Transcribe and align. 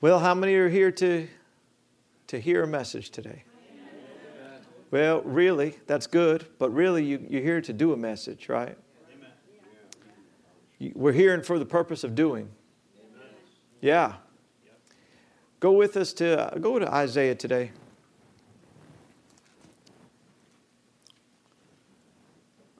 Well, 0.00 0.20
how 0.20 0.32
many 0.32 0.54
are 0.54 0.68
here 0.68 0.92
to, 0.92 1.26
to 2.28 2.38
hear 2.38 2.62
a 2.62 2.68
message 2.68 3.10
today? 3.10 3.42
Well, 4.92 5.22
really, 5.22 5.76
that's 5.88 6.06
good, 6.06 6.46
but 6.60 6.70
really, 6.70 7.04
you, 7.04 7.26
you're 7.28 7.42
here 7.42 7.60
to 7.60 7.72
do 7.72 7.92
a 7.92 7.96
message, 7.96 8.48
right? 8.48 8.78
We're 10.94 11.12
here 11.12 11.42
for 11.42 11.58
the 11.58 11.66
purpose 11.66 12.04
of 12.04 12.14
doing. 12.14 12.48
Yeah. 13.80 14.14
Go 15.58 15.72
with 15.72 15.96
us 15.96 16.12
to 16.14 16.56
go 16.60 16.78
to 16.78 16.88
Isaiah 16.88 17.34
today. 17.34 17.72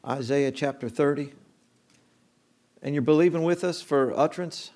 Isaiah 0.06 0.52
chapter 0.52 0.88
30. 0.88 1.32
And 2.80 2.94
you're 2.94 3.02
believing 3.02 3.42
with 3.42 3.64
us 3.64 3.82
for 3.82 4.16
utterance? 4.16 4.70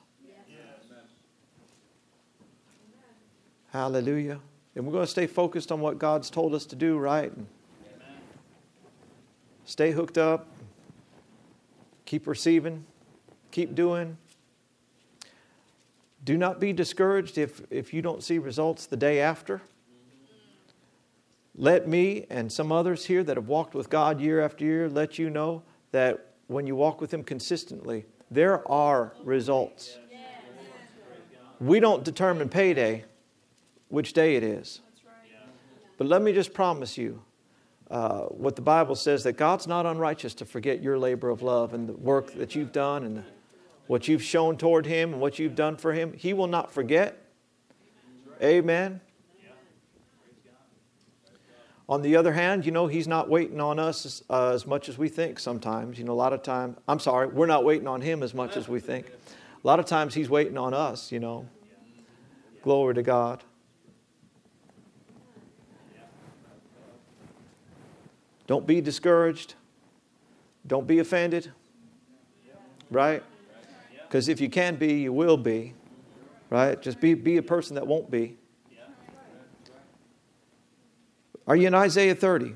Hallelujah. 3.72 4.38
And 4.76 4.84
we're 4.84 4.92
going 4.92 5.04
to 5.04 5.10
stay 5.10 5.26
focused 5.26 5.72
on 5.72 5.80
what 5.80 5.98
God's 5.98 6.28
told 6.28 6.54
us 6.54 6.66
to 6.66 6.76
do, 6.76 6.98
right? 6.98 7.32
And 7.34 7.46
stay 9.64 9.92
hooked 9.92 10.18
up. 10.18 10.46
Keep 12.04 12.26
receiving. 12.26 12.84
Keep 13.50 13.74
doing. 13.74 14.18
Do 16.22 16.36
not 16.36 16.60
be 16.60 16.74
discouraged 16.74 17.38
if, 17.38 17.62
if 17.70 17.94
you 17.94 18.02
don't 18.02 18.22
see 18.22 18.38
results 18.38 18.84
the 18.84 18.96
day 18.98 19.20
after. 19.20 19.62
Let 21.54 21.88
me 21.88 22.26
and 22.28 22.52
some 22.52 22.70
others 22.70 23.06
here 23.06 23.24
that 23.24 23.38
have 23.38 23.48
walked 23.48 23.74
with 23.74 23.88
God 23.88 24.20
year 24.20 24.42
after 24.42 24.66
year 24.66 24.88
let 24.90 25.18
you 25.18 25.30
know 25.30 25.62
that 25.92 26.34
when 26.46 26.66
you 26.66 26.76
walk 26.76 27.00
with 27.00 27.12
Him 27.12 27.24
consistently, 27.24 28.04
there 28.30 28.66
are 28.70 29.14
results. 29.24 29.98
We 31.58 31.80
don't 31.80 32.04
determine 32.04 32.50
payday, 32.50 33.04
which 33.92 34.14
day 34.14 34.36
it 34.36 34.42
is. 34.42 34.80
But 35.98 36.06
let 36.06 36.22
me 36.22 36.32
just 36.32 36.54
promise 36.54 36.96
you 36.96 37.22
uh, 37.90 38.22
what 38.22 38.56
the 38.56 38.62
Bible 38.62 38.94
says 38.94 39.22
that 39.24 39.34
God's 39.34 39.66
not 39.66 39.84
unrighteous 39.84 40.32
to 40.36 40.46
forget 40.46 40.82
your 40.82 40.98
labor 40.98 41.28
of 41.28 41.42
love 41.42 41.74
and 41.74 41.86
the 41.86 41.92
work 41.92 42.32
that 42.34 42.54
you've 42.54 42.72
done 42.72 43.04
and 43.04 43.22
what 43.88 44.08
you've 44.08 44.22
shown 44.22 44.56
toward 44.56 44.86
Him 44.86 45.12
and 45.12 45.20
what 45.20 45.38
you've 45.38 45.54
done 45.54 45.76
for 45.76 45.92
Him. 45.92 46.14
He 46.14 46.32
will 46.32 46.46
not 46.46 46.72
forget. 46.72 47.22
Amen. 48.42 49.02
On 51.86 52.00
the 52.00 52.16
other 52.16 52.32
hand, 52.32 52.64
you 52.64 52.72
know, 52.72 52.86
He's 52.86 53.06
not 53.06 53.28
waiting 53.28 53.60
on 53.60 53.78
us 53.78 54.06
as, 54.06 54.24
uh, 54.30 54.52
as 54.54 54.66
much 54.66 54.88
as 54.88 54.96
we 54.96 55.10
think 55.10 55.38
sometimes. 55.38 55.98
You 55.98 56.04
know, 56.04 56.12
a 56.12 56.14
lot 56.14 56.32
of 56.32 56.42
times, 56.42 56.78
I'm 56.88 56.98
sorry, 56.98 57.26
we're 57.26 57.44
not 57.44 57.62
waiting 57.62 57.86
on 57.86 58.00
Him 58.00 58.22
as 58.22 58.32
much 58.32 58.56
as 58.56 58.68
we 58.68 58.80
think. 58.80 59.08
A 59.08 59.66
lot 59.66 59.78
of 59.78 59.84
times 59.84 60.14
He's 60.14 60.30
waiting 60.30 60.56
on 60.56 60.72
us, 60.72 61.12
you 61.12 61.20
know. 61.20 61.46
Glory 62.62 62.94
to 62.94 63.02
God. 63.02 63.44
Don't 68.46 68.66
be 68.66 68.80
discouraged. 68.80 69.54
Don't 70.66 70.86
be 70.86 70.98
offended. 70.98 71.52
Right? 72.90 73.22
Because 74.02 74.28
if 74.28 74.40
you 74.40 74.50
can 74.50 74.76
be, 74.76 74.94
you 74.94 75.12
will 75.12 75.36
be. 75.36 75.74
Right? 76.50 76.80
Just 76.80 77.00
be, 77.00 77.14
be 77.14 77.38
a 77.38 77.42
person 77.42 77.76
that 77.76 77.86
won't 77.86 78.10
be. 78.10 78.36
Are 81.46 81.56
you 81.56 81.66
in 81.66 81.74
Isaiah 81.74 82.14
30? 82.14 82.54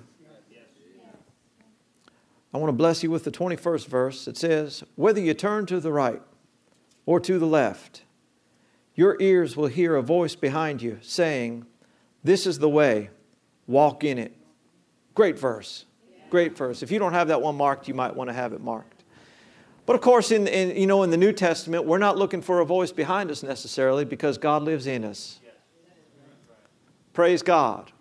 I 2.54 2.58
want 2.58 2.68
to 2.68 2.76
bless 2.76 3.02
you 3.02 3.10
with 3.10 3.24
the 3.24 3.30
21st 3.30 3.86
verse. 3.86 4.28
It 4.28 4.36
says, 4.36 4.84
Whether 4.94 5.20
you 5.20 5.34
turn 5.34 5.66
to 5.66 5.80
the 5.80 5.92
right 5.92 6.22
or 7.04 7.20
to 7.20 7.38
the 7.38 7.46
left, 7.46 8.02
your 8.94 9.16
ears 9.20 9.56
will 9.56 9.66
hear 9.66 9.96
a 9.96 10.02
voice 10.02 10.34
behind 10.34 10.80
you 10.80 10.98
saying, 11.02 11.66
This 12.22 12.46
is 12.46 12.58
the 12.58 12.68
way, 12.68 13.10
walk 13.66 14.04
in 14.04 14.18
it. 14.18 14.35
Great 15.16 15.38
verse. 15.38 15.86
Great 16.30 16.56
verse. 16.56 16.82
If 16.82 16.92
you 16.92 17.00
don't 17.00 17.14
have 17.14 17.28
that 17.28 17.40
one 17.40 17.56
marked, 17.56 17.88
you 17.88 17.94
might 17.94 18.14
want 18.14 18.28
to 18.28 18.34
have 18.34 18.52
it 18.52 18.60
marked. 18.60 19.02
But 19.86 19.96
of 19.96 20.02
course, 20.02 20.30
in, 20.30 20.46
in, 20.46 20.76
you 20.76 20.86
know, 20.86 21.02
in 21.04 21.10
the 21.10 21.16
New 21.16 21.32
Testament, 21.32 21.86
we're 21.86 21.98
not 21.98 22.18
looking 22.18 22.42
for 22.42 22.60
a 22.60 22.66
voice 22.66 22.92
behind 22.92 23.30
us 23.30 23.42
necessarily 23.42 24.04
because 24.04 24.36
God 24.36 24.62
lives 24.62 24.86
in 24.86 25.04
us. 25.04 25.40
Praise 27.14 27.42
God. 27.42 27.92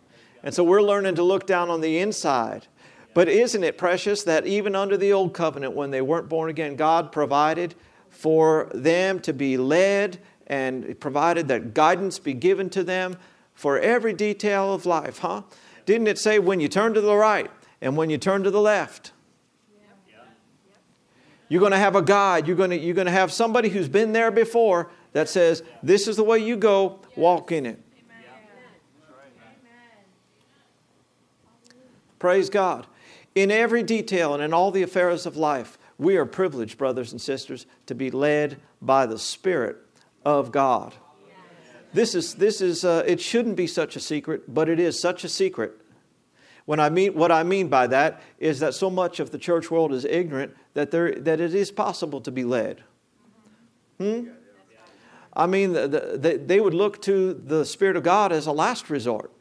And 0.43 0.53
so 0.53 0.63
we're 0.63 0.81
learning 0.81 1.15
to 1.15 1.23
look 1.23 1.47
down 1.47 1.69
on 1.69 1.79
the 1.79 1.99
inside. 1.99 2.67
But 3.13 3.29
isn't 3.29 3.63
it 3.63 3.77
precious 3.77 4.23
that 4.23 4.45
even 4.45 4.75
under 4.75 4.97
the 4.97 5.13
old 5.13 5.33
covenant, 5.33 5.73
when 5.73 5.91
they 5.91 6.01
weren't 6.01 6.27
born 6.27 6.49
again, 6.49 6.75
God 6.75 7.13
provided 7.13 7.75
for 8.09 8.69
them 8.73 9.21
to 9.21 9.31
be 9.31 9.55
led 9.55 10.19
and 10.47 10.99
provided 10.99 11.47
that 11.47 11.73
guidance 11.73 12.19
be 12.19 12.33
given 12.33 12.69
to 12.71 12.83
them 12.83 13.15
for 13.53 13.79
every 13.79 14.11
detail 14.11 14.73
of 14.73 14.85
life, 14.85 15.19
huh? 15.19 15.43
Didn't 15.85 16.07
it 16.07 16.17
say 16.17 16.39
when 16.39 16.59
you 16.59 16.67
turn 16.67 16.93
to 16.93 17.01
the 17.01 17.15
right 17.15 17.49
and 17.81 17.95
when 17.95 18.09
you 18.09 18.17
turn 18.17 18.43
to 18.43 18.51
the 18.51 18.61
left? 18.61 19.11
You're 21.47 21.59
going 21.59 21.73
to 21.73 21.77
have 21.77 21.95
a 21.95 22.01
guide. 22.01 22.47
You're 22.47 22.55
going 22.55 22.71
to, 22.71 22.77
you're 22.77 22.95
going 22.95 23.05
to 23.05 23.11
have 23.11 23.31
somebody 23.31 23.69
who's 23.69 23.87
been 23.87 24.13
there 24.13 24.31
before 24.31 24.89
that 25.13 25.29
says, 25.29 25.63
This 25.83 26.07
is 26.07 26.15
the 26.15 26.23
way 26.23 26.39
you 26.39 26.57
go, 26.57 26.99
walk 27.15 27.51
in 27.51 27.65
it. 27.65 27.79
Praise 32.17 32.49
God. 32.49 32.87
In 33.35 33.51
every 33.51 33.83
detail 33.83 34.33
and 34.33 34.41
in 34.41 34.53
all 34.53 34.71
the 34.71 34.81
affairs 34.81 35.25
of 35.25 35.37
life, 35.37 35.77
we 35.97 36.17
are 36.17 36.25
privileged, 36.25 36.77
brothers 36.77 37.11
and 37.11 37.21
sisters, 37.21 37.65
to 37.85 37.93
be 37.93 38.09
led 38.09 38.59
by 38.81 39.05
the 39.05 39.19
Spirit 39.19 39.77
of 40.25 40.51
God. 40.51 40.95
This 41.95 42.13
is, 42.13 42.33
this 42.33 42.59
is 42.59 42.83
uh, 42.83 43.05
it 43.07 43.21
shouldn't 43.21 43.55
be 43.55 43.67
such 43.67 43.95
a 43.95 44.01
secret, 44.01 44.53
but 44.53 44.67
it 44.67 44.81
is 44.81 44.99
such 44.99 45.23
a 45.23 45.29
secret. 45.29 45.79
When 46.65 46.77
I 46.77 46.89
mean, 46.89 47.13
what 47.13 47.31
I 47.31 47.43
mean 47.43 47.69
by 47.69 47.87
that 47.87 48.21
is 48.37 48.59
that 48.59 48.73
so 48.73 48.89
much 48.89 49.21
of 49.21 49.31
the 49.31 49.37
church 49.37 49.71
world 49.71 49.93
is 49.93 50.03
ignorant 50.03 50.53
that, 50.73 50.91
there, 50.91 51.13
that 51.13 51.39
it 51.39 51.55
is 51.55 51.71
possible 51.71 52.19
to 52.19 52.31
be 52.31 52.43
led. 52.43 52.83
Hmm? 53.97 54.27
I 55.33 55.45
mean, 55.47 55.71
the, 55.71 55.87
the, 55.87 56.41
they 56.45 56.59
would 56.59 56.73
look 56.73 57.01
to 57.03 57.33
the 57.33 57.63
Spirit 57.63 57.95
of 57.95 58.03
God 58.03 58.33
as 58.33 58.45
a 58.45 58.51
last 58.51 58.89
resort. 58.89 59.31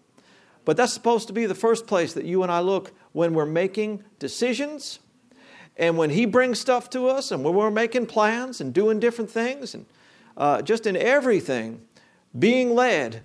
But 0.64 0.76
that's 0.76 0.92
supposed 0.92 1.26
to 1.26 1.32
be 1.32 1.46
the 1.46 1.56
first 1.56 1.88
place 1.88 2.12
that 2.14 2.24
you 2.24 2.44
and 2.44 2.52
I 2.52 2.60
look 2.60 2.92
when 3.10 3.34
we're 3.34 3.46
making 3.46 4.04
decisions 4.20 5.00
and 5.76 5.98
when 5.98 6.10
He 6.10 6.24
brings 6.24 6.60
stuff 6.60 6.88
to 6.90 7.08
us 7.08 7.32
and 7.32 7.42
when 7.42 7.54
we're 7.54 7.72
making 7.72 8.06
plans 8.06 8.60
and 8.60 8.72
doing 8.72 9.00
different 9.00 9.30
things 9.30 9.74
and 9.74 9.86
uh, 10.36 10.62
just 10.62 10.86
in 10.86 10.96
everything, 10.96 11.80
being 12.38 12.74
led 12.74 13.22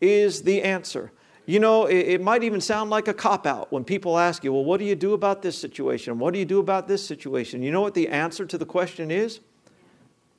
is 0.00 0.42
the 0.42 0.62
answer. 0.62 1.12
You 1.46 1.58
know, 1.58 1.86
it, 1.86 1.96
it 1.96 2.20
might 2.20 2.44
even 2.44 2.60
sound 2.60 2.90
like 2.90 3.08
a 3.08 3.14
cop 3.14 3.46
out 3.46 3.72
when 3.72 3.84
people 3.84 4.18
ask 4.18 4.44
you, 4.44 4.52
well, 4.52 4.64
what 4.64 4.78
do 4.78 4.84
you 4.84 4.94
do 4.94 5.12
about 5.12 5.42
this 5.42 5.58
situation? 5.58 6.18
What 6.18 6.32
do 6.32 6.38
you 6.38 6.44
do 6.44 6.60
about 6.60 6.86
this 6.86 7.04
situation? 7.04 7.62
You 7.62 7.72
know 7.72 7.80
what 7.80 7.94
the 7.94 8.08
answer 8.08 8.46
to 8.46 8.56
the 8.56 8.66
question 8.66 9.10
is? 9.10 9.40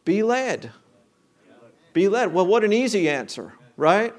Be 0.06 0.24
led. 0.24 0.72
Be 1.94 2.08
led. 2.08 2.34
Well, 2.34 2.46
what 2.46 2.64
an 2.64 2.74
easy 2.74 3.10
answer, 3.10 3.54
right? 3.78 4.14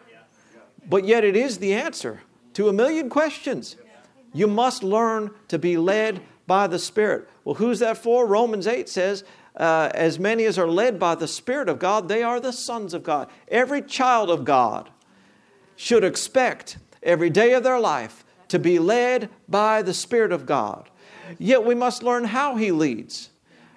But 0.88 1.06
yet 1.06 1.24
it 1.24 1.36
is 1.36 1.58
the 1.58 1.72
answer 1.72 2.20
to 2.54 2.68
a 2.68 2.72
million 2.72 3.08
questions. 3.08 3.76
You 4.32 4.46
must 4.46 4.82
learn 4.82 5.30
to 5.48 5.58
be 5.58 5.76
led 5.76 6.20
by 6.46 6.66
the 6.66 6.78
Spirit. 6.78 7.28
Well, 7.44 7.54
who's 7.54 7.78
that 7.78 7.96
for? 7.96 8.26
Romans 8.26 8.66
8 8.66 8.88
says, 8.88 9.24
uh, 9.56 9.90
as 9.94 10.18
many 10.18 10.44
as 10.44 10.58
are 10.58 10.68
led 10.68 10.98
by 10.98 11.14
the 11.14 11.28
Spirit 11.28 11.68
of 11.68 11.78
God, 11.78 12.08
they 12.08 12.22
are 12.22 12.40
the 12.40 12.52
sons 12.52 12.94
of 12.94 13.02
God. 13.02 13.28
Every 13.48 13.82
child 13.82 14.30
of 14.30 14.44
God 14.44 14.90
should 15.76 16.04
expect 16.04 16.78
every 17.02 17.30
day 17.30 17.52
of 17.52 17.62
their 17.62 17.78
life 17.78 18.24
to 18.48 18.58
be 18.58 18.78
led 18.78 19.28
by 19.48 19.82
the 19.82 19.94
Spirit 19.94 20.32
of 20.32 20.46
God. 20.46 20.90
Yet 21.38 21.64
we 21.64 21.74
must 21.74 22.02
learn 22.02 22.24
how 22.24 22.56
He 22.56 22.72
leads. 22.72 23.30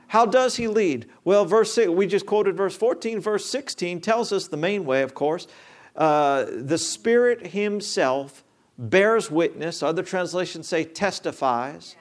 How 0.08 0.26
does 0.26 0.56
He 0.56 0.68
lead? 0.68 1.08
Well, 1.24 1.46
verse 1.46 1.74
6, 1.74 1.90
we 1.90 2.08
just 2.08 2.26
quoted 2.26 2.58
verse 2.58 2.76
14. 2.76 3.20
Verse 3.20 3.46
16 3.46 4.02
tells 4.02 4.32
us 4.32 4.48
the 4.48 4.58
main 4.58 4.86
way, 4.86 5.02
of 5.02 5.14
course. 5.14 5.48
Uh, 5.96 6.46
the 6.50 6.78
Spirit 6.78 7.48
Himself 7.48 8.44
bears 8.78 9.32
witness, 9.32 9.82
other 9.82 10.04
translations 10.04 10.68
say 10.68 10.84
testifies, 10.84 11.96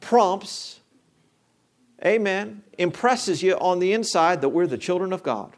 prompts, 0.00 0.79
amen, 2.04 2.62
impresses 2.78 3.42
you 3.42 3.54
on 3.54 3.78
the 3.78 3.92
inside 3.92 4.40
that 4.40 4.50
we're 4.50 4.66
the 4.66 4.78
children 4.78 5.12
of 5.12 5.22
God. 5.22 5.56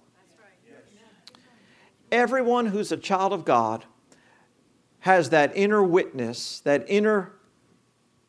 Everyone 2.11 2.67
who's 2.67 2.93
a 2.93 2.97
child 2.97 3.33
of 3.33 3.45
God 3.45 3.85
has 5.01 5.31
that 5.31 5.53
inner 5.57 5.83
witness, 5.83 6.61
that 6.61 6.85
inner 6.89 7.33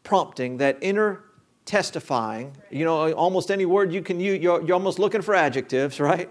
prompting, 0.04 0.57
that 0.57 0.77
inner 0.81 1.24
testifying. 1.65 2.56
You 2.69 2.86
know, 2.86 3.12
almost 3.13 3.51
any 3.51 3.65
word 3.65 3.92
you 3.92 4.01
can 4.01 4.19
use, 4.19 4.42
you're, 4.42 4.62
you're 4.63 4.74
almost 4.74 5.00
looking 5.00 5.21
for 5.21 5.36
adjectives, 5.36 6.00
right? 6.00 6.30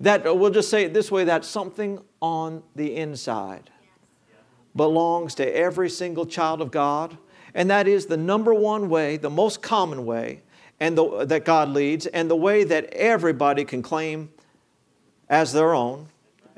That, 0.00 0.24
we'll 0.36 0.50
just 0.50 0.68
say 0.68 0.84
it 0.84 0.94
this 0.94 1.10
way 1.10 1.24
that 1.24 1.44
something 1.44 2.00
on 2.20 2.62
the 2.74 2.96
inside 2.96 3.70
belongs 4.74 5.34
to 5.36 5.56
every 5.56 5.90
single 5.90 6.26
child 6.26 6.60
of 6.60 6.70
God. 6.70 7.16
And 7.54 7.70
that 7.70 7.86
is 7.86 8.06
the 8.06 8.16
number 8.16 8.54
one 8.54 8.88
way, 8.88 9.16
the 9.16 9.30
most 9.30 9.62
common 9.62 10.04
way, 10.04 10.42
and 10.82 10.98
the, 10.98 11.24
that 11.26 11.44
God 11.44 11.68
leads, 11.68 12.06
and 12.06 12.28
the 12.28 12.34
way 12.34 12.64
that 12.64 12.86
everybody 12.86 13.64
can 13.64 13.82
claim 13.82 14.30
as 15.28 15.52
their 15.52 15.74
own. 15.74 16.08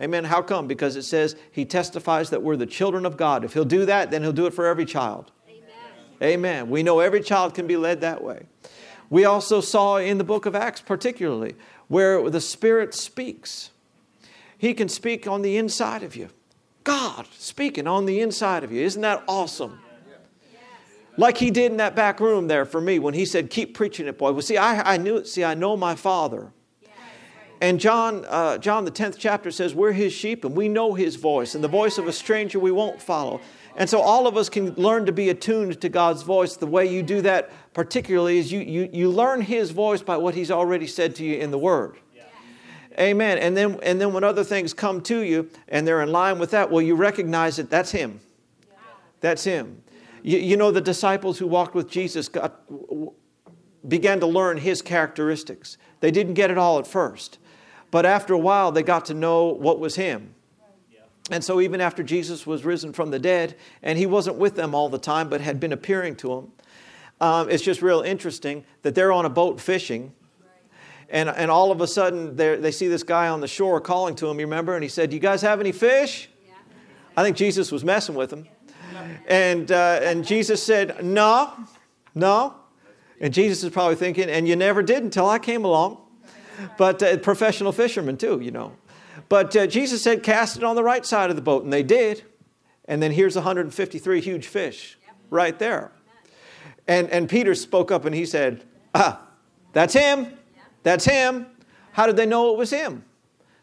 Amen. 0.00 0.24
How 0.24 0.40
come? 0.40 0.66
Because 0.66 0.96
it 0.96 1.02
says 1.02 1.36
he 1.52 1.66
testifies 1.66 2.30
that 2.30 2.42
we're 2.42 2.56
the 2.56 2.64
children 2.64 3.04
of 3.04 3.18
God. 3.18 3.44
If 3.44 3.52
he'll 3.52 3.66
do 3.66 3.84
that, 3.84 4.10
then 4.10 4.22
he'll 4.22 4.32
do 4.32 4.46
it 4.46 4.54
for 4.54 4.64
every 4.64 4.86
child. 4.86 5.30
Amen. 5.46 5.66
Amen. 6.22 6.70
We 6.70 6.82
know 6.82 7.00
every 7.00 7.20
child 7.20 7.54
can 7.54 7.66
be 7.66 7.76
led 7.76 8.00
that 8.00 8.24
way. 8.24 8.46
We 9.10 9.26
also 9.26 9.60
saw 9.60 9.98
in 9.98 10.16
the 10.16 10.24
book 10.24 10.46
of 10.46 10.54
Acts, 10.54 10.80
particularly, 10.80 11.54
where 11.88 12.30
the 12.30 12.40
Spirit 12.40 12.94
speaks. 12.94 13.72
He 14.56 14.72
can 14.72 14.88
speak 14.88 15.26
on 15.26 15.42
the 15.42 15.58
inside 15.58 16.02
of 16.02 16.16
you. 16.16 16.30
God 16.82 17.26
speaking 17.32 17.86
on 17.86 18.06
the 18.06 18.22
inside 18.22 18.64
of 18.64 18.72
you. 18.72 18.82
Isn't 18.82 19.02
that 19.02 19.22
awesome? 19.28 19.80
Like 21.16 21.38
he 21.38 21.50
did 21.50 21.70
in 21.72 21.78
that 21.78 21.94
back 21.94 22.19
room 22.20 22.49
there 22.49 22.64
for 22.64 22.81
me 22.81 22.99
when 22.99 23.14
he 23.14 23.25
said, 23.25 23.50
Keep 23.50 23.75
preaching 23.75 24.06
it, 24.06 24.19
boy. 24.19 24.32
Well, 24.32 24.43
see, 24.43 24.56
I, 24.56 24.94
I 24.94 24.96
knew 24.96 25.16
it. 25.16 25.28
See, 25.28 25.44
I 25.44 25.55
know 25.55 25.76
my 25.76 25.94
Father. 25.94 26.52
And 27.61 27.81
John, 27.81 28.26
uh, 28.28 28.58
John, 28.58 28.84
the 28.84 28.90
10th 28.90 29.16
chapter 29.19 29.50
says, 29.50 29.75
We're 29.75 29.93
his 29.93 30.12
sheep 30.12 30.44
and 30.44 30.56
we 30.56 30.69
know 30.69 30.94
his 30.94 31.16
voice, 31.16 31.55
and 31.55 31.62
the 31.62 31.69
voice 31.69 31.99
of 31.99 32.06
a 32.06 32.12
stranger 32.12 32.58
we 32.58 32.72
won't 32.72 33.00
follow. 33.00 33.40
And 33.76 33.88
so 33.88 34.00
all 34.00 34.26
of 34.26 34.37
us 34.37 34.49
can 34.49 34.75
learn 34.75 35.06
to 35.06 35.12
be 35.12 35.31
attuned 35.31 35.81
to 35.81 35.88
God's 35.88 36.22
voice. 36.22 36.56
The 36.56 36.66
way 36.66 36.87
you 36.87 37.02
do 37.02 37.22
that, 37.22 37.50
particularly, 37.72 38.38
is 38.38 38.52
you, 38.52 38.60
you, 38.60 38.88
you 38.93 39.10
learn 39.10 39.40
his 39.40 39.70
voice 39.70 40.02
by 40.02 40.17
what 40.17 40.34
he's 40.34 40.50
already 40.50 40.87
said 40.87 41.17
to 41.17 41.25
you 41.25 41.38
in 41.38 41.50
the 41.50 41.58
Word. 41.58 41.96
Amen. 42.99 43.38
And 43.38 43.56
then, 43.56 43.81
and 43.82 44.00
then 44.00 44.12
when 44.12 44.22
other 44.22 44.44
things 44.44 44.72
come 44.72 45.00
to 45.02 45.20
you 45.20 45.50
and 45.67 45.87
they're 45.87 46.02
in 46.02 46.12
line 46.12 46.38
with 46.38 46.52
that, 46.52 46.70
well, 46.70 46.82
you 46.82 46.94
recognize 46.94 47.56
that 47.56 47.69
that's 47.69 47.90
him. 47.90 48.20
That's 49.20 49.43
him. 49.43 49.82
You, 50.24 50.38
you 50.38 50.56
know, 50.56 50.70
the 50.70 50.80
disciples 50.80 51.38
who 51.38 51.46
walked 51.46 51.74
with 51.74 51.88
Jesus 51.88 52.28
got, 52.28 52.62
began 53.86 54.20
to 54.20 54.26
learn 54.26 54.56
his 54.56 54.80
characteristics. 54.80 55.76
They 56.00 56.10
didn't 56.10 56.32
get 56.32 56.50
it 56.50 56.56
all 56.56 56.78
at 56.78 56.86
first. 56.86 57.38
But 57.90 58.06
after 58.06 58.32
a 58.32 58.38
while, 58.38 58.72
they 58.72 58.82
got 58.82 59.04
to 59.06 59.14
know 59.14 59.48
what 59.48 59.78
was 59.78 59.96
him. 59.96 60.34
And 61.30 61.44
so, 61.44 61.60
even 61.60 61.80
after 61.80 62.02
Jesus 62.02 62.46
was 62.46 62.64
risen 62.64 62.92
from 62.92 63.10
the 63.10 63.18
dead, 63.18 63.56
and 63.82 63.98
he 63.98 64.04
wasn't 64.04 64.36
with 64.36 64.56
them 64.56 64.74
all 64.74 64.88
the 64.88 64.98
time, 64.98 65.28
but 65.28 65.40
had 65.40 65.60
been 65.60 65.72
appearing 65.72 66.16
to 66.16 66.28
them, 66.28 66.52
um, 67.20 67.50
it's 67.50 67.62
just 67.62 67.80
real 67.82 68.00
interesting 68.00 68.64
that 68.82 68.94
they're 68.94 69.12
on 69.12 69.24
a 69.24 69.30
boat 69.30 69.60
fishing. 69.60 70.12
And, 71.08 71.28
and 71.28 71.50
all 71.50 71.70
of 71.70 71.80
a 71.80 71.86
sudden, 71.86 72.36
they 72.36 72.70
see 72.70 72.88
this 72.88 73.02
guy 73.02 73.28
on 73.28 73.40
the 73.40 73.48
shore 73.48 73.80
calling 73.80 74.16
to 74.16 74.26
him, 74.26 74.40
you 74.40 74.46
remember? 74.46 74.74
And 74.74 74.82
he 74.82 74.88
said, 74.88 75.10
Do 75.10 75.16
you 75.16 75.20
guys 75.20 75.42
have 75.42 75.60
any 75.60 75.72
fish? 75.72 76.28
I 77.16 77.22
think 77.22 77.36
Jesus 77.36 77.70
was 77.70 77.84
messing 77.84 78.14
with 78.14 78.30
them. 78.30 78.48
And, 79.26 79.70
uh, 79.70 80.00
and 80.02 80.25
Jesus 80.25 80.62
said, 80.62 81.05
No, 81.05 81.52
no. 82.14 82.55
And 83.20 83.32
Jesus 83.32 83.64
is 83.64 83.70
probably 83.70 83.96
thinking, 83.96 84.29
And 84.29 84.46
you 84.46 84.56
never 84.56 84.82
did 84.82 85.02
until 85.02 85.29
I 85.29 85.38
came 85.38 85.64
along 85.64 86.05
but 86.76 87.02
uh, 87.02 87.17
professional 87.19 87.73
fishermen 87.73 88.17
too, 88.17 88.41
you 88.41 88.50
know. 88.50 88.73
But 89.29 89.55
uh, 89.56 89.67
Jesus 89.67 90.02
said, 90.02 90.23
cast 90.23 90.56
it 90.56 90.64
on 90.64 90.76
the 90.76 90.82
right 90.82 91.05
side 91.05 91.31
of 91.31 91.37
the 91.37 91.43
boat, 91.43 91.64
and 91.64 91.73
they 91.73 91.82
did. 91.82 92.25
And 92.87 93.02
then 93.02 93.12
here's 93.12 93.35
153 93.35 94.20
huge 94.20 94.46
fish 94.46 94.99
right 95.31 95.58
there. 95.58 95.93
And, 96.87 97.08
and 97.11 97.29
Peter 97.29 97.55
spoke 97.55 97.91
up 97.91 98.05
and 98.05 98.14
he 98.14 98.26
said, 98.26 98.64
Ah, 98.94 99.23
that's 99.73 99.94
him. 99.94 100.35
That's 100.82 101.05
him. 101.05 101.46
How 101.93 102.06
did 102.06 102.17
they 102.17 102.26
know 102.26 102.52
it 102.52 102.58
was 102.58 102.70
him? 102.70 103.05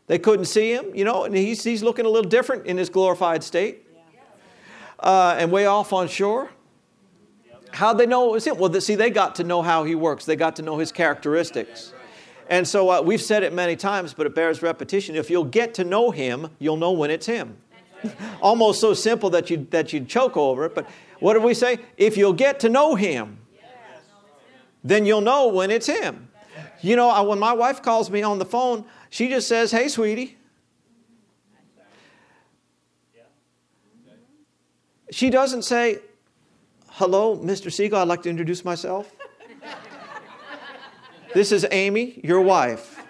They 0.08 0.18
couldn't 0.18 0.46
see 0.46 0.74
him, 0.74 0.94
you 0.96 1.06
know, 1.06 1.24
and 1.24 1.36
he's, 1.36 1.64
he's 1.64 1.84
looking 1.84 2.06
a 2.06 2.10
little 2.10 2.30
different 2.30 2.66
in 2.66 2.78
his 2.78 2.90
glorified 2.90 3.44
state. 3.44 3.86
Uh, 5.02 5.36
and 5.38 5.52
way 5.52 5.66
off 5.66 5.92
on 5.94 6.08
shore. 6.08 6.52
How'd 7.72 7.98
they 7.98 8.06
know 8.06 8.30
it 8.30 8.32
was 8.34 8.46
him? 8.46 8.58
Well, 8.58 8.72
see, 8.80 8.96
they 8.96 9.10
got 9.10 9.36
to 9.36 9.44
know 9.44 9.62
how 9.62 9.84
he 9.84 9.96
works, 9.96 10.26
they 10.26 10.36
got 10.36 10.56
to 10.58 10.62
know 10.62 10.78
his 10.78 10.92
characteristics. 10.92 11.94
And 12.52 12.68
so 12.68 12.90
uh, 12.90 13.02
we've 13.02 13.22
said 13.22 13.44
it 13.44 13.54
many 13.54 13.78
times, 13.78 14.14
but 14.14 14.28
it 14.28 14.36
bears 14.36 14.62
repetition. 14.62 15.16
If 15.16 15.30
you'll 15.30 15.46
get 15.46 15.74
to 15.76 15.86
know 15.86 16.12
Him, 16.12 16.50
you'll 16.60 16.76
know 16.76 16.92
when 16.92 17.10
it's 17.10 17.26
Him. 17.26 17.56
Almost 18.42 18.82
so 18.82 18.94
simple 18.94 19.30
that 19.30 19.50
you 19.50 19.66
that 19.70 19.94
you'd 19.94 20.10
choke 20.10 20.36
over 20.36 20.66
it. 20.66 20.76
But 20.76 20.90
what 21.22 21.34
did 21.34 21.44
we 21.44 21.54
say? 21.54 21.80
If 21.96 22.18
you'll 22.18 22.34
get 22.34 22.60
to 22.60 22.70
know 22.70 22.96
Him, 22.96 23.40
then 24.84 25.06
you'll 25.06 25.22
know 25.22 25.48
when 25.48 25.72
it's 25.72 25.88
Him. 25.88 26.28
You 26.82 26.98
know, 26.98 27.24
when 27.24 27.40
my 27.40 27.54
wife 27.54 27.82
calls 27.82 28.10
me 28.10 28.22
on 28.22 28.38
the 28.38 28.46
phone, 28.46 28.84
she 29.10 29.30
just 29.30 29.48
says, 29.48 29.72
"Hey, 29.72 29.88
sweetie." 29.88 30.38
She 35.12 35.30
doesn't 35.30 35.64
say, 35.64 36.00
"Hello, 36.90 37.38
Mr. 37.38 37.72
Siegel. 37.72 38.00
I'd 38.00 38.08
like 38.08 38.24
to 38.24 38.30
introduce 38.30 38.66
myself." 38.66 39.12
This 41.34 41.54
is 41.54 41.66
Amy, 41.72 42.20
your 42.24 42.42
wife. 42.42 43.02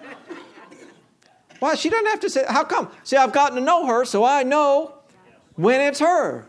Why? 1.59 1.75
she 1.75 1.89
doesn't 1.89 2.07
have 2.07 2.19
to 2.21 2.29
say, 2.29 2.45
how 2.47 2.63
come? 2.63 2.91
See, 3.03 3.17
I've 3.17 3.33
gotten 3.33 3.57
to 3.57 3.63
know 3.63 3.85
her, 3.85 4.05
so 4.05 4.23
I 4.23 4.43
know 4.43 4.95
when 5.55 5.81
it's 5.81 5.99
her. 5.99 6.47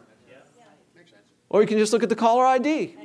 Or 1.49 1.61
you 1.61 1.67
can 1.67 1.79
just 1.79 1.93
look 1.93 2.03
at 2.03 2.09
the 2.09 2.17
caller 2.17 2.47
ID. 2.47 2.97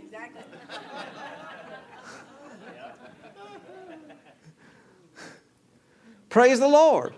Praise 6.29 6.59
the 6.59 6.67
Lord. 6.67 7.13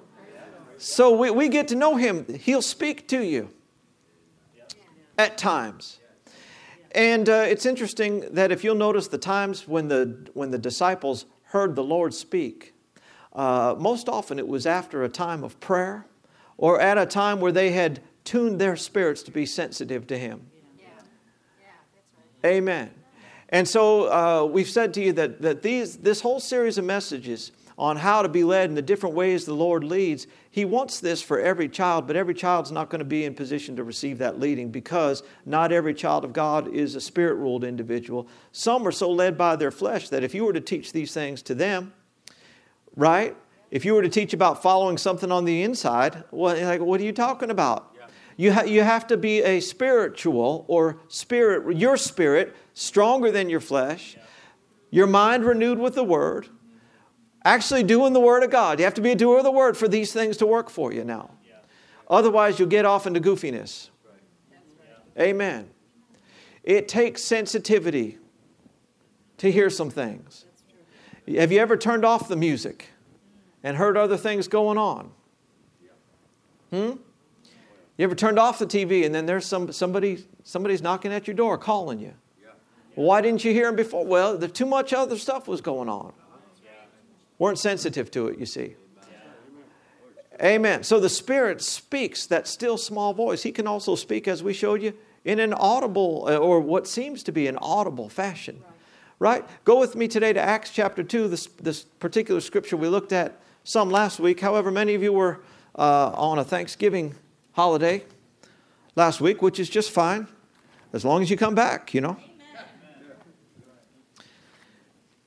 So 0.77 1.15
we, 1.15 1.29
we 1.29 1.49
get 1.49 1.67
to 1.69 1.75
know 1.75 1.95
him. 1.95 2.25
He'll 2.33 2.61
speak 2.61 3.07
to 3.09 3.23
you 3.23 3.49
at 5.19 5.37
times. 5.37 5.99
And 6.93 7.27
uh, 7.27 7.45
it's 7.45 7.65
interesting 7.65 8.21
that 8.31 8.51
if 8.53 8.63
you'll 8.63 8.73
notice 8.73 9.09
the 9.09 9.17
times 9.17 9.67
when 9.67 9.89
the, 9.89 10.29
when 10.33 10.49
the 10.49 10.57
disciples 10.57 11.25
heard 11.43 11.75
the 11.75 11.83
Lord 11.83 12.13
speak. 12.13 12.73
Uh, 13.33 13.75
most 13.77 14.07
often 14.07 14.39
it 14.39 14.47
was 14.47 14.65
after 14.65 15.03
a 15.03 15.09
time 15.09 15.43
of 15.43 15.59
prayer 15.59 16.05
or 16.57 16.79
at 16.79 16.97
a 16.97 17.05
time 17.05 17.41
where 17.41 17.51
they 17.51 17.71
had 17.71 17.99
tuned 18.23 18.59
their 18.59 18.77
spirits 18.77 19.21
to 19.23 19.31
be 19.31 19.45
sensitive 19.45 20.07
to 20.07 20.17
Him. 20.17 20.47
Yeah. 20.79 20.87
Yeah. 22.43 22.49
Amen. 22.49 22.89
And 23.49 23.67
so 23.67 24.11
uh, 24.11 24.45
we've 24.45 24.69
said 24.69 24.93
to 24.93 25.01
you 25.01 25.11
that, 25.13 25.41
that 25.41 25.61
these, 25.61 25.97
this 25.97 26.21
whole 26.21 26.39
series 26.39 26.77
of 26.77 26.85
messages 26.85 27.51
on 27.79 27.95
how 27.95 28.21
to 28.21 28.27
be 28.27 28.43
led 28.43 28.69
in 28.69 28.75
the 28.75 28.81
different 28.81 29.15
ways 29.15 29.45
the 29.45 29.53
Lord 29.53 29.85
leads, 29.85 30.27
He 30.51 30.65
wants 30.65 30.99
this 30.99 31.21
for 31.21 31.39
every 31.39 31.69
child, 31.69 32.05
but 32.05 32.17
every 32.17 32.33
child's 32.33 32.73
not 32.73 32.89
going 32.89 32.99
to 32.99 33.05
be 33.05 33.23
in 33.23 33.33
position 33.33 33.77
to 33.77 33.85
receive 33.85 34.17
that 34.17 34.37
leading 34.37 34.69
because 34.69 35.23
not 35.45 35.71
every 35.71 35.93
child 35.93 36.25
of 36.25 36.33
God 36.33 36.67
is 36.67 36.95
a 36.95 37.01
spirit 37.01 37.35
ruled 37.35 37.63
individual. 37.63 38.27
Some 38.51 38.85
are 38.85 38.91
so 38.91 39.09
led 39.09 39.37
by 39.37 39.55
their 39.55 39.71
flesh 39.71 40.09
that 40.09 40.23
if 40.23 40.35
you 40.35 40.43
were 40.43 40.51
to 40.51 40.59
teach 40.59 40.91
these 40.91 41.13
things 41.13 41.41
to 41.43 41.55
them, 41.55 41.93
right? 42.97 43.35
If 43.71 43.85
you 43.85 43.93
were 43.93 44.01
to 44.01 44.09
teach 44.09 44.33
about 44.33 44.61
following 44.61 44.97
something 44.97 45.31
on 45.31 45.45
the 45.45 45.63
inside, 45.63 46.25
what, 46.31 46.59
like, 46.59 46.81
what 46.81 46.99
are 46.99 47.05
you 47.05 47.13
talking 47.13 47.49
about? 47.49 47.95
You, 48.35 48.51
ha- 48.53 48.63
you 48.63 48.83
have 48.83 49.07
to 49.07 49.15
be 49.17 49.41
a 49.41 49.61
spiritual 49.61 50.65
or 50.67 50.99
spirit, 51.07 51.77
your 51.77 51.95
spirit, 51.95 52.55
stronger 52.73 53.31
than 53.31 53.49
your 53.49 53.59
flesh, 53.61 54.17
your 54.89 55.07
mind 55.07 55.45
renewed 55.45 55.79
with 55.79 55.95
the 55.95 56.03
Word, 56.03 56.49
actually 57.45 57.83
doing 57.83 58.13
the 58.13 58.19
Word 58.19 58.43
of 58.43 58.49
God. 58.49 58.79
You 58.79 58.85
have 58.85 58.93
to 58.95 59.01
be 59.01 59.11
a 59.11 59.15
doer 59.15 59.37
of 59.37 59.43
the 59.43 59.51
Word 59.51 59.77
for 59.77 59.87
these 59.87 60.11
things 60.11 60.37
to 60.37 60.45
work 60.45 60.69
for 60.69 60.91
you 60.93 61.03
now. 61.03 61.31
Otherwise, 62.09 62.57
you'll 62.57 62.69
get 62.69 62.85
off 62.85 63.05
into 63.05 63.19
goofiness. 63.19 63.89
Amen. 65.19 65.69
It 66.63 66.87
takes 66.87 67.23
sensitivity 67.23 68.17
to 69.37 69.51
hear 69.51 69.69
some 69.69 69.89
things. 69.89 70.45
Have 71.27 71.51
you 71.51 71.59
ever 71.59 71.77
turned 71.77 72.03
off 72.03 72.27
the 72.27 72.35
music 72.35 72.89
and 73.63 73.77
heard 73.77 73.97
other 73.97 74.17
things 74.17 74.47
going 74.47 74.77
on? 74.77 75.11
Hmm? 76.71 76.93
You 77.97 78.05
ever 78.05 78.15
turned 78.15 78.39
off 78.39 78.59
the 78.59 78.65
TV 78.65 79.05
and 79.05 79.13
then 79.13 79.25
there's 79.25 79.45
some, 79.45 79.71
somebody, 79.71 80.25
somebody's 80.43 80.81
knocking 80.81 81.11
at 81.11 81.27
your 81.27 81.35
door 81.35 81.57
calling 81.57 81.99
you? 81.99 82.13
Why 82.95 83.21
didn't 83.21 83.43
you 83.43 83.53
hear 83.53 83.65
them 83.65 83.75
before? 83.75 84.05
Well, 84.05 84.37
the, 84.37 84.47
too 84.47 84.65
much 84.65 84.93
other 84.93 85.17
stuff 85.17 85.47
was 85.47 85.61
going 85.61 85.89
on 85.89 86.13
weren't 87.39 87.57
sensitive 87.57 88.11
to 88.11 88.27
it, 88.27 88.37
you 88.37 88.45
see. 88.45 88.75
Amen. 90.41 90.83
So 90.83 90.99
the 90.99 91.09
Spirit 91.09 91.61
speaks 91.61 92.25
that 92.27 92.47
still 92.47 92.77
small 92.77 93.13
voice. 93.13 93.43
He 93.43 93.51
can 93.51 93.67
also 93.67 93.95
speak, 93.95 94.27
as 94.27 94.41
we 94.41 94.53
showed 94.53 94.81
you, 94.81 94.93
in 95.25 95.39
an 95.39 95.53
audible 95.53 96.25
uh, 96.29 96.37
or 96.37 96.61
what 96.61 96.87
seems 96.87 97.23
to 97.23 97.31
be 97.31 97.47
an 97.47 97.57
audible 97.57 98.07
fashion. 98.07 98.63
Right? 99.17 99.45
Go 99.65 99.79
with 99.79 99.95
me 99.95 100.07
today 100.07 100.31
to 100.31 100.39
Acts 100.39 100.69
chapter 100.69 101.03
2, 101.03 101.27
this, 101.27 101.47
this 101.61 101.83
particular 101.83 102.39
scripture 102.39 102.77
we 102.77 102.87
looked 102.87 103.11
at 103.11 103.41
some 103.65 103.89
last 103.89 104.19
week. 104.19 104.39
However, 104.39 104.71
many 104.71 104.95
of 104.95 105.03
you 105.03 105.11
were 105.11 105.41
uh, 105.77 106.11
on 106.13 106.39
a 106.39 106.43
Thanksgiving 106.45 107.15
holiday 107.51 108.05
last 108.95 109.19
week, 109.19 109.41
which 109.41 109.59
is 109.59 109.69
just 109.69 109.91
fine 109.91 110.27
as 110.93 111.03
long 111.03 111.21
as 111.21 111.29
you 111.29 111.35
come 111.35 111.53
back, 111.53 111.93
you 111.93 111.99
know. 111.99 112.17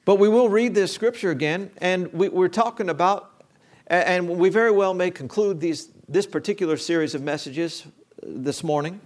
But 0.05 0.17
we 0.17 0.29
will 0.29 0.49
read 0.49 0.75
this 0.75 0.93
scripture 0.93 1.31
again, 1.31 1.71
and 1.79 2.13
we, 2.13 2.29
are 2.29 2.49
talking 2.49 2.89
about, 2.89 3.45
and 3.87 4.29
we 4.29 4.49
very 4.49 4.73
well 4.73 4.95
may 4.95 5.13
conclude 5.13 5.61
these, 5.61 5.91
this 6.09 6.27
particular 6.27 6.77
series 6.77 7.15
of 7.15 7.23
messages 7.23 7.87
this 8.21 8.65
morning. 8.65 9.01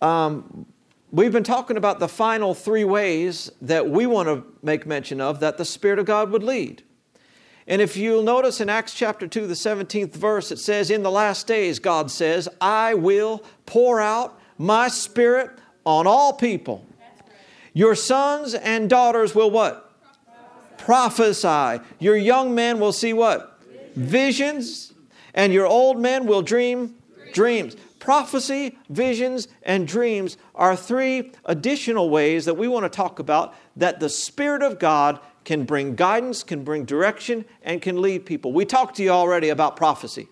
Um, 0.00 0.64
we've 1.12 1.32
been 1.32 1.44
talking 1.44 1.76
about 1.76 1.98
the 1.98 2.08
final 2.08 2.54
three 2.54 2.84
ways 2.84 3.50
that 3.60 3.90
we 3.90 4.06
want 4.06 4.28
to 4.28 4.44
make 4.62 4.86
mention 4.86 5.20
of 5.20 5.40
that 5.40 5.58
the 5.58 5.66
Spirit 5.66 5.98
of 5.98 6.06
God 6.06 6.30
would 6.30 6.42
lead. 6.42 6.82
And 7.66 7.82
if 7.82 7.94
you'll 7.94 8.22
notice 8.22 8.62
in 8.62 8.70
Acts 8.70 8.94
chapter 8.94 9.26
2, 9.26 9.46
the 9.46 9.52
17th 9.52 10.14
verse, 10.14 10.50
it 10.50 10.58
says, 10.58 10.90
In 10.90 11.02
the 11.02 11.10
last 11.10 11.46
days, 11.46 11.78
God 11.78 12.10
says, 12.10 12.48
I 12.62 12.94
will 12.94 13.44
pour 13.66 14.00
out 14.00 14.40
my 14.56 14.88
spirit 14.88 15.50
on 15.84 16.06
all 16.06 16.32
people. 16.32 16.86
Your 17.78 17.94
sons 17.94 18.54
and 18.54 18.90
daughters 18.90 19.36
will 19.36 19.52
what? 19.52 19.92
Prophesy. 20.78 21.80
Your 22.00 22.16
young 22.16 22.52
men 22.52 22.80
will 22.80 22.90
see 22.90 23.12
what? 23.12 23.62
Visions. 23.94 24.92
And 25.32 25.52
your 25.52 25.68
old 25.68 25.96
men 25.96 26.26
will 26.26 26.42
dream 26.42 26.96
dreams. 27.32 27.76
Prophecy, 28.00 28.76
visions, 28.90 29.46
and 29.62 29.86
dreams 29.86 30.38
are 30.56 30.74
three 30.74 31.30
additional 31.44 32.10
ways 32.10 32.46
that 32.46 32.54
we 32.54 32.66
want 32.66 32.82
to 32.82 32.88
talk 32.88 33.20
about 33.20 33.54
that 33.76 34.00
the 34.00 34.08
Spirit 34.08 34.64
of 34.64 34.80
God 34.80 35.20
can 35.44 35.62
bring 35.62 35.94
guidance, 35.94 36.42
can 36.42 36.64
bring 36.64 36.84
direction, 36.84 37.44
and 37.62 37.80
can 37.80 38.02
lead 38.02 38.26
people. 38.26 38.52
We 38.52 38.64
talked 38.64 38.96
to 38.96 39.04
you 39.04 39.10
already 39.10 39.50
about 39.50 39.76
prophecy, 39.76 40.26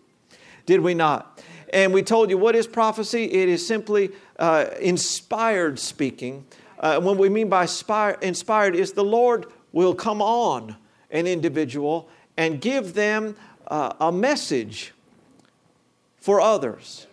did 0.67 0.81
we 0.81 0.95
not? 0.95 1.41
And 1.73 1.95
we 1.95 2.03
told 2.03 2.29
you 2.29 2.39
what 2.39 2.57
is 2.57 2.67
prophecy? 2.67 3.25
It 3.27 3.49
is 3.49 3.65
simply 3.65 4.11
uh, 4.37 4.67
inspired 4.81 5.79
speaking. 5.79 6.45
Uh, 6.79 7.01
what 7.01 7.17
we 7.17 7.29
mean 7.29 7.49
by 7.49 7.67
inspired, 8.23 8.77
is 8.77 8.93
the 8.93 9.05
Lord 9.05 9.47
will 9.73 9.95
come 9.95 10.21
on 10.21 10.77
an 11.11 11.27
individual 11.27 12.09
and 12.37 12.61
give 12.61 12.95
them 12.95 13.37
uh, 13.69 13.95
a 14.01 14.13
message 14.13 14.93
for 16.19 16.41
others. 16.41 17.07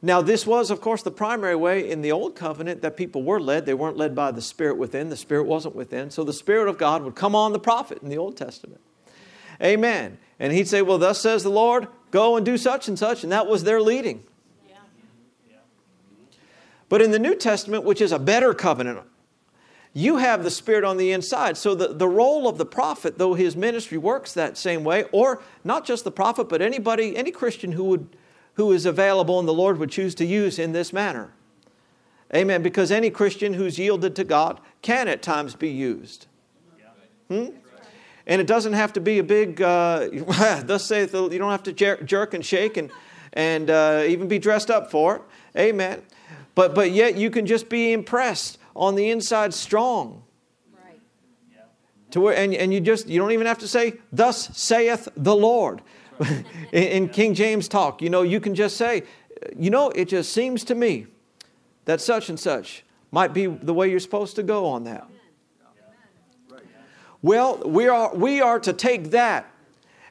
Now, 0.00 0.22
this 0.22 0.46
was, 0.46 0.70
of 0.70 0.80
course, 0.80 1.02
the 1.02 1.10
primary 1.10 1.56
way 1.56 1.90
in 1.90 2.02
the 2.02 2.12
Old 2.12 2.36
Covenant 2.36 2.82
that 2.82 2.96
people 2.96 3.24
were 3.24 3.40
led. 3.40 3.66
They 3.66 3.74
weren't 3.74 3.96
led 3.96 4.14
by 4.14 4.30
the 4.30 4.40
Spirit 4.40 4.76
within, 4.76 5.08
the 5.08 5.16
Spirit 5.16 5.44
wasn't 5.44 5.74
within. 5.74 6.10
So 6.10 6.22
the 6.22 6.32
Spirit 6.32 6.68
of 6.68 6.78
God 6.78 7.02
would 7.02 7.16
come 7.16 7.34
on 7.34 7.52
the 7.52 7.58
prophet 7.58 7.98
in 8.00 8.08
the 8.08 8.18
Old 8.18 8.36
Testament. 8.36 8.80
Amen. 9.60 10.18
And 10.38 10.52
he'd 10.52 10.68
say, 10.68 10.82
Well, 10.82 10.98
thus 10.98 11.20
says 11.20 11.42
the 11.42 11.50
Lord, 11.50 11.88
go 12.12 12.36
and 12.36 12.46
do 12.46 12.56
such 12.56 12.86
and 12.86 12.96
such. 12.96 13.24
And 13.24 13.32
that 13.32 13.48
was 13.48 13.64
their 13.64 13.80
leading. 13.80 14.22
But 16.88 17.02
in 17.02 17.10
the 17.10 17.18
New 17.18 17.34
Testament, 17.34 17.84
which 17.84 18.00
is 18.00 18.12
a 18.12 18.18
better 18.18 18.54
covenant, 18.54 19.00
you 19.92 20.16
have 20.16 20.44
the 20.44 20.50
Spirit 20.50 20.84
on 20.84 20.96
the 20.96 21.12
inside. 21.12 21.56
So 21.56 21.74
the, 21.74 21.88
the 21.88 22.08
role 22.08 22.48
of 22.48 22.58
the 22.58 22.66
prophet, 22.66 23.18
though 23.18 23.34
his 23.34 23.56
ministry 23.56 23.98
works 23.98 24.32
that 24.34 24.56
same 24.56 24.84
way, 24.84 25.04
or 25.12 25.42
not 25.64 25.84
just 25.84 26.04
the 26.04 26.10
prophet, 26.10 26.48
but 26.48 26.62
anybody, 26.62 27.16
any 27.16 27.30
Christian 27.30 27.72
who 27.72 27.84
would 27.84 28.08
who 28.58 28.72
is 28.72 28.84
available 28.84 29.38
and 29.38 29.46
the 29.46 29.54
Lord 29.54 29.78
would 29.78 29.88
choose 29.88 30.16
to 30.16 30.26
use 30.26 30.58
in 30.58 30.72
this 30.72 30.92
manner. 30.92 31.32
Amen. 32.34 32.60
Because 32.60 32.90
any 32.90 33.08
Christian 33.08 33.54
who's 33.54 33.78
yielded 33.78 34.16
to 34.16 34.24
God 34.24 34.60
can 34.82 35.06
at 35.06 35.22
times 35.22 35.54
be 35.54 35.68
used. 35.68 36.26
Hmm? 37.28 37.50
And 38.26 38.40
it 38.40 38.48
doesn't 38.48 38.72
have 38.72 38.92
to 38.94 39.00
be 39.00 39.20
a 39.20 39.22
big, 39.22 39.62
uh, 39.62 40.08
thus 40.64 40.84
saith 40.84 41.14
you 41.14 41.38
don't 41.38 41.52
have 41.52 41.62
to 41.62 41.72
jer- 41.72 42.02
jerk 42.02 42.34
and 42.34 42.44
shake 42.44 42.76
and, 42.76 42.90
and 43.32 43.70
uh, 43.70 44.04
even 44.06 44.26
be 44.26 44.40
dressed 44.40 44.72
up 44.72 44.90
for 44.90 45.16
it. 45.16 45.22
Amen. 45.56 46.02
But, 46.58 46.74
but 46.74 46.90
yet 46.90 47.16
you 47.16 47.30
can 47.30 47.46
just 47.46 47.68
be 47.68 47.92
impressed 47.92 48.58
on 48.74 48.96
the 48.96 49.10
inside 49.10 49.54
strong. 49.54 50.24
To 52.10 52.20
where, 52.20 52.36
and, 52.36 52.52
and 52.52 52.74
you 52.74 52.80
just, 52.80 53.06
you 53.06 53.20
don't 53.20 53.30
even 53.30 53.46
have 53.46 53.58
to 53.58 53.68
say, 53.68 53.92
thus 54.10 54.58
saith 54.58 55.08
the 55.16 55.36
Lord. 55.36 55.82
in 56.72 57.10
King 57.10 57.34
James 57.34 57.68
talk, 57.68 58.02
you 58.02 58.10
know, 58.10 58.22
you 58.22 58.40
can 58.40 58.56
just 58.56 58.76
say, 58.76 59.04
you 59.56 59.70
know, 59.70 59.90
it 59.90 60.08
just 60.08 60.32
seems 60.32 60.64
to 60.64 60.74
me 60.74 61.06
that 61.84 62.00
such 62.00 62.28
and 62.28 62.40
such 62.40 62.82
might 63.12 63.32
be 63.32 63.46
the 63.46 63.72
way 63.72 63.88
you're 63.88 64.00
supposed 64.00 64.34
to 64.34 64.42
go 64.42 64.66
on 64.66 64.82
that. 64.82 65.06
Well, 67.22 67.58
we 67.58 67.86
are, 67.86 68.12
we 68.12 68.40
are 68.40 68.58
to 68.58 68.72
take 68.72 69.12
that 69.12 69.48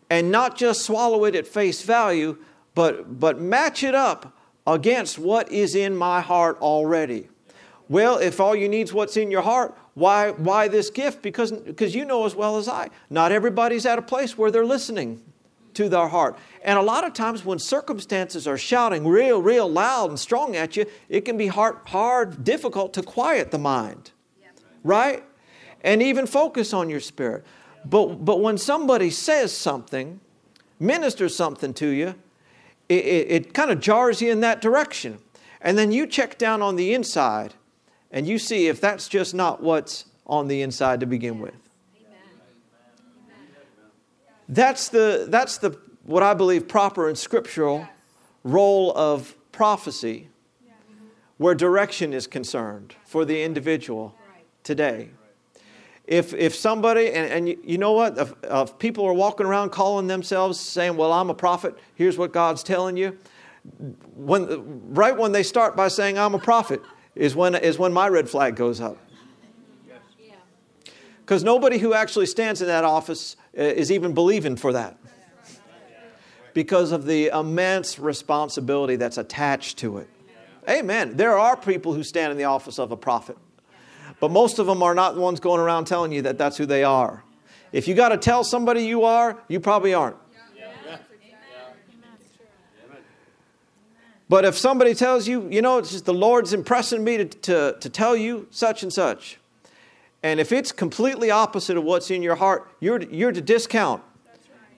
and 0.09 0.31
not 0.31 0.55
just 0.55 0.83
swallow 0.83 1.25
it 1.25 1.35
at 1.35 1.45
face 1.45 1.81
value, 1.81 2.37
but, 2.73 3.19
but 3.19 3.37
match 3.37 3.83
it 3.83 3.95
up 3.95 4.36
against 4.67 5.17
what 5.17 5.49
is 5.51 5.73
in 5.73 5.95
my 5.95 6.19
heart 6.19 6.59
already. 6.59 7.29
Well, 7.89 8.17
if 8.17 8.41
all 8.41 8.53
you 8.53 8.67
need 8.67 8.83
is 8.83 8.93
what's 8.93 9.15
in 9.15 9.31
your 9.31 9.41
heart, 9.41 9.75
why, 9.93 10.31
why 10.31 10.67
this 10.67 10.89
gift? 10.89 11.21
Because, 11.21 11.53
because 11.53 11.95
you 11.95 12.03
know 12.03 12.25
as 12.25 12.35
well 12.35 12.57
as 12.57 12.67
I, 12.67 12.89
not 13.09 13.31
everybody's 13.31 13.85
at 13.85 13.97
a 13.97 14.01
place 14.01 14.37
where 14.37 14.51
they're 14.51 14.65
listening 14.65 15.23
to 15.75 15.87
their 15.87 16.07
heart. 16.07 16.37
And 16.63 16.77
a 16.77 16.81
lot 16.81 17.05
of 17.05 17.13
times 17.13 17.45
when 17.45 17.59
circumstances 17.59 18.45
are 18.45 18.57
shouting 18.57 19.07
real, 19.07 19.41
real 19.41 19.69
loud 19.69 20.09
and 20.09 20.19
strong 20.19 20.55
at 20.55 20.75
you, 20.75 20.85
it 21.07 21.21
can 21.21 21.37
be 21.37 21.47
hard, 21.47 21.77
hard 21.85 22.43
difficult 22.43 22.93
to 22.95 23.03
quiet 23.03 23.51
the 23.51 23.57
mind. 23.57 24.11
Right? 24.83 25.23
And 25.81 26.01
even 26.01 26.27
focus 26.27 26.73
on 26.73 26.89
your 26.89 26.99
spirit. 26.99 27.45
But, 27.85 28.25
but 28.25 28.41
when 28.41 28.57
somebody 28.57 29.09
says 29.11 29.55
something, 29.55 30.19
ministers 30.79 31.35
something 31.35 31.73
to 31.75 31.87
you, 31.87 32.15
it, 32.89 33.05
it, 33.05 33.31
it 33.31 33.53
kind 33.53 33.71
of 33.71 33.79
jars 33.79 34.21
you 34.21 34.31
in 34.31 34.41
that 34.41 34.61
direction. 34.61 35.19
And 35.61 35.77
then 35.77 35.91
you 35.91 36.07
check 36.07 36.37
down 36.37 36.61
on 36.61 36.75
the 36.75 36.93
inside 36.93 37.53
and 38.11 38.27
you 38.27 38.39
see 38.39 38.67
if 38.67 38.79
that's 38.79 39.07
just 39.07 39.33
not 39.33 39.61
what's 39.61 40.05
on 40.25 40.47
the 40.47 40.61
inside 40.61 40.99
to 41.01 41.05
begin 41.05 41.39
with. 41.39 41.69
That's 44.49 44.87
the, 44.87 45.25
that's 45.27 45.57
the 45.57 45.77
what 46.03 46.23
I 46.23 46.33
believe 46.33 46.69
proper 46.69 47.09
and 47.09 47.17
scriptural 47.17 47.79
yes. 47.79 47.89
role 48.45 48.93
of 48.95 49.35
prophecy, 49.51 50.29
yeah. 50.65 50.71
where 51.37 51.53
direction 51.53 52.13
is 52.13 52.27
concerned 52.27 52.95
for 53.03 53.25
the 53.25 53.43
individual 53.43 54.15
today. 54.63 55.09
If, 56.07 56.33
if 56.33 56.55
somebody, 56.55 57.11
and, 57.11 57.29
and 57.29 57.49
you, 57.49 57.59
you 57.63 57.77
know 57.77 57.91
what, 57.91 58.17
if, 58.17 58.33
if 58.43 58.79
people 58.79 59.05
are 59.05 59.13
walking 59.13 59.45
around 59.45 59.71
calling 59.71 60.07
themselves 60.07 60.57
saying, 60.59 60.95
Well, 60.95 61.11
I'm 61.11 61.29
a 61.29 61.33
prophet, 61.33 61.77
here's 61.95 62.17
what 62.17 62.31
God's 62.31 62.63
telling 62.63 62.95
you, 62.95 63.17
when, 64.15 64.93
right 64.93 65.15
when 65.15 65.33
they 65.33 65.43
start 65.43 65.75
by 65.75 65.89
saying, 65.89 66.17
I'm 66.17 66.33
a 66.33 66.39
prophet, 66.39 66.81
is 67.13 67.35
when, 67.35 67.55
is 67.55 67.77
when 67.77 67.91
my 67.91 68.07
red 68.07 68.29
flag 68.29 68.55
goes 68.55 68.79
up. 68.79 68.97
Because 71.19 71.43
nobody 71.43 71.77
who 71.77 71.93
actually 71.93 72.25
stands 72.25 72.61
in 72.61 72.67
that 72.67 72.85
office 72.85 73.35
uh, 73.57 73.61
is 73.61 73.91
even 73.91 74.13
believing 74.13 74.55
for 74.55 74.71
that 74.71 74.97
because 76.53 76.93
of 76.93 77.05
the 77.05 77.27
immense 77.27 77.99
responsibility 77.99 78.95
that's 78.95 79.17
attached 79.17 79.77
to 79.79 79.97
it. 79.97 80.09
Amen. 80.69 81.17
There 81.17 81.37
are 81.37 81.55
people 81.57 81.93
who 81.93 82.01
stand 82.01 82.31
in 82.31 82.37
the 82.37 82.45
office 82.45 82.79
of 82.79 82.91
a 82.91 82.97
prophet, 82.97 83.37
but 84.19 84.31
most 84.31 84.59
of 84.59 84.65
them 84.65 84.81
are 84.81 84.95
not 84.95 85.15
the 85.15 85.21
ones 85.21 85.39
going 85.39 85.59
around 85.59 85.85
telling 85.85 86.11
you 86.11 86.21
that 86.23 86.37
that's 86.37 86.57
who 86.57 86.65
they 86.65 86.83
are. 86.83 87.23
If 87.71 87.87
you 87.87 87.95
got 87.95 88.09
to 88.09 88.17
tell 88.17 88.43
somebody 88.43 88.83
you 88.83 89.03
are, 89.03 89.37
you 89.47 89.59
probably 89.59 89.93
aren't. 89.93 90.17
But 94.29 94.43
if 94.43 94.57
somebody 94.57 94.93
tells 94.93 95.27
you, 95.27 95.47
you 95.49 95.61
know, 95.61 95.77
it's 95.77 95.91
just 95.91 96.05
the 96.05 96.13
Lord's 96.13 96.51
impressing 96.51 97.03
me 97.03 97.17
to, 97.17 97.25
to, 97.25 97.77
to 97.79 97.89
tell 97.89 98.15
you 98.15 98.47
such 98.51 98.83
and 98.83 98.91
such, 98.91 99.39
and 100.21 100.39
if 100.39 100.51
it's 100.51 100.71
completely 100.71 101.31
opposite 101.31 101.77
of 101.77 101.83
what's 101.83 102.11
in 102.11 102.21
your 102.21 102.35
heart, 102.35 102.69
you're, 102.79 103.01
you're 103.03 103.31
to 103.31 103.41
discount 103.41 104.03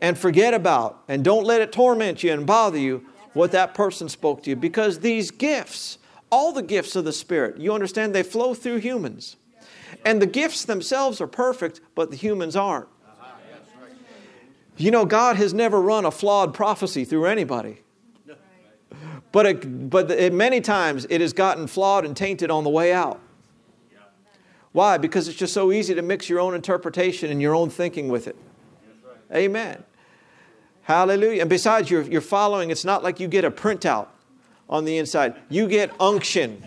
and 0.01 0.17
forget 0.17 0.53
about 0.53 1.01
and 1.07 1.23
don't 1.23 1.45
let 1.45 1.61
it 1.61 1.71
torment 1.71 2.23
you 2.23 2.31
and 2.31 2.45
bother 2.45 2.77
you 2.77 3.05
what 3.33 3.51
that 3.51 3.73
person 3.73 4.09
spoke 4.09 4.43
to 4.43 4.51
you. 4.51 4.55
Because 4.55 4.99
these 4.99 5.31
gifts, 5.31 5.97
all 6.31 6.51
the 6.51 6.61
gifts 6.61 6.95
of 6.95 7.05
the 7.05 7.13
Spirit, 7.13 7.59
you 7.59 7.73
understand, 7.73 8.13
they 8.13 8.23
flow 8.23 8.53
through 8.53 8.77
humans. 8.77 9.35
And 10.05 10.21
the 10.21 10.27
gifts 10.27 10.65
themselves 10.65 11.19
are 11.19 11.27
perfect, 11.27 11.81
but 11.95 12.11
the 12.11 12.15
humans 12.15 12.55
aren't. 12.55 12.87
You 14.77 14.91
know, 14.91 15.05
God 15.05 15.35
has 15.35 15.53
never 15.53 15.81
run 15.81 16.05
a 16.05 16.11
flawed 16.11 16.53
prophecy 16.53 17.03
through 17.03 17.25
anybody. 17.25 17.81
But, 19.31 19.45
it, 19.45 19.89
but 19.89 20.09
it, 20.09 20.33
many 20.33 20.61
times 20.61 21.05
it 21.09 21.21
has 21.21 21.33
gotten 21.33 21.67
flawed 21.67 22.05
and 22.05 22.15
tainted 22.15 22.49
on 22.49 22.63
the 22.63 22.69
way 22.69 22.93
out. 22.93 23.19
Why? 24.71 24.97
Because 24.97 25.27
it's 25.27 25.37
just 25.37 25.53
so 25.53 25.71
easy 25.71 25.93
to 25.95 26.01
mix 26.01 26.29
your 26.29 26.39
own 26.39 26.55
interpretation 26.55 27.29
and 27.29 27.41
your 27.41 27.55
own 27.55 27.69
thinking 27.69 28.07
with 28.07 28.27
it. 28.27 28.35
Amen. 29.33 29.83
Hallelujah. 30.83 31.41
And 31.41 31.49
besides, 31.49 31.91
you're, 31.91 32.03
you're 32.03 32.21
following, 32.21 32.69
it's 32.71 32.85
not 32.85 33.03
like 33.03 33.19
you 33.19 33.27
get 33.27 33.43
a 33.43 33.51
printout 33.51 34.07
on 34.69 34.85
the 34.85 34.97
inside, 34.97 35.35
you 35.49 35.67
get 35.67 35.91
unction. 35.99 36.63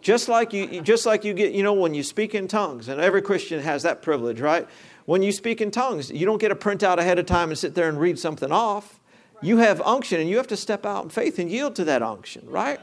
Just 0.00 0.28
like 0.28 0.52
you, 0.52 0.80
just 0.80 1.04
like 1.04 1.24
you 1.24 1.34
get, 1.34 1.52
you 1.52 1.62
know, 1.62 1.72
when 1.72 1.92
you 1.92 2.02
speak 2.02 2.34
in 2.34 2.46
tongues, 2.46 2.88
and 2.88 3.00
every 3.00 3.20
Christian 3.20 3.60
has 3.60 3.82
that 3.82 4.00
privilege, 4.00 4.40
right? 4.40 4.66
When 5.06 5.22
you 5.22 5.32
speak 5.32 5.60
in 5.60 5.70
tongues, 5.70 6.10
you 6.10 6.24
don't 6.24 6.38
get 6.38 6.52
a 6.52 6.56
printout 6.56 6.98
ahead 6.98 7.18
of 7.18 7.26
time 7.26 7.50
and 7.50 7.58
sit 7.58 7.74
there 7.74 7.88
and 7.88 7.98
read 7.98 8.18
something 8.18 8.52
off. 8.52 9.00
You 9.42 9.58
have 9.58 9.80
unction, 9.80 10.20
and 10.20 10.30
you 10.30 10.36
have 10.36 10.46
to 10.48 10.56
step 10.56 10.86
out 10.86 11.02
in 11.04 11.10
faith 11.10 11.38
and 11.38 11.50
yield 11.50 11.74
to 11.76 11.84
that 11.84 12.02
unction, 12.02 12.48
right? 12.48 12.80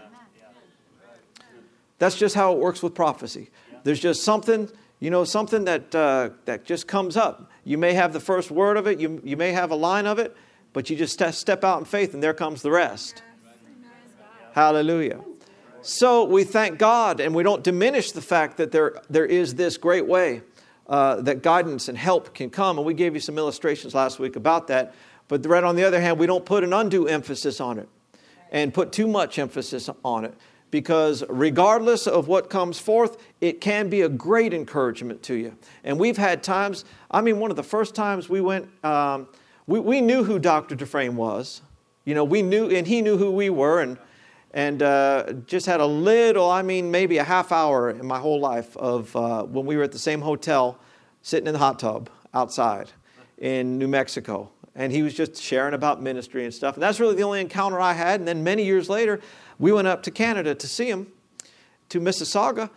That's 1.97 2.17
just 2.17 2.35
how 2.35 2.51
it 2.51 2.59
works 2.59 2.83
with 2.83 2.93
prophecy. 2.93 3.49
There's 3.83 3.99
just 3.99 4.23
something, 4.23 4.69
you 4.99 5.09
know, 5.09 5.23
something 5.23 5.63
that, 5.65 5.95
uh, 5.95 6.31
that 6.43 6.65
just 6.65 6.87
comes 6.87 7.15
up. 7.15 7.49
You 7.63 7.77
may 7.77 7.93
have 7.93 8.11
the 8.11 8.19
first 8.19 8.51
word 8.51 8.75
of 8.75 8.87
it, 8.87 8.99
you, 8.99 9.21
you 9.23 9.37
may 9.37 9.53
have 9.53 9.71
a 9.71 9.75
line 9.75 10.05
of 10.05 10.19
it, 10.19 10.35
but 10.73 10.89
you 10.89 10.97
just 10.97 11.19
step 11.37 11.63
out 11.63 11.79
in 11.79 11.85
faith 11.85 12.13
and 12.13 12.21
there 12.21 12.33
comes 12.33 12.61
the 12.61 12.71
rest. 12.71 13.23
Hallelujah. 14.55 15.19
So 15.81 16.23
we 16.23 16.45
thank 16.45 16.79
God 16.79 17.19
and 17.19 17.35
we 17.35 17.43
don't 17.43 17.61
diminish 17.61 18.13
the 18.13 18.21
fact 18.21 18.55
that 18.55 18.71
there, 18.71 19.01
there 19.09 19.25
is 19.25 19.55
this 19.55 19.75
great 19.75 20.07
way 20.07 20.43
uh, 20.87 21.17
that 21.23 21.41
guidance 21.41 21.89
and 21.89 21.97
help 21.97 22.33
can 22.33 22.49
come. 22.49 22.77
And 22.77 22.87
we 22.87 22.93
gave 22.93 23.15
you 23.15 23.19
some 23.19 23.37
illustrations 23.37 23.93
last 23.93 24.17
week 24.17 24.37
about 24.37 24.67
that. 24.67 24.95
But 25.27 25.45
right 25.45 25.61
on 25.61 25.75
the 25.75 25.83
other 25.83 25.99
hand, 25.99 26.17
we 26.17 26.25
don't 26.25 26.45
put 26.45 26.63
an 26.63 26.71
undue 26.71 27.05
emphasis 27.05 27.59
on 27.59 27.79
it 27.79 27.89
and 28.49 28.73
put 28.73 28.93
too 28.93 29.07
much 29.07 29.37
emphasis 29.39 29.89
on 30.05 30.23
it 30.23 30.33
because 30.71 31.25
regardless 31.27 32.07
of 32.07 32.29
what 32.29 32.49
comes 32.49 32.79
forth, 32.79 33.17
it 33.41 33.59
can 33.59 33.89
be 33.89 34.03
a 34.03 34.09
great 34.09 34.53
encouragement 34.53 35.21
to 35.23 35.33
you. 35.33 35.57
And 35.83 35.99
we've 35.99 36.15
had 36.15 36.43
times, 36.43 36.85
I 37.11 37.19
mean, 37.19 37.39
one 37.39 37.51
of 37.51 37.57
the 37.57 37.63
first 37.63 37.93
times 37.93 38.29
we 38.29 38.39
went, 38.39 38.69
um, 38.85 39.27
we, 39.67 39.81
we 39.81 39.99
knew 39.99 40.23
who 40.23 40.39
Dr. 40.39 40.75
Dufresne 40.75 41.17
was. 41.17 41.61
You 42.05 42.15
know, 42.15 42.23
we 42.23 42.41
knew, 42.41 42.69
and 42.69 42.87
he 42.87 43.01
knew 43.01 43.17
who 43.17 43.31
we 43.31 43.49
were, 43.49 43.81
and, 43.81 43.97
and 44.55 44.81
uh, 44.81 45.33
just 45.45 45.67
had 45.67 45.81
a 45.81 45.85
little, 45.85 46.49
I 46.49 46.63
mean, 46.63 46.89
maybe 46.89 47.19
a 47.19 47.23
half 47.23 47.51
hour 47.51 47.91
in 47.91 48.07
my 48.07 48.17
whole 48.17 48.39
life 48.39 48.75
of 48.77 49.15
uh, 49.15 49.43
when 49.43 49.67
we 49.67 49.77
were 49.77 49.83
at 49.83 49.91
the 49.91 49.99
same 49.99 50.21
hotel 50.21 50.79
sitting 51.21 51.45
in 51.45 51.53
the 51.53 51.59
hot 51.59 51.77
tub 51.77 52.09
outside 52.33 52.91
in 53.37 53.77
New 53.77 53.87
Mexico 53.87 54.49
and 54.75 54.91
he 54.91 55.01
was 55.03 55.13
just 55.13 55.41
sharing 55.41 55.73
about 55.73 56.01
ministry 56.01 56.43
and 56.43 56.53
stuff. 56.53 56.75
And 56.75 56.83
that's 56.83 56.99
really 56.99 57.15
the 57.15 57.23
only 57.23 57.39
encounter 57.39 57.79
I 57.79 57.93
had. 57.93 58.19
And 58.19 58.27
then 58.27 58.43
many 58.43 58.65
years 58.65 58.89
later, 58.89 59.21
we 59.57 59.71
went 59.71 59.87
up 59.87 60.03
to 60.03 60.11
Canada 60.11 60.53
to 60.53 60.67
see 60.67 60.89
him, 60.89 61.07
to 61.89 61.99
Mississauga, 62.01 62.69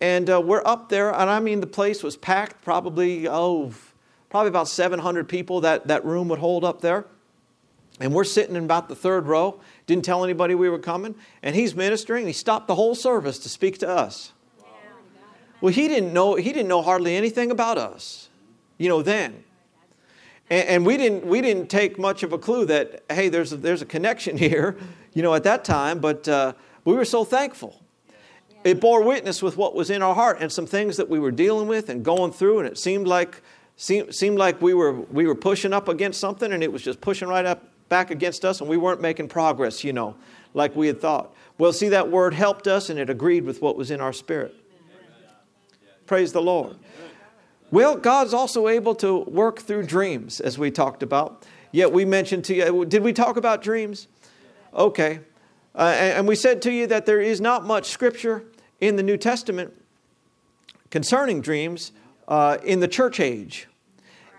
and 0.00 0.28
uh, 0.28 0.40
we're 0.40 0.62
up 0.64 0.88
there, 0.88 1.14
and 1.14 1.30
I 1.30 1.38
mean 1.38 1.60
the 1.60 1.68
place 1.68 2.02
was 2.02 2.16
packed, 2.16 2.64
probably 2.64 3.28
oh, 3.28 3.72
probably 4.28 4.48
about 4.48 4.66
700 4.66 5.28
people 5.28 5.60
that 5.60 5.86
that 5.86 6.04
room 6.04 6.28
would 6.28 6.40
hold 6.40 6.64
up 6.64 6.80
there. 6.80 7.06
And 8.00 8.12
we're 8.12 8.24
sitting 8.24 8.56
in 8.56 8.64
about 8.64 8.88
the 8.88 8.96
third 8.96 9.26
row. 9.26 9.60
Didn't 9.86 10.04
tell 10.04 10.24
anybody 10.24 10.54
we 10.54 10.68
were 10.68 10.78
coming. 10.78 11.14
And 11.42 11.54
he's 11.54 11.74
ministering. 11.74 12.26
He 12.26 12.32
stopped 12.32 12.66
the 12.66 12.74
whole 12.74 12.94
service 12.94 13.38
to 13.40 13.48
speak 13.48 13.78
to 13.78 13.88
us. 13.88 14.32
Well, 15.60 15.72
he 15.72 15.88
didn't 15.88 16.12
know. 16.12 16.34
He 16.34 16.52
didn't 16.52 16.68
know 16.68 16.82
hardly 16.82 17.16
anything 17.16 17.50
about 17.50 17.78
us, 17.78 18.28
you 18.76 18.88
know. 18.88 19.00
Then, 19.00 19.44
and, 20.50 20.68
and, 20.68 20.86
we, 20.86 20.96
didn't, 20.96 21.26
we 21.26 21.40
didn't 21.40 21.68
take 21.68 21.98
much 21.98 22.22
of 22.22 22.32
a 22.32 22.38
clue 22.38 22.66
that, 22.66 23.02
hey, 23.10 23.28
there's 23.28 23.52
a, 23.52 23.56
there's 23.56 23.80
a 23.80 23.86
connection 23.86 24.36
here, 24.36 24.76
you 25.14 25.22
know, 25.22 25.34
at 25.34 25.44
that 25.44 25.64
time, 25.64 26.00
but 26.00 26.28
uh, 26.28 26.52
we 26.84 26.94
were 26.94 27.04
so 27.04 27.24
thankful. 27.24 27.80
It 28.62 28.80
bore 28.80 29.02
witness 29.02 29.42
with 29.42 29.56
what 29.56 29.74
was 29.74 29.90
in 29.90 30.02
our 30.02 30.14
heart 30.14 30.38
and 30.40 30.50
some 30.50 30.66
things 30.66 30.96
that 30.96 31.08
we 31.08 31.18
were 31.18 31.30
dealing 31.30 31.68
with 31.68 31.88
and 31.88 32.04
going 32.04 32.32
through, 32.32 32.60
and 32.60 32.68
it 32.68 32.78
seemed 32.78 33.06
like, 33.06 33.42
seemed, 33.76 34.14
seemed 34.14 34.38
like 34.38 34.60
we, 34.60 34.74
were, 34.74 34.92
we 34.92 35.26
were 35.26 35.34
pushing 35.34 35.72
up 35.72 35.88
against 35.88 36.20
something, 36.20 36.52
and 36.52 36.62
it 36.62 36.72
was 36.72 36.82
just 36.82 37.00
pushing 37.00 37.28
right 37.28 37.46
up 37.46 37.62
back 37.88 38.10
against 38.10 38.44
us, 38.44 38.60
and 38.60 38.68
we 38.68 38.76
weren't 38.76 39.00
making 39.00 39.28
progress, 39.28 39.84
you 39.84 39.92
know, 39.92 40.16
like 40.52 40.74
we 40.74 40.86
had 40.86 41.00
thought. 41.00 41.34
Well, 41.58 41.72
see, 41.72 41.88
that 41.90 42.10
word 42.10 42.34
helped 42.34 42.66
us, 42.66 42.90
and 42.90 42.98
it 42.98 43.10
agreed 43.10 43.44
with 43.44 43.62
what 43.62 43.76
was 43.76 43.90
in 43.90 44.00
our 44.00 44.12
spirit. 44.12 44.54
Praise 46.06 46.32
the 46.32 46.42
Lord. 46.42 46.76
Well, 47.70 47.96
God's 47.96 48.34
also 48.34 48.68
able 48.68 48.94
to 48.96 49.20
work 49.20 49.60
through 49.60 49.86
dreams, 49.86 50.40
as 50.40 50.58
we 50.58 50.70
talked 50.70 51.02
about. 51.02 51.44
Yet 51.72 51.92
we 51.92 52.04
mentioned 52.04 52.44
to 52.44 52.54
you, 52.54 52.84
did 52.84 53.02
we 53.02 53.12
talk 53.12 53.36
about 53.36 53.62
dreams? 53.62 54.06
Okay. 54.74 55.20
Uh, 55.74 55.94
and 55.98 56.28
we 56.28 56.36
said 56.36 56.62
to 56.62 56.72
you 56.72 56.86
that 56.86 57.04
there 57.04 57.20
is 57.20 57.40
not 57.40 57.64
much 57.64 57.86
scripture 57.86 58.44
in 58.80 58.96
the 58.96 59.02
New 59.02 59.16
Testament 59.16 59.74
concerning 60.90 61.40
dreams 61.40 61.90
uh, 62.28 62.58
in 62.62 62.78
the 62.78 62.86
church 62.86 63.18
age. 63.18 63.66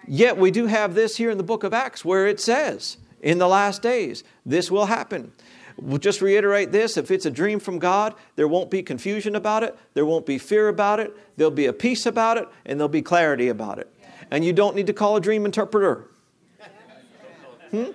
Yet 0.07 0.37
we 0.37 0.51
do 0.51 0.67
have 0.67 0.95
this 0.95 1.17
here 1.17 1.29
in 1.29 1.37
the 1.37 1.43
book 1.43 1.63
of 1.63 1.73
Acts 1.73 2.05
where 2.05 2.27
it 2.27 2.39
says, 2.39 2.97
in 3.25 3.39
the 3.39 3.47
last 3.47 3.81
days, 3.81 4.23
this 4.45 4.69
will 4.69 4.85
happen. 4.85 5.33
We'll 5.77 5.97
just 5.97 6.21
reiterate 6.21 6.71
this 6.71 6.95
if 6.95 7.09
it's 7.09 7.25
a 7.25 7.31
dream 7.31 7.59
from 7.59 7.79
God, 7.79 8.13
there 8.35 8.47
won't 8.47 8.69
be 8.69 8.83
confusion 8.83 9.35
about 9.35 9.63
it, 9.63 9.75
there 9.95 10.05
won't 10.05 10.27
be 10.27 10.37
fear 10.37 10.69
about 10.69 10.99
it, 10.99 11.17
there'll 11.35 11.51
be 11.51 11.65
a 11.65 11.73
peace 11.73 12.05
about 12.05 12.37
it, 12.37 12.47
and 12.65 12.79
there'll 12.79 12.87
be 12.87 13.01
clarity 13.01 13.49
about 13.49 13.79
it. 13.79 13.91
And 14.29 14.45
you 14.45 14.53
don't 14.53 14.75
need 14.75 14.87
to 14.87 14.93
call 14.93 15.17
a 15.17 15.21
dream 15.21 15.43
interpreter. 15.43 16.05
Hmm? 17.71 17.85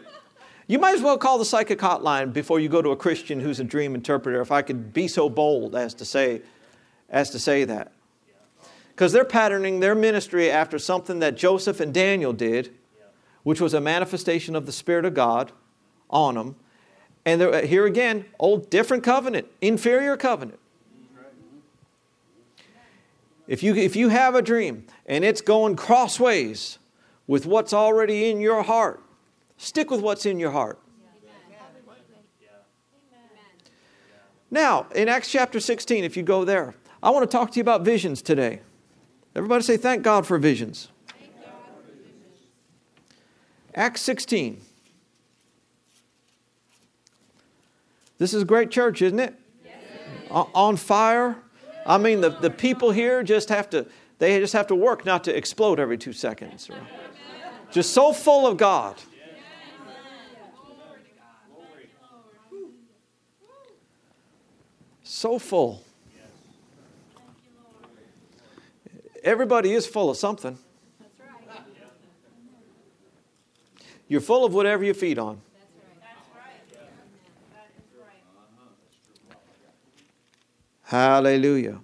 You 0.67 0.81
might 0.81 0.95
as 0.95 1.01
well 1.01 1.17
call 1.17 1.39
the 1.39 1.45
psychic 1.45 1.79
hotline 1.79 2.33
before 2.33 2.59
you 2.59 2.69
go 2.69 2.83
to 2.83 2.91
a 2.91 2.97
Christian 2.97 3.39
who's 3.39 3.61
a 3.61 3.65
dream 3.65 3.95
interpreter, 3.95 4.41
if 4.41 4.50
I 4.50 4.63
could 4.63 4.93
be 4.93 5.07
so 5.07 5.28
bold 5.28 5.76
as 5.76 5.95
to 5.95 6.04
say, 6.04 6.43
as 7.09 7.31
to 7.31 7.39
say 7.39 7.63
that. 7.65 7.93
Because 8.89 9.13
they're 9.13 9.25
patterning 9.25 9.78
their 9.78 9.95
ministry 9.95 10.50
after 10.50 10.78
something 10.78 11.21
that 11.21 11.37
Joseph 11.37 11.78
and 11.78 11.95
Daniel 11.95 12.33
did, 12.33 12.75
which 13.43 13.61
was 13.61 13.75
a 13.75 13.81
manifestation 13.81 14.55
of 14.55 14.67
the 14.67 14.73
Spirit 14.73 15.05
of 15.05 15.15
God 15.15 15.53
on 16.09 16.35
them 16.35 16.57
and 17.25 17.41
there, 17.41 17.55
uh, 17.55 17.63
here 17.63 17.87
again, 17.87 18.25
old 18.39 18.71
different 18.71 19.03
covenant, 19.03 19.47
inferior 19.61 20.17
covenant. 20.17 20.59
If 23.47 23.63
you, 23.63 23.75
if 23.75 23.97
you 23.97 24.09
have 24.11 24.35
a 24.35 24.43
dream 24.43 24.87
and 25.07 25.25
it's 25.25 25.41
going 25.41 25.75
crossways 25.75 26.79
with 27.26 27.47
what's 27.47 27.73
already 27.73 28.31
in 28.31 28.41
your 28.41 28.63
heart, 28.63 29.03
stick 29.57 29.91
with 29.91 30.00
what's 30.00 30.25
in 30.25 30.39
your 30.39 30.53
heart. 30.53 30.79
Now, 34.53 34.87
in 34.95 35.09
Acts 35.09 35.31
chapter 35.31 35.61
16, 35.61 36.03
if 36.03 36.17
you 36.17 36.23
go 36.23 36.45
there, 36.45 36.75
I 37.03 37.11
want 37.11 37.29
to 37.29 37.37
talk 37.37 37.53
to 37.53 37.57
you 37.57 37.61
about 37.61 37.83
visions 37.83 38.21
today. 38.23 38.61
Everybody 39.35 39.63
say, 39.63 39.76
Thank 39.76 40.03
God 40.03 40.26
for 40.26 40.39
visions. 40.39 40.90
Acts 43.75 44.02
16. 44.02 44.61
This 48.19 48.35
is 48.35 48.43
a 48.43 48.45
great 48.45 48.71
church, 48.71 49.00
isn't 49.00 49.21
it? 49.21 49.35
Yes. 49.65 50.47
On 50.54 50.76
fire. 50.76 51.37
I 51.87 51.99
mean, 51.99 52.21
the, 52.21 52.30
the 52.30 52.50
people 52.50 52.91
here 52.91 53.23
just 53.23 53.49
have 53.49 53.71
to, 53.71 53.87
they 54.19 54.39
just 54.39 54.52
have 54.52 54.67
to 54.67 54.75
work 54.75 55.04
not 55.06 55.25
to 55.25 55.37
explode 55.37 55.80
every 55.80 55.97
two 55.97 56.13
seconds. 56.13 56.69
Right? 56.69 56.80
Just 57.71 57.93
so 57.93 58.13
full 58.13 58.47
of 58.47 58.56
God. 58.56 58.97
So 65.02 65.39
full. 65.39 65.83
Everybody 69.23 69.73
is 69.73 69.87
full 69.87 70.11
of 70.11 70.17
something. 70.17 70.59
You're 74.11 74.21
full 74.21 74.45
of 74.45 74.53
whatever 74.53 74.83
you 74.83 74.93
feed 74.93 75.21
on. 75.21 75.41
Hallelujah. 80.83 81.79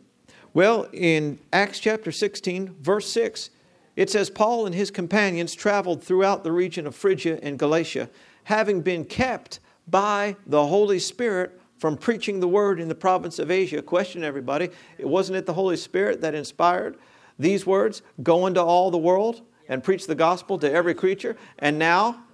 Well, 0.53 0.89
in 0.93 1.39
Acts 1.53 1.79
chapter 1.79 2.11
16, 2.11 2.75
verse 2.81 3.09
6, 3.13 3.51
it 3.95 4.11
says 4.11 4.29
Paul 4.29 4.67
and 4.67 4.75
his 4.75 4.91
companions 4.91 5.55
traveled 5.55 6.03
throughout 6.03 6.43
the 6.43 6.51
region 6.51 6.85
of 6.89 6.97
Phrygia 6.97 7.39
and 7.45 7.61
Galatia, 7.61 8.11
having 8.43 8.81
been 8.81 9.05
kept 9.05 9.61
by 9.87 10.35
the 10.49 10.67
Holy 10.67 10.99
Spirit 10.99 11.61
from 11.79 11.97
preaching 11.97 12.41
the 12.41 12.49
word 12.49 12.81
in 12.81 12.89
the 12.89 12.97
province 12.97 13.39
of 13.39 13.53
Asia. 13.53 13.81
Question, 13.81 14.25
everybody. 14.25 14.71
Wasn't 14.99 15.39
it 15.39 15.47
the 15.47 15.55
Holy 15.55 15.77
Spirit 15.77 16.23
that 16.23 16.35
inspired 16.35 16.99
these 17.39 17.65
words? 17.65 18.03
Go 18.21 18.49
into 18.49 18.61
all 18.61 18.91
the 18.91 18.99
world 18.99 19.43
and 19.69 19.83
preach 19.83 20.07
the 20.07 20.15
gospel 20.15 20.59
to 20.59 20.71
every 20.71 20.95
creature. 20.95 21.37
And 21.59 21.79
now 21.79 22.25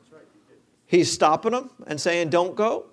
he's 0.87 1.11
stopping 1.11 1.53
them 1.53 1.71
and 1.87 2.01
saying, 2.01 2.31
Don't 2.31 2.55
go. 2.55 2.87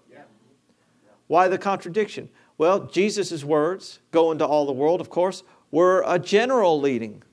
Why 1.28 1.48
the 1.48 1.58
contradiction? 1.58 2.30
Well, 2.58 2.88
Jesus' 2.88 3.44
words, 3.44 4.00
go 4.12 4.32
into 4.32 4.46
all 4.46 4.66
the 4.66 4.74
world, 4.74 5.00
of 5.00 5.10
course, 5.10 5.44
were 5.72 6.04
a 6.06 6.20
general 6.20 6.80
leading 6.80 7.24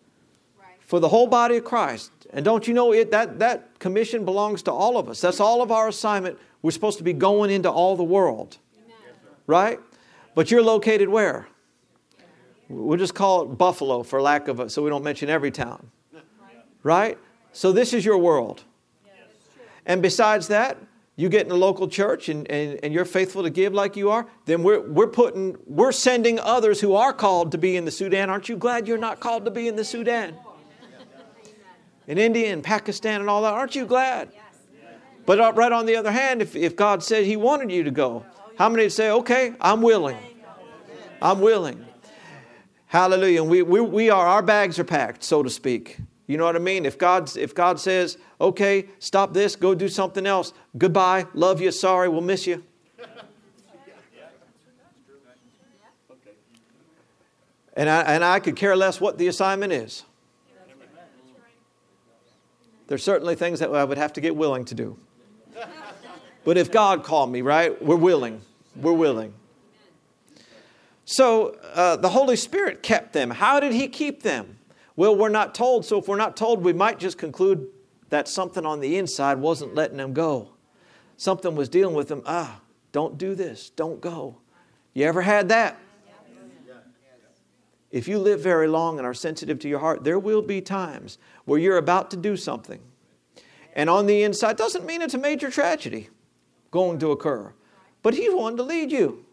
for 0.80 1.00
the 1.00 1.08
whole 1.08 1.26
body 1.26 1.56
of 1.56 1.64
Christ. 1.64 2.12
And 2.30 2.44
don't 2.44 2.68
you 2.68 2.74
know 2.74 2.92
it, 2.92 3.10
that, 3.10 3.38
that 3.38 3.78
commission 3.78 4.24
belongs 4.24 4.62
to 4.64 4.72
all 4.72 4.98
of 4.98 5.08
us? 5.08 5.20
That's 5.20 5.40
all 5.40 5.62
of 5.62 5.72
our 5.72 5.88
assignment. 5.88 6.38
We're 6.62 6.70
supposed 6.70 6.98
to 6.98 7.04
be 7.04 7.12
going 7.12 7.50
into 7.50 7.70
all 7.70 7.96
the 7.96 8.04
world. 8.04 8.58
Right? 9.46 9.80
But 10.34 10.50
you're 10.50 10.62
located 10.62 11.08
where? 11.08 11.48
We'll 12.68 12.98
just 12.98 13.14
call 13.14 13.42
it 13.42 13.56
Buffalo 13.56 14.02
for 14.02 14.20
lack 14.20 14.48
of 14.48 14.60
it, 14.60 14.70
so 14.70 14.82
we 14.82 14.90
don't 14.90 15.04
mention 15.04 15.30
every 15.30 15.50
town. 15.50 15.90
Right? 16.86 17.18
So 17.52 17.72
this 17.72 17.92
is 17.92 18.04
your 18.04 18.16
world. 18.16 18.62
And 19.86 20.00
besides 20.00 20.46
that, 20.48 20.78
you 21.16 21.28
get 21.28 21.44
in 21.46 21.50
a 21.50 21.56
local 21.56 21.88
church 21.88 22.28
and, 22.28 22.48
and, 22.48 22.78
and 22.80 22.94
you're 22.94 23.04
faithful 23.04 23.42
to 23.42 23.50
give 23.50 23.74
like 23.74 23.96
you 23.96 24.10
are, 24.10 24.28
then 24.44 24.62
we're, 24.62 24.80
we're 24.80 25.08
putting, 25.08 25.56
we're 25.66 25.90
sending 25.90 26.38
others 26.38 26.80
who 26.80 26.94
are 26.94 27.12
called 27.12 27.50
to 27.52 27.58
be 27.58 27.76
in 27.76 27.84
the 27.84 27.90
Sudan. 27.90 28.30
Aren't 28.30 28.48
you 28.48 28.56
glad 28.56 28.86
you're 28.86 28.98
not 28.98 29.18
called 29.18 29.46
to 29.46 29.50
be 29.50 29.66
in 29.66 29.74
the 29.74 29.84
Sudan? 29.84 30.36
In 32.06 32.18
India 32.18 32.52
and 32.52 32.62
Pakistan 32.62 33.20
and 33.20 33.28
all 33.28 33.42
that, 33.42 33.52
aren't 33.52 33.74
you 33.74 33.84
glad? 33.84 34.30
But 35.24 35.40
uh, 35.40 35.52
right 35.56 35.72
on 35.72 35.86
the 35.86 35.96
other 35.96 36.12
hand, 36.12 36.40
if, 36.40 36.54
if 36.54 36.76
God 36.76 37.02
said 37.02 37.24
He 37.24 37.36
wanted 37.36 37.72
you 37.72 37.82
to 37.82 37.90
go, 37.90 38.24
how 38.58 38.68
many 38.68 38.84
would 38.84 38.92
say, 38.92 39.10
okay, 39.10 39.54
I'm 39.60 39.82
willing? 39.82 40.18
I'm 41.20 41.40
willing. 41.40 41.84
Hallelujah. 42.86 43.42
And 43.42 43.50
we, 43.50 43.62
we, 43.62 43.80
we 43.80 44.08
are, 44.08 44.24
our 44.24 44.42
bags 44.42 44.78
are 44.78 44.84
packed, 44.84 45.24
so 45.24 45.42
to 45.42 45.50
speak. 45.50 45.98
You 46.26 46.36
know 46.36 46.44
what 46.44 46.56
I 46.56 46.60
mean? 46.60 46.86
If, 46.86 46.98
God's, 46.98 47.36
if 47.36 47.54
God 47.54 47.78
says, 47.78 48.18
okay, 48.40 48.86
stop 48.98 49.32
this, 49.32 49.54
go 49.54 49.74
do 49.74 49.88
something 49.88 50.26
else, 50.26 50.52
goodbye, 50.76 51.26
love 51.34 51.60
you, 51.60 51.70
sorry, 51.70 52.08
we'll 52.08 52.20
miss 52.20 52.46
you. 52.46 52.64
And 57.76 57.90
I, 57.90 58.00
and 58.02 58.24
I 58.24 58.40
could 58.40 58.56
care 58.56 58.74
less 58.74 59.00
what 59.00 59.18
the 59.18 59.28
assignment 59.28 59.72
is. 59.72 60.04
There's 62.86 63.02
certainly 63.02 63.34
things 63.34 63.58
that 63.60 63.70
I 63.70 63.84
would 63.84 63.98
have 63.98 64.12
to 64.14 64.20
get 64.20 64.34
willing 64.34 64.64
to 64.66 64.74
do. 64.74 64.98
But 66.44 66.56
if 66.56 66.70
God 66.70 67.02
called 67.02 67.30
me, 67.30 67.42
right, 67.42 67.80
we're 67.82 67.96
willing. 67.96 68.40
We're 68.76 68.92
willing. 68.92 69.34
So 71.04 71.56
uh, 71.74 71.96
the 71.96 72.08
Holy 72.08 72.36
Spirit 72.36 72.82
kept 72.82 73.12
them. 73.12 73.30
How 73.30 73.60
did 73.60 73.72
He 73.72 73.88
keep 73.88 74.22
them? 74.22 74.55
Well, 74.96 75.14
we're 75.14 75.28
not 75.28 75.54
told. 75.54 75.84
So 75.84 75.98
if 75.98 76.08
we're 76.08 76.16
not 76.16 76.36
told, 76.36 76.64
we 76.64 76.72
might 76.72 76.98
just 76.98 77.18
conclude 77.18 77.68
that 78.08 78.28
something 78.28 78.64
on 78.64 78.80
the 78.80 78.96
inside 78.96 79.38
wasn't 79.38 79.74
letting 79.74 79.98
them 79.98 80.14
go. 80.14 80.50
Something 81.18 81.54
was 81.54 81.68
dealing 81.68 81.94
with 81.94 82.08
them. 82.08 82.22
Ah, 82.26 82.60
don't 82.92 83.18
do 83.18 83.34
this. 83.34 83.70
Don't 83.70 84.00
go. 84.00 84.38
You 84.94 85.04
ever 85.04 85.22
had 85.22 85.50
that? 85.50 85.78
If 87.90 88.08
you 88.08 88.18
live 88.18 88.40
very 88.40 88.68
long 88.68 88.98
and 88.98 89.06
are 89.06 89.14
sensitive 89.14 89.58
to 89.60 89.68
your 89.68 89.78
heart, 89.78 90.04
there 90.04 90.18
will 90.18 90.42
be 90.42 90.60
times 90.60 91.18
where 91.44 91.58
you're 91.58 91.78
about 91.78 92.10
to 92.10 92.16
do 92.16 92.36
something. 92.36 92.80
And 93.74 93.88
on 93.90 94.06
the 94.06 94.22
inside, 94.22 94.56
doesn't 94.56 94.86
mean 94.86 95.02
it's 95.02 95.14
a 95.14 95.18
major 95.18 95.50
tragedy 95.50 96.08
going 96.70 96.98
to 96.98 97.10
occur, 97.10 97.52
but 98.02 98.14
He's 98.14 98.32
wanting 98.32 98.56
to 98.56 98.62
lead 98.62 98.90
you. 98.90 99.25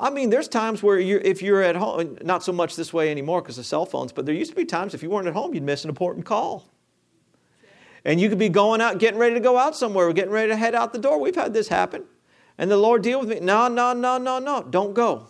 I 0.00 0.08
mean, 0.08 0.30
there's 0.30 0.48
times 0.48 0.82
where 0.82 0.98
you 0.98 1.20
if 1.22 1.42
you're 1.42 1.62
at 1.62 1.76
home, 1.76 2.16
not 2.22 2.42
so 2.42 2.52
much 2.52 2.74
this 2.74 2.90
way 2.90 3.10
anymore 3.10 3.42
because 3.42 3.58
of 3.58 3.66
cell 3.66 3.84
phones, 3.84 4.12
but 4.12 4.24
there 4.24 4.34
used 4.34 4.50
to 4.50 4.56
be 4.56 4.64
times 4.64 4.94
if 4.94 5.02
you 5.02 5.10
weren't 5.10 5.28
at 5.28 5.34
home, 5.34 5.52
you'd 5.52 5.62
miss 5.62 5.84
an 5.84 5.90
important 5.90 6.24
call. 6.24 6.64
And 8.02 8.18
you 8.18 8.30
could 8.30 8.38
be 8.38 8.48
going 8.48 8.80
out, 8.80 8.98
getting 8.98 9.20
ready 9.20 9.34
to 9.34 9.40
go 9.40 9.58
out 9.58 9.76
somewhere, 9.76 10.10
getting 10.14 10.32
ready 10.32 10.48
to 10.48 10.56
head 10.56 10.74
out 10.74 10.94
the 10.94 10.98
door. 10.98 11.20
We've 11.20 11.34
had 11.34 11.52
this 11.52 11.68
happen. 11.68 12.04
And 12.56 12.70
the 12.70 12.78
Lord 12.78 13.02
deal 13.02 13.20
with 13.20 13.28
me. 13.28 13.40
No, 13.40 13.68
no, 13.68 13.92
no, 13.92 14.16
no, 14.16 14.38
no. 14.38 14.62
Don't 14.62 14.94
go. 14.94 15.26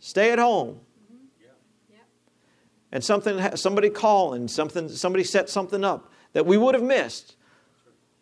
Stay 0.00 0.32
at 0.32 0.40
home. 0.40 0.80
And 2.90 3.02
something, 3.02 3.56
somebody 3.56 3.88
calling, 3.88 4.48
something, 4.48 4.88
somebody 4.88 5.22
set 5.22 5.48
something 5.48 5.84
up 5.84 6.12
that 6.32 6.44
we 6.44 6.56
would 6.56 6.74
have 6.74 6.82
missed. 6.82 7.36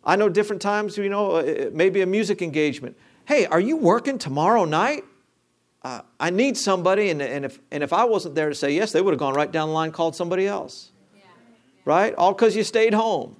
I 0.03 0.15
know 0.15 0.29
different 0.29 0.61
times, 0.61 0.97
you 0.97 1.09
know, 1.09 1.31
uh, 1.31 1.69
maybe 1.71 2.01
a 2.01 2.05
music 2.05 2.41
engagement. 2.41 2.97
Hey, 3.25 3.45
are 3.47 3.59
you 3.59 3.77
working 3.77 4.17
tomorrow 4.19 4.65
night? 4.65 5.03
Uh, 5.83 6.01
I 6.19 6.29
need 6.29 6.57
somebody, 6.57 7.09
and, 7.09 7.21
and, 7.21 7.43
if, 7.45 7.59
and 7.71 7.83
if 7.83 7.91
I 7.91 8.05
wasn't 8.05 8.35
there 8.35 8.49
to 8.49 8.55
say 8.55 8.71
yes, 8.71 8.91
they 8.91 9.01
would 9.01 9.11
have 9.11 9.19
gone 9.19 9.33
right 9.33 9.51
down 9.51 9.67
the 9.67 9.73
line, 9.73 9.91
called 9.91 10.15
somebody 10.15 10.47
else. 10.47 10.91
Yeah. 11.15 11.23
Right? 11.83 12.15
All 12.15 12.33
because 12.33 12.55
you 12.55 12.63
stayed 12.63 12.93
home. 12.93 13.35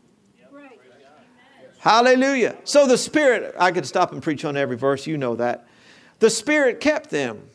Hallelujah. 1.84 2.56
So 2.64 2.88
the 2.88 2.98
Spirit, 2.98 3.54
I 3.60 3.74
could 3.74 3.86
stop 3.86 4.14
and 4.14 4.24
preach 4.24 4.46
on 4.46 4.56
every 4.56 4.78
verse, 4.78 5.06
you 5.06 5.18
know 5.18 5.36
that. 5.36 5.68
The 6.20 6.30
Spirit 6.30 6.80
kept 6.80 7.10
them 7.10 7.50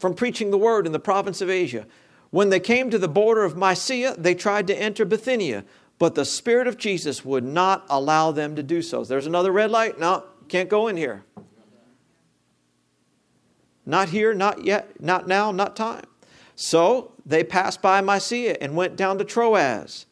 from 0.00 0.14
preaching 0.14 0.50
the 0.50 0.58
word 0.58 0.86
in 0.86 0.92
the 0.92 0.98
province 0.98 1.40
of 1.40 1.48
Asia. 1.48 1.86
When 2.30 2.48
they 2.48 2.58
came 2.58 2.90
to 2.90 2.98
the 2.98 3.06
border 3.06 3.44
of 3.44 3.56
Mysia, 3.56 4.16
they 4.18 4.34
tried 4.34 4.66
to 4.66 4.74
enter 4.74 5.04
Bithynia, 5.04 5.64
but 6.00 6.16
the 6.16 6.24
Spirit 6.24 6.66
of 6.66 6.78
Jesus 6.78 7.24
would 7.24 7.44
not 7.44 7.86
allow 7.88 8.32
them 8.32 8.56
to 8.56 8.62
do 8.62 8.82
so. 8.82 9.04
There's 9.04 9.28
another 9.28 9.52
red 9.52 9.70
light. 9.70 10.00
No, 10.00 10.24
can't 10.48 10.68
go 10.68 10.88
in 10.88 10.96
here. 10.96 11.24
Not 13.84 14.10
here, 14.10 14.32
not 14.34 14.64
yet, 14.64 15.00
not 15.00 15.26
now, 15.26 15.50
not 15.50 15.74
time. 15.74 16.04
So 16.54 17.12
they 17.26 17.42
passed 17.42 17.82
by 17.82 18.00
Mysia 18.00 18.56
and 18.60 18.76
went 18.76 18.96
down 18.96 19.18
to 19.18 19.24
Troas. 19.24 20.06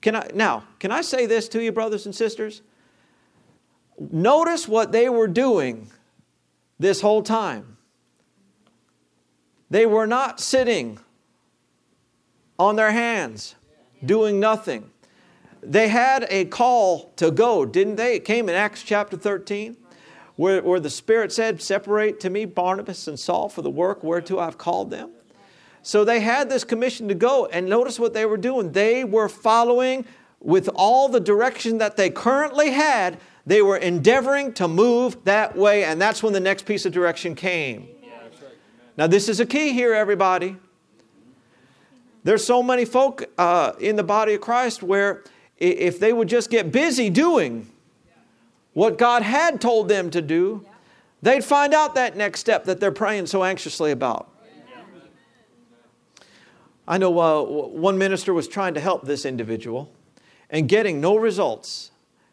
Can 0.00 0.16
I, 0.16 0.30
now, 0.34 0.64
can 0.78 0.90
I 0.90 1.02
say 1.02 1.26
this 1.26 1.48
to 1.50 1.62
you, 1.62 1.72
brothers 1.72 2.06
and 2.06 2.14
sisters? 2.14 2.62
Notice 3.98 4.66
what 4.66 4.92
they 4.92 5.08
were 5.10 5.28
doing 5.28 5.90
this 6.78 7.02
whole 7.02 7.22
time. 7.22 7.76
They 9.68 9.84
were 9.84 10.06
not 10.06 10.40
sitting 10.40 10.98
on 12.58 12.76
their 12.76 12.92
hands 12.92 13.54
doing 14.04 14.40
nothing. 14.40 14.90
They 15.62 15.88
had 15.88 16.26
a 16.30 16.46
call 16.46 17.12
to 17.16 17.30
go, 17.30 17.66
didn't 17.66 17.96
they? 17.96 18.16
It 18.16 18.24
came 18.24 18.48
in 18.48 18.54
Acts 18.54 18.82
chapter 18.82 19.16
13, 19.16 19.76
where, 20.40 20.62
where 20.62 20.80
the 20.80 20.88
Spirit 20.88 21.32
said, 21.32 21.60
Separate 21.60 22.18
to 22.20 22.30
me 22.30 22.46
Barnabas 22.46 23.06
and 23.06 23.20
Saul 23.20 23.50
for 23.50 23.60
the 23.60 23.68
work 23.68 24.02
whereto 24.02 24.38
I've 24.38 24.56
called 24.56 24.90
them. 24.90 25.10
So 25.82 26.02
they 26.02 26.20
had 26.20 26.48
this 26.48 26.64
commission 26.64 27.08
to 27.08 27.14
go, 27.14 27.44
and 27.44 27.68
notice 27.68 28.00
what 28.00 28.14
they 28.14 28.24
were 28.24 28.38
doing. 28.38 28.72
They 28.72 29.04
were 29.04 29.28
following 29.28 30.06
with 30.40 30.70
all 30.74 31.10
the 31.10 31.20
direction 31.20 31.76
that 31.76 31.98
they 31.98 32.08
currently 32.08 32.70
had, 32.70 33.18
they 33.44 33.60
were 33.60 33.76
endeavoring 33.76 34.54
to 34.54 34.66
move 34.66 35.22
that 35.24 35.56
way, 35.56 35.84
and 35.84 36.00
that's 36.00 36.22
when 36.22 36.32
the 36.32 36.40
next 36.40 36.64
piece 36.64 36.86
of 36.86 36.92
direction 36.92 37.34
came. 37.34 37.86
Now, 38.96 39.06
this 39.06 39.28
is 39.28 39.40
a 39.40 39.46
key 39.46 39.74
here, 39.74 39.92
everybody. 39.92 40.56
There's 42.24 42.46
so 42.46 42.62
many 42.62 42.86
folk 42.86 43.24
uh, 43.36 43.72
in 43.78 43.96
the 43.96 44.04
body 44.04 44.32
of 44.32 44.40
Christ 44.40 44.82
where 44.82 45.22
if 45.58 46.00
they 46.00 46.14
would 46.14 46.28
just 46.28 46.48
get 46.48 46.72
busy 46.72 47.10
doing 47.10 47.70
what 48.72 48.98
God 48.98 49.22
had 49.22 49.60
told 49.60 49.88
them 49.88 50.10
to 50.10 50.22
do, 50.22 50.64
they'd 51.22 51.44
find 51.44 51.74
out 51.74 51.94
that 51.96 52.16
next 52.16 52.40
step 52.40 52.64
that 52.64 52.80
they're 52.80 52.92
praying 52.92 53.26
so 53.26 53.44
anxiously 53.44 53.90
about. 53.90 54.28
I 56.86 56.98
know 56.98 57.18
uh, 57.20 57.42
one 57.44 57.98
minister 57.98 58.34
was 58.34 58.48
trying 58.48 58.74
to 58.74 58.80
help 58.80 59.06
this 59.06 59.24
individual 59.24 59.92
and 60.50 60.68
getting 60.68 61.00
no 61.00 61.16
results. 61.16 61.92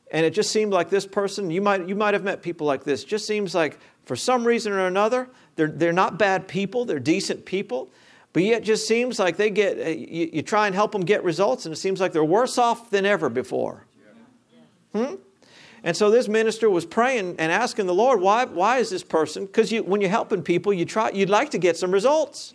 And 0.09 0.25
it 0.25 0.33
just 0.33 0.51
seemed 0.51 0.73
like 0.73 0.89
this 0.89 1.05
person, 1.05 1.51
you 1.51 1.61
might, 1.61 1.87
you 1.87 1.95
might 1.95 2.13
have 2.13 2.23
met 2.23 2.41
people 2.41 2.65
like 2.65 2.83
this, 2.83 3.03
just 3.03 3.27
seems 3.27 3.53
like 3.53 3.77
for 4.05 4.15
some 4.15 4.45
reason 4.45 4.73
or 4.73 4.87
another, 4.87 5.29
they're, 5.55 5.67
they're 5.67 5.93
not 5.93 6.17
bad 6.17 6.47
people, 6.47 6.85
they're 6.85 6.99
decent 6.99 7.45
people, 7.45 7.89
but 8.33 8.41
yet 8.41 8.61
it 8.61 8.63
just 8.63 8.87
seems 8.87 9.19
like 9.19 9.37
they 9.37 9.49
get, 9.49 9.77
uh, 9.79 9.89
you, 9.89 10.29
you 10.33 10.41
try 10.41 10.65
and 10.65 10.73
help 10.73 10.91
them 10.91 11.01
get 11.01 11.23
results, 11.23 11.65
and 11.65 11.73
it 11.73 11.77
seems 11.77 11.99
like 11.99 12.13
they're 12.13 12.23
worse 12.23 12.57
off 12.57 12.89
than 12.89 13.05
ever 13.05 13.29
before. 13.29 13.85
Hmm? 14.93 15.15
And 15.87 15.95
so 15.95 16.11
this 16.11 16.27
minister 16.27 16.69
was 16.69 16.85
praying 16.85 17.37
and 17.39 17.49
asking 17.49 17.85
the 17.85 17.93
Lord, 17.93 18.19
why, 18.19 18.43
why 18.43 18.79
is 18.79 18.89
this 18.89 19.05
person? 19.05 19.45
Because 19.45 19.71
you, 19.71 19.83
when 19.83 20.01
you're 20.01 20.09
helping 20.09 20.41
people, 20.41 20.73
you 20.73 20.83
try, 20.83 21.11
you'd 21.11 21.29
like 21.29 21.51
to 21.51 21.57
get 21.57 21.77
some 21.77 21.91
results. 21.91 22.53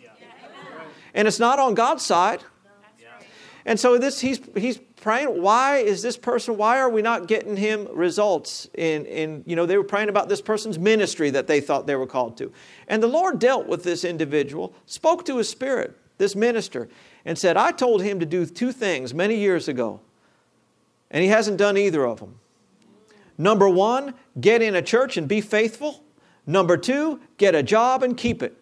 And 1.15 1.27
it's 1.27 1.39
not 1.39 1.57
on 1.57 1.73
God's 1.73 2.05
side. 2.05 2.43
And 3.65 3.79
so 3.79 3.97
this, 3.97 4.21
he's, 4.21 4.39
he's 4.55 4.77
praying, 4.77 5.41
why 5.41 5.77
is 5.77 6.03
this 6.03 6.15
person, 6.15 6.57
why 6.57 6.77
are 6.77 6.91
we 6.91 7.01
not 7.01 7.25
getting 7.25 7.57
him 7.57 7.87
results? 7.91 8.69
In, 8.75 9.07
in, 9.07 9.43
you 9.47 9.55
know, 9.55 9.65
they 9.65 9.79
were 9.79 9.83
praying 9.83 10.09
about 10.09 10.29
this 10.29 10.39
person's 10.39 10.77
ministry 10.77 11.31
that 11.31 11.47
they 11.47 11.59
thought 11.59 11.87
they 11.87 11.95
were 11.95 12.05
called 12.05 12.37
to. 12.37 12.51
And 12.87 13.01
the 13.01 13.07
Lord 13.07 13.39
dealt 13.39 13.65
with 13.65 13.83
this 13.83 14.03
individual, 14.03 14.75
spoke 14.85 15.25
to 15.25 15.39
his 15.39 15.49
spirit, 15.49 15.97
this 16.19 16.35
minister, 16.35 16.87
and 17.25 17.35
said, 17.35 17.57
I 17.57 17.71
told 17.71 18.03
him 18.03 18.19
to 18.19 18.27
do 18.27 18.45
two 18.45 18.71
things 18.71 19.11
many 19.11 19.37
years 19.37 19.67
ago, 19.67 20.01
and 21.09 21.23
he 21.23 21.29
hasn't 21.29 21.57
done 21.57 21.77
either 21.77 22.05
of 22.05 22.19
them. 22.19 22.37
Number 23.37 23.67
one, 23.67 24.13
get 24.39 24.61
in 24.61 24.75
a 24.75 24.81
church 24.81 25.17
and 25.17 25.27
be 25.27 25.41
faithful. 25.41 26.03
Number 26.45 26.77
two, 26.77 27.19
get 27.37 27.55
a 27.55 27.63
job 27.63 28.03
and 28.03 28.15
keep 28.15 28.43
it. 28.43 28.57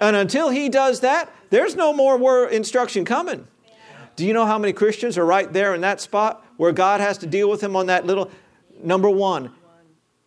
And 0.00 0.16
until 0.16 0.50
he 0.50 0.68
does 0.68 1.00
that, 1.00 1.32
there's 1.50 1.76
no 1.76 1.92
more 1.92 2.48
instruction 2.48 3.04
coming. 3.04 3.46
Do 4.16 4.26
you 4.26 4.32
know 4.32 4.46
how 4.46 4.58
many 4.58 4.72
Christians 4.72 5.18
are 5.18 5.24
right 5.24 5.52
there 5.52 5.74
in 5.74 5.80
that 5.80 6.00
spot 6.00 6.44
where 6.56 6.72
God 6.72 7.00
has 7.00 7.18
to 7.18 7.26
deal 7.26 7.50
with 7.50 7.62
him 7.62 7.74
on 7.74 7.86
that 7.86 8.06
little 8.06 8.30
number 8.82 9.10
one? 9.10 9.50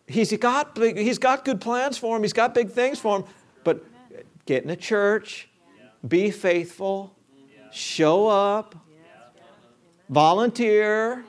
He's 0.06 0.34
got, 0.36 0.76
he's 0.78 1.18
got 1.18 1.44
good 1.44 1.60
plans 1.60 1.98
for 1.98 2.16
him, 2.16 2.22
he's 2.22 2.32
got 2.32 2.54
big 2.54 2.70
things 2.70 2.98
for 2.98 3.18
him, 3.18 3.24
but 3.62 3.84
get 4.46 4.64
in 4.64 4.70
a 4.70 4.76
church, 4.76 5.48
be 6.06 6.30
faithful, 6.30 7.14
show 7.70 8.26
up, 8.26 8.74
volunteer. 10.08 11.24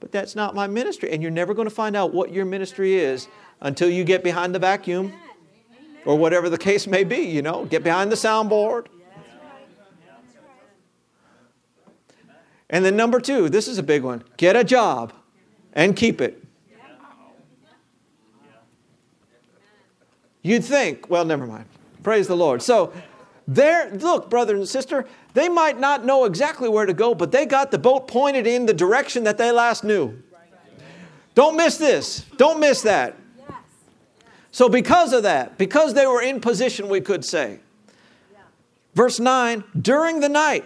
But 0.00 0.12
that's 0.12 0.34
not 0.34 0.54
my 0.54 0.66
ministry. 0.66 1.10
And 1.12 1.22
you're 1.22 1.30
never 1.30 1.54
going 1.54 1.68
to 1.68 1.74
find 1.74 1.94
out 1.94 2.12
what 2.12 2.32
your 2.32 2.46
ministry 2.46 2.94
is 2.94 3.28
until 3.60 3.88
you 3.90 4.02
get 4.02 4.24
behind 4.24 4.54
the 4.54 4.58
vacuum 4.58 5.12
or 6.06 6.16
whatever 6.16 6.48
the 6.48 6.58
case 6.58 6.86
may 6.86 7.04
be, 7.04 7.18
you 7.18 7.42
know, 7.42 7.66
get 7.66 7.84
behind 7.84 8.10
the 8.10 8.16
soundboard. 8.16 8.86
And 12.70 12.84
then 12.84 12.96
number 12.96 13.20
two, 13.20 13.48
this 13.48 13.68
is 13.68 13.78
a 13.78 13.82
big 13.82 14.02
one 14.02 14.24
get 14.36 14.56
a 14.56 14.64
job 14.64 15.12
and 15.72 15.94
keep 15.94 16.20
it. 16.20 16.42
You'd 20.42 20.64
think, 20.64 21.10
well, 21.10 21.26
never 21.26 21.46
mind. 21.46 21.66
Praise 22.02 22.26
the 22.26 22.36
Lord. 22.36 22.62
So, 22.62 22.94
there, 23.46 23.90
look, 23.90 24.30
brother 24.30 24.56
and 24.56 24.66
sister, 24.66 25.06
they 25.34 25.48
might 25.48 25.78
not 25.78 26.04
know 26.04 26.24
exactly 26.24 26.68
where 26.68 26.86
to 26.86 26.92
go, 26.92 27.14
but 27.14 27.32
they 27.32 27.46
got 27.46 27.70
the 27.70 27.78
boat 27.78 28.08
pointed 28.08 28.46
in 28.46 28.66
the 28.66 28.74
direction 28.74 29.24
that 29.24 29.38
they 29.38 29.50
last 29.52 29.84
knew. 29.84 30.20
Don't 31.34 31.56
miss 31.56 31.76
this. 31.76 32.24
Don't 32.36 32.60
miss 32.60 32.82
that. 32.82 33.16
So, 34.52 34.68
because 34.68 35.12
of 35.12 35.22
that, 35.22 35.58
because 35.58 35.94
they 35.94 36.06
were 36.06 36.20
in 36.20 36.40
position, 36.40 36.88
we 36.88 37.00
could 37.00 37.24
say. 37.24 37.60
Verse 38.94 39.20
9 39.20 39.62
during 39.80 40.20
the 40.20 40.28
night, 40.28 40.64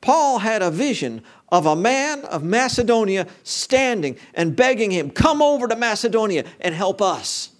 Paul 0.00 0.38
had 0.38 0.62
a 0.62 0.70
vision 0.70 1.22
of 1.50 1.66
a 1.66 1.74
man 1.74 2.24
of 2.26 2.44
Macedonia 2.44 3.26
standing 3.42 4.16
and 4.34 4.54
begging 4.54 4.90
him, 4.90 5.10
Come 5.10 5.42
over 5.42 5.66
to 5.66 5.76
Macedonia 5.76 6.44
and 6.60 6.74
help 6.74 7.02
us. 7.02 7.50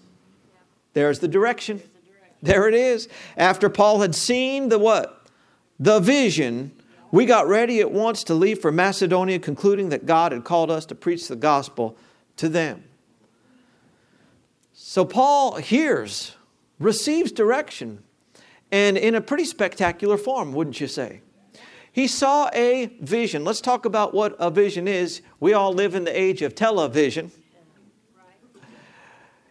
There's 0.93 1.19
the 1.19 1.29
direction. 1.29 1.83
There 2.43 2.69
it 2.69 2.75
is. 2.75 3.09
After 3.37 3.69
Paul 3.69 4.01
had 4.01 4.15
seen 4.15 4.69
the 4.69 4.79
what? 4.79 5.16
The 5.79 6.01
vision, 6.01 6.73
we 7.11 7.27
got 7.27 7.47
ready 7.47 7.81
at 7.81 7.91
once 7.91 8.25
to 8.25 8.35
leave 8.35 8.61
for 8.61 8.73
Macedonia, 8.73 9.39
concluding 9.39 9.91
that 9.91 10.07
God 10.07 10.33
had 10.33 10.45
called 10.45 10.71
us 10.71 10.87
to 10.87 10.95
preach 10.95 11.29
the 11.29 11.37
gospel 11.37 11.97
to 12.37 12.49
them. 12.49 12.85
So 14.73 15.05
Paul 15.05 15.57
hears, 15.57 16.35
receives 16.79 17.33
direction, 17.33 18.03
and 18.73 18.97
in 18.97 19.15
a 19.15 19.21
pretty 19.21 19.45
spectacular 19.45 20.17
form, 20.17 20.53
wouldn't 20.53 20.81
you 20.81 20.87
say? 20.87 21.21
He 21.93 22.07
saw 22.07 22.51
a 22.53 22.87
vision. 23.01 23.45
Let's 23.45 23.63
talk 23.63 23.87
about 23.87 24.13
what 24.13 24.37
a 24.39 24.51
vision 24.51 24.87
is. 24.87 25.23
We 25.41 25.55
all 25.55 25.73
live 25.73 25.95
in 25.95 26.05
the 26.05 26.19
age 26.19 26.43
of 26.43 26.55
television. 26.55 27.33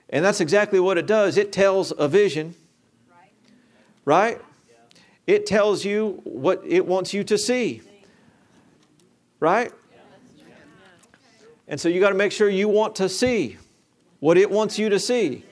And 0.09 0.23
that's 0.23 0.39
exactly 0.39 0.79
what 0.79 0.99
it 0.99 1.07
does. 1.07 1.37
It 1.37 1.51
tells 1.51 1.91
a 1.97 2.07
vision. 2.07 2.53
Right? 4.05 4.39
It 5.27 5.45
tells 5.45 5.83
you 5.83 6.21
what 6.23 6.61
it 6.65 6.85
wants 6.85 7.13
you 7.13 7.23
to 7.23 7.37
see. 7.37 7.81
Right? 9.39 9.71
And 11.67 11.79
so 11.79 11.89
you 11.89 11.99
got 11.99 12.09
to 12.09 12.15
make 12.15 12.31
sure 12.31 12.47
you 12.47 12.69
want 12.69 12.95
to 12.97 13.09
see 13.09 13.57
what 14.19 14.37
it 14.37 14.49
wants 14.49 14.77
you 14.77 14.89
to 14.89 14.99
see. 14.99 15.43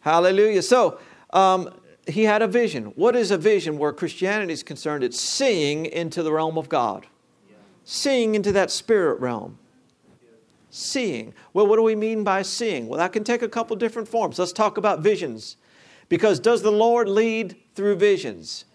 Hallelujah. 0.00 0.62
So, 0.62 0.98
um, 1.32 1.70
he 2.06 2.24
had 2.24 2.42
a 2.42 2.46
vision. 2.46 2.86
What 2.96 3.16
is 3.16 3.30
a 3.30 3.38
vision 3.38 3.78
where 3.78 3.92
Christianity 3.92 4.52
is 4.52 4.62
concerned? 4.62 5.02
It's 5.02 5.18
seeing 5.18 5.86
into 5.86 6.22
the 6.22 6.32
realm 6.32 6.58
of 6.58 6.68
God, 6.68 7.06
seeing 7.84 8.34
into 8.34 8.52
that 8.52 8.70
spirit 8.70 9.20
realm. 9.20 9.58
Seeing. 10.68 11.32
Well, 11.52 11.66
what 11.66 11.76
do 11.76 11.82
we 11.82 11.94
mean 11.94 12.24
by 12.24 12.42
seeing? 12.42 12.88
Well, 12.88 12.98
that 12.98 13.12
can 13.12 13.22
take 13.22 13.42
a 13.42 13.48
couple 13.48 13.76
different 13.76 14.08
forms. 14.08 14.38
Let's 14.38 14.52
talk 14.52 14.76
about 14.76 15.00
visions. 15.00 15.56
Because 16.14 16.38
does 16.38 16.62
the 16.62 16.70
Lord 16.70 17.08
lead 17.08 17.56
through 17.74 17.96
visions? 17.96 18.66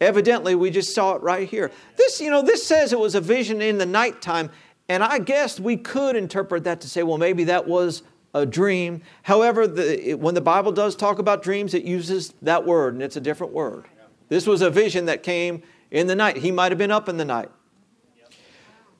Evidently, 0.00 0.56
we 0.56 0.68
just 0.68 0.92
saw 0.92 1.14
it 1.14 1.22
right 1.22 1.48
here. 1.48 1.70
This, 1.94 2.20
you 2.20 2.28
know, 2.28 2.42
this 2.42 2.66
says 2.66 2.92
it 2.92 2.98
was 2.98 3.14
a 3.14 3.20
vision 3.20 3.62
in 3.62 3.78
the 3.78 3.86
nighttime, 3.86 4.50
and 4.88 5.04
I 5.04 5.20
guess 5.20 5.60
we 5.60 5.76
could 5.76 6.16
interpret 6.16 6.64
that 6.64 6.80
to 6.80 6.88
say, 6.88 7.04
well, 7.04 7.18
maybe 7.18 7.44
that 7.44 7.68
was 7.68 8.02
a 8.34 8.44
dream. 8.44 9.02
However, 9.22 9.68
the, 9.68 10.14
when 10.14 10.34
the 10.34 10.40
Bible 10.40 10.72
does 10.72 10.96
talk 10.96 11.20
about 11.20 11.40
dreams, 11.44 11.72
it 11.72 11.84
uses 11.84 12.34
that 12.42 12.66
word, 12.66 12.94
and 12.94 13.02
it's 13.04 13.14
a 13.14 13.20
different 13.20 13.52
word. 13.52 13.84
This 14.28 14.44
was 14.44 14.60
a 14.60 14.68
vision 14.68 15.06
that 15.06 15.22
came 15.22 15.62
in 15.92 16.08
the 16.08 16.16
night. 16.16 16.38
He 16.38 16.50
might 16.50 16.72
have 16.72 16.78
been 16.78 16.90
up 16.90 17.08
in 17.08 17.16
the 17.16 17.24
night. 17.24 17.52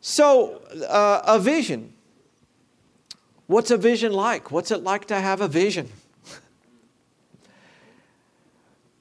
So, 0.01 0.62
uh, 0.88 1.23
a 1.27 1.40
vision. 1.40 1.95
What's 3.49 3.73
a 3.73 3.77
vision 3.77 4.12
like? 4.12 4.53
What's 4.53 4.71
it 4.71 4.85
like 4.85 5.07
to 5.07 5.21
have 5.21 5.40
a 5.40 5.49
vision? 5.49 5.90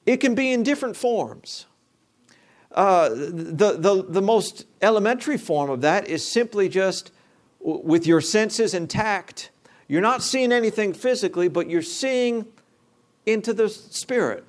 It 0.06 0.18
can 0.18 0.34
be 0.34 0.52
in 0.52 0.62
different 0.62 0.96
forms. 0.96 1.66
Uh, 2.72 3.10
the, 3.10 3.76
the, 3.78 4.04
the 4.08 4.22
most 4.22 4.66
elementary 4.80 5.36
form 5.36 5.70
of 5.70 5.82
that 5.82 6.08
is 6.08 6.26
simply 6.26 6.68
just 6.68 7.12
with 7.60 8.06
your 8.06 8.20
senses 8.20 8.74
intact. 8.74 9.50
You're 9.88 10.00
not 10.00 10.22
seeing 10.22 10.52
anything 10.52 10.94
physically, 10.94 11.48
but 11.48 11.68
you're 11.68 11.82
seeing 11.82 12.46
into 13.26 13.52
the 13.52 13.68
spirit. 13.68 14.44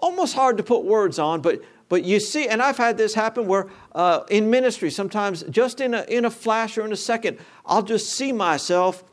Almost 0.00 0.34
hard 0.34 0.56
to 0.56 0.62
put 0.62 0.84
words 0.84 1.18
on, 1.18 1.42
but, 1.42 1.60
but 1.88 2.04
you 2.04 2.18
see, 2.18 2.48
and 2.48 2.62
I've 2.62 2.78
had 2.78 2.96
this 2.96 3.14
happen 3.14 3.46
where 3.46 3.68
uh, 3.94 4.22
in 4.30 4.50
ministry, 4.50 4.90
sometimes 4.90 5.42
just 5.44 5.80
in 5.80 5.94
a, 5.94 6.02
in 6.08 6.24
a 6.24 6.30
flash 6.30 6.78
or 6.78 6.84
in 6.84 6.92
a 6.92 6.96
second, 6.96 7.38
I'll 7.66 7.82
just 7.82 8.10
see 8.10 8.32
myself 8.32 9.04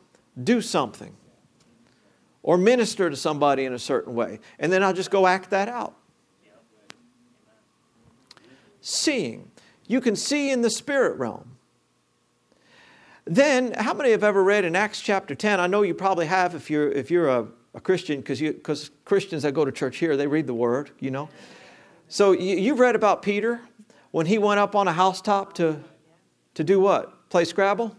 do 0.42 0.60
something 0.60 1.14
or 2.42 2.56
minister 2.56 3.10
to 3.10 3.16
somebody 3.16 3.64
in 3.64 3.72
a 3.72 3.78
certain 3.78 4.14
way, 4.14 4.40
and 4.58 4.72
then 4.72 4.82
I'll 4.82 4.92
just 4.92 5.10
go 5.10 5.26
act 5.26 5.50
that 5.50 5.68
out 5.68 5.94
seeing. 8.80 9.50
You 9.86 10.00
can 10.00 10.16
see 10.16 10.50
in 10.50 10.62
the 10.62 10.70
spirit 10.70 11.18
realm. 11.18 11.56
Then, 13.24 13.72
how 13.72 13.94
many 13.94 14.10
have 14.10 14.24
ever 14.24 14.42
read 14.42 14.64
in 14.64 14.74
Acts 14.74 15.00
chapter 15.00 15.34
10? 15.34 15.60
I 15.60 15.66
know 15.66 15.82
you 15.82 15.94
probably 15.94 16.26
have 16.26 16.54
if 16.54 16.70
you're, 16.70 16.90
if 16.90 17.10
you're 17.10 17.28
a, 17.28 17.46
a 17.74 17.80
Christian, 17.80 18.20
because 18.20 18.90
Christians 19.04 19.42
that 19.42 19.52
go 19.52 19.64
to 19.64 19.72
church 19.72 19.98
here, 19.98 20.16
they 20.16 20.26
read 20.26 20.46
the 20.46 20.54
word, 20.54 20.90
you 20.98 21.10
know. 21.10 21.28
So 22.08 22.32
you, 22.32 22.56
you've 22.56 22.80
read 22.80 22.96
about 22.96 23.22
Peter 23.22 23.60
when 24.10 24.26
he 24.26 24.38
went 24.38 24.58
up 24.58 24.74
on 24.74 24.88
a 24.88 24.92
housetop 24.92 25.52
to, 25.54 25.80
to 26.54 26.64
do 26.64 26.80
what? 26.80 27.28
Play 27.28 27.44
Scrabble? 27.44 27.96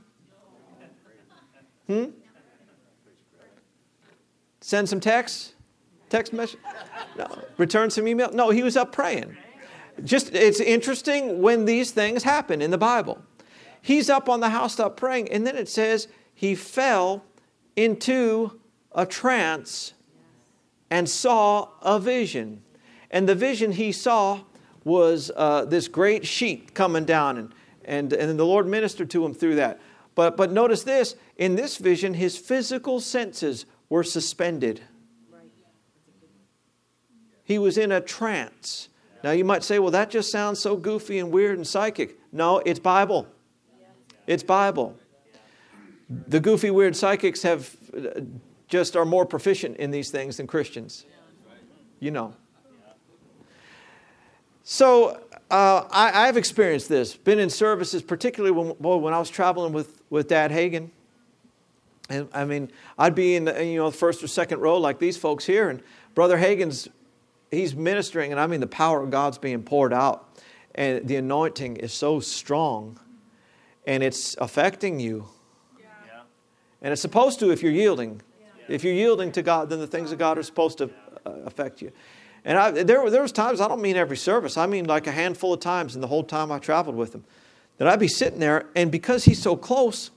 Hmm? 1.88 2.06
Send 4.62 4.88
some 4.88 5.00
texts? 5.00 5.54
Text 6.10 6.34
message? 6.34 6.60
No. 7.18 7.28
Return 7.58 7.90
some 7.90 8.08
email? 8.08 8.32
No, 8.32 8.50
he 8.50 8.64
was 8.64 8.78
up 8.78 8.92
praying 8.92 9.36
just 10.04 10.34
it's 10.34 10.60
interesting 10.60 11.42
when 11.42 11.66
these 11.66 11.92
things 11.92 12.24
happen 12.24 12.62
in 12.62 12.72
the 12.72 12.78
Bible. 12.78 13.22
He's 13.82 14.10
up 14.10 14.30
on 14.30 14.40
the 14.40 14.50
housetop 14.50 14.98
praying, 14.98 15.32
and 15.32 15.46
then 15.46 15.56
it 15.56 15.68
says 15.68 16.08
he 16.34 16.56
fell 16.56 17.24
into 17.76 18.60
a 18.94 19.06
trance 19.06 19.94
and 20.90 21.10
saw 21.10 21.70
a 21.82 22.00
vision. 22.00 22.64
And 23.10 23.28
the 23.28 23.36
vision 23.36 23.74
he 23.74 23.92
saw 23.92 24.42
was 24.84 25.32
uh, 25.36 25.66
this 25.66 25.88
great 25.88 26.26
sheet 26.26 26.74
coming 26.74 27.06
down, 27.06 27.38
and, 27.38 27.54
and, 27.86 28.14
and 28.14 28.40
the 28.40 28.46
Lord 28.46 28.68
ministered 28.68 29.10
to 29.12 29.26
him 29.26 29.34
through 29.34 29.56
that. 29.56 29.80
But, 30.14 30.38
but 30.38 30.52
notice 30.52 30.84
this 30.84 31.16
in 31.38 31.56
this 31.56 31.78
vision, 31.78 32.14
his 32.14 32.38
physical 32.38 33.00
senses 33.00 33.66
were 33.92 34.04
suspended. 34.04 34.82
He 37.44 37.60
was 37.60 37.78
in 37.78 37.92
a 37.92 38.00
trance. 38.00 38.88
Now 39.22 39.32
you 39.32 39.44
might 39.44 39.66
say, 39.66 39.80
well, 39.80 39.92
that 39.92 40.10
just 40.10 40.32
sounds 40.32 40.60
so 40.60 40.78
goofy 40.78 41.20
and 41.20 41.30
weird 41.30 41.58
and 41.58 41.68
psychic. 41.68 42.18
No, 42.32 42.60
it's 42.60 42.80
Bible. 42.80 43.28
It's 44.26 44.44
Bible. 44.44 44.98
The 46.10 46.40
goofy, 46.40 46.72
weird 46.72 46.96
psychics 46.96 47.42
have 47.42 47.76
uh, 47.96 48.22
just 48.70 48.96
are 48.96 49.04
more 49.04 49.26
proficient 49.26 49.76
in 49.76 49.92
these 49.92 50.10
things 50.10 50.38
than 50.38 50.48
Christians. 50.48 51.06
You 52.00 52.12
know. 52.12 52.34
So 54.64 55.20
uh, 55.50 55.84
I, 55.92 56.26
have 56.28 56.38
experienced 56.38 56.88
this. 56.88 57.18
Been 57.18 57.40
in 57.40 57.50
services, 57.50 58.02
particularly 58.02 58.52
when, 58.52 58.74
boy, 58.80 58.98
when 58.98 59.14
I 59.14 59.20
was 59.20 59.30
traveling 59.30 59.74
with, 59.74 60.02
with 60.10 60.30
Dad 60.30 60.52
Hagin. 60.52 60.92
And 62.12 62.28
I 62.34 62.46
mean, 62.46 62.72
I'd 62.98 63.16
be 63.16 63.36
in 63.36 63.46
the 63.46 63.64
you 63.64 63.78
know 63.78 63.90
first 63.90 64.24
or 64.24 64.28
second 64.28 64.60
row 64.60 64.78
like 64.78 65.00
these 65.00 65.18
folks 65.18 65.46
here, 65.46 65.70
and 65.70 65.82
Brother 66.14 66.38
Hagin's 66.38 66.90
he's 67.50 67.74
ministering, 67.76 68.32
and 68.32 68.40
I 68.40 68.48
mean 68.48 68.60
the 68.60 68.68
power 68.68 69.02
of 69.02 69.10
God's 69.10 69.38
being 69.38 69.64
poured 69.64 69.94
out, 69.94 70.40
and 70.76 71.08
the 71.08 71.16
anointing 71.16 71.78
is 71.78 71.94
so 71.94 72.20
strong, 72.20 73.00
and 73.88 74.04
it's 74.04 74.36
affecting 74.40 75.00
you. 75.00 75.28
Yeah. 75.80 76.22
And 76.82 76.92
it's 76.92 77.02
supposed 77.02 77.40
to 77.40 77.52
if 77.52 77.64
you're 77.64 77.72
yielding. 77.72 78.22
Yeah. 78.40 78.76
If 78.76 78.84
you're 78.84 78.94
yielding 78.94 79.32
to 79.34 79.42
God, 79.42 79.70
then 79.70 79.80
the 79.80 79.88
things 79.88 80.12
of 80.12 80.20
God 80.20 80.38
are 80.38 80.44
supposed 80.44 80.80
to 80.80 80.90
uh, 81.26 81.32
affect 81.46 81.82
you. 81.82 81.92
And 82.44 82.58
I, 82.58 82.72
there, 82.72 83.08
there 83.10 83.22
was 83.22 83.32
times, 83.32 83.62
I 83.62 83.68
don't 83.68 83.82
mean 83.82 83.96
every 83.96 84.18
service, 84.18 84.58
I 84.58 84.66
mean 84.66 84.86
like 84.86 85.08
a 85.08 85.12
handful 85.12 85.54
of 85.54 85.60
times 85.60 85.96
in 85.96 86.02
the 86.02 86.08
whole 86.08 86.24
time 86.24 86.52
I 86.52 86.58
traveled 86.58 86.96
with 86.96 87.14
him, 87.14 87.24
that 87.78 87.88
I'd 87.88 88.00
be 88.00 88.08
sitting 88.08 88.40
there, 88.40 88.68
and 88.76 88.92
because 88.92 89.26
he's 89.26 89.42
so 89.42 89.56
close, 89.56 90.10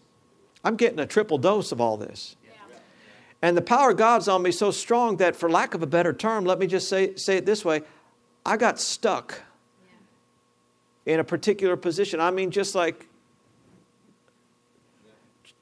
I'm 0.65 0.77
getting 0.77 0.99
a 0.99 1.07
triple 1.07 1.39
dose 1.39 1.71
of 1.73 1.81
all 1.81 1.97
this. 1.97 2.37
And 3.43 3.55
the 3.57 3.63
power 3.63 3.91
of 3.91 3.99
God's 3.99 4.27
on 4.27 4.43
me 4.43 4.51
so 4.51 4.71
strong 4.71 5.19
that, 5.19 5.37
for 5.37 5.51
lack 5.51 5.75
of 5.75 5.83
a 5.83 5.87
better 5.87 6.15
term, 6.15 6.47
let 6.47 6.59
me 6.59 6.67
just 6.67 6.89
say, 6.89 7.15
say 7.17 7.37
it 7.37 7.45
this 7.45 7.63
way 7.63 7.83
I 8.47 8.57
got 8.57 8.81
stuck 8.81 9.43
in 11.05 11.21
a 11.21 11.25
particular 11.25 11.77
position. 11.77 12.21
I 12.21 12.31
mean, 12.31 12.51
just 12.51 12.75
like 12.75 13.07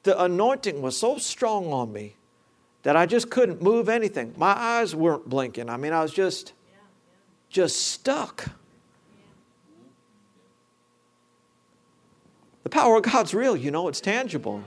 the 0.05 0.21
anointing 0.23 0.81
was 0.81 0.97
so 0.97 1.19
strong 1.19 1.73
on 1.73 1.93
me 1.93 2.15
that 2.85 2.97
I 2.97 3.07
just 3.07 3.31
couldn't 3.31 3.63
move 3.63 3.89
anything. 3.89 4.35
My 4.37 4.57
eyes 4.57 4.95
weren't 4.95 5.29
blinking. 5.29 5.69
I 5.69 5.77
mean, 5.77 5.93
I 5.93 6.03
was 6.03 6.13
just, 6.13 6.53
just 7.49 7.77
stuck. 7.77 8.47
The 12.63 12.69
power 12.69 12.97
of 12.97 13.03
God's 13.03 13.35
real, 13.35 13.57
you 13.57 13.73
know, 13.73 13.89
it's 13.89 14.01
tangible. 14.01 14.63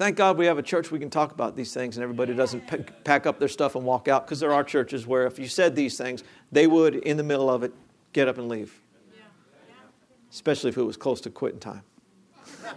Thank 0.00 0.16
God 0.16 0.38
we 0.38 0.46
have 0.46 0.56
a 0.56 0.62
church 0.62 0.90
we 0.90 0.98
can 0.98 1.10
talk 1.10 1.30
about 1.30 1.56
these 1.56 1.74
things 1.74 1.98
and 1.98 2.02
everybody 2.02 2.32
doesn't 2.32 2.62
pack 3.04 3.26
up 3.26 3.38
their 3.38 3.48
stuff 3.48 3.74
and 3.74 3.84
walk 3.84 4.08
out 4.08 4.24
because 4.24 4.40
there 4.40 4.50
are 4.50 4.64
churches 4.64 5.06
where 5.06 5.26
if 5.26 5.38
you 5.38 5.46
said 5.46 5.76
these 5.76 5.98
things, 5.98 6.24
they 6.50 6.66
would, 6.66 6.94
in 6.94 7.18
the 7.18 7.22
middle 7.22 7.50
of 7.50 7.62
it, 7.62 7.74
get 8.14 8.26
up 8.26 8.38
and 8.38 8.48
leave. 8.48 8.80
Especially 10.30 10.70
if 10.70 10.78
it 10.78 10.82
was 10.84 10.96
close 10.96 11.20
to 11.20 11.28
quitting 11.28 11.60
time. 11.60 11.82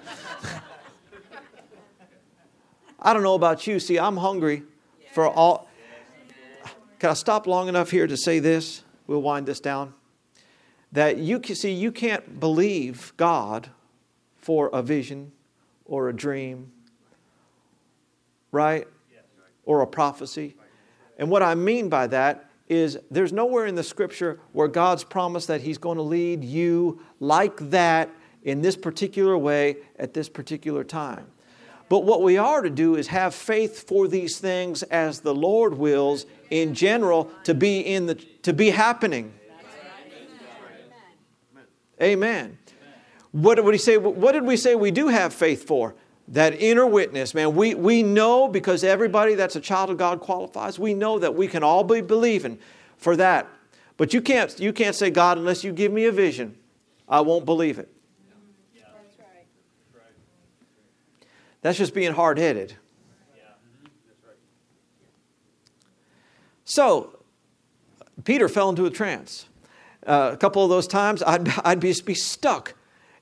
I 3.00 3.14
don't 3.14 3.24
know 3.24 3.36
about 3.36 3.68
you. 3.68 3.80
See, 3.80 3.98
I'm 3.98 4.18
hungry 4.18 4.64
for 5.14 5.26
all. 5.26 5.70
Can 7.00 7.12
I 7.12 7.14
stop 7.14 7.48
long 7.48 7.70
enough 7.70 7.90
here 7.90 8.06
to 8.06 8.18
say 8.18 8.40
this? 8.40 8.84
We'll 9.08 9.22
wind 9.22 9.46
this 9.46 9.62
down. 9.62 9.94
That 10.92 11.20
you 11.20 11.40
can 11.40 11.56
see, 11.56 11.72
you 11.72 11.94
can't 11.94 12.42
believe 12.42 13.14
God 13.16 13.70
for 14.36 14.70
a 14.74 14.82
vision 14.82 15.32
or 15.86 16.10
a 16.10 16.14
dream 16.14 16.74
right? 18.54 18.88
or 19.66 19.82
a 19.82 19.88
prophecy. 19.88 20.56
And 21.18 21.30
what 21.30 21.44
I 21.44 21.56
mean 21.56 21.90
by 21.90 22.08
that 22.08 22.50
is 22.68 22.98
there's 23.12 23.34
nowhere 23.34 23.66
in 23.66 23.76
the 23.76 23.84
scripture 23.84 24.40
where 24.52 24.68
God's 24.68 25.04
promised 25.04 25.48
that 25.48 25.62
He's 25.62 25.78
going 25.78 25.98
to 25.98 26.04
lead 26.04 26.44
you 26.44 27.02
like 27.20 27.58
that 27.70 28.10
in 28.44 28.62
this 28.62 28.76
particular 28.76 29.38
way 29.38 29.78
at 29.98 30.14
this 30.14 30.28
particular 30.28 30.84
time. 30.84 31.28
But 31.90 32.06
what 32.06 32.24
we 32.24 32.38
are 32.38 32.62
to 32.62 32.70
do 32.70 32.96
is 32.96 33.08
have 33.08 33.36
faith 33.36 33.88
for 33.88 34.08
these 34.08 34.40
things 34.40 34.84
as 34.84 35.20
the 35.20 35.36
Lord 35.36 35.78
wills 35.78 36.26
in 36.50 36.74
general 36.74 37.30
to 37.44 37.54
be 37.54 37.82
in 37.82 38.08
the 38.08 38.16
to 38.16 38.54
be 38.54 38.70
happening. 38.70 39.34
Amen. 42.02 42.58
What 43.32 43.56
did 43.56 43.66
we 43.66 43.78
say? 43.78 43.98
What 43.98 44.32
did 44.32 44.44
we 44.44 44.58
say 44.58 44.76
we 44.76 44.92
do 44.92 45.10
have 45.10 45.34
faith 45.34 45.68
for? 45.68 45.96
That 46.30 46.54
inner 46.62 46.86
witness, 46.86 47.34
man. 47.34 47.56
We, 47.56 47.76
we 47.76 48.02
know 48.02 48.48
because 48.48 48.84
everybody 48.84 49.36
that's 49.36 49.56
a 49.56 49.62
child 49.62 49.90
of 49.90 49.98
God 49.98 50.22
qualifies. 50.22 50.80
We 50.80 50.94
know 50.94 51.20
that 51.20 51.36
we 51.36 51.48
can 51.48 51.64
all 51.64 51.84
be 51.84 52.02
believing 52.02 52.60
for 52.98 53.16
that. 53.18 53.48
But 53.98 54.14
you 54.14 54.22
can't, 54.22 54.58
you 54.60 54.74
can't 54.74 54.96
say, 54.96 55.10
God, 55.10 55.38
unless 55.38 55.64
you 55.64 55.72
give 55.74 55.92
me 55.92 56.06
a 56.06 56.12
vision, 56.12 56.58
I 57.08 57.22
won't 57.22 57.46
believe 57.46 57.78
it. 57.78 57.90
That's 61.62 61.78
just 61.78 61.94
being 61.94 62.14
hard 62.14 62.38
headed. 62.38 62.76
So, 66.66 67.20
Peter 68.24 68.50
fell 68.50 68.70
into 68.70 68.86
a 68.86 68.90
trance. 68.90 69.46
Uh, 70.06 70.32
a 70.34 70.38
couple 70.38 70.64
of 70.64 70.70
those 70.70 70.88
times, 70.88 71.24
I'd, 71.24 71.48
I'd 71.66 71.80
be, 71.80 71.94
be 72.06 72.14
stuck. 72.14 72.74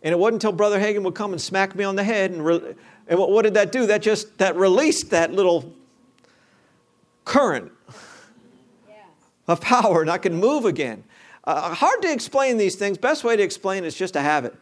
And 0.03 0.11
it 0.11 0.17
wasn't 0.17 0.35
until 0.35 0.51
Brother 0.51 0.79
Hagin 0.79 1.03
would 1.03 1.15
come 1.15 1.31
and 1.31 1.41
smack 1.41 1.75
me 1.75 1.83
on 1.83 1.95
the 1.95 2.03
head. 2.03 2.31
And, 2.31 2.43
re- 2.43 2.75
and 3.11 3.19
what, 3.19 3.29
what 3.29 3.43
did 3.43 3.53
that 3.53 3.71
do? 3.71 3.85
That 3.85 4.01
just 4.01 4.39
that 4.39 4.55
released 4.55 5.11
that 5.11 5.31
little 5.31 5.71
current 7.25 7.71
of 9.47 9.61
power, 9.61 10.01
and 10.01 10.09
I 10.09 10.17
could 10.17 10.33
move 10.33 10.65
again. 10.65 11.03
Uh, 11.43 11.75
hard 11.75 12.01
to 12.01 12.11
explain 12.11 12.57
these 12.57 12.75
things. 12.75 12.97
Best 12.97 13.23
way 13.23 13.35
to 13.35 13.43
explain 13.43 13.83
is 13.83 13.93
just 13.93 14.13
to 14.15 14.21
have 14.21 14.45
it 14.45 14.55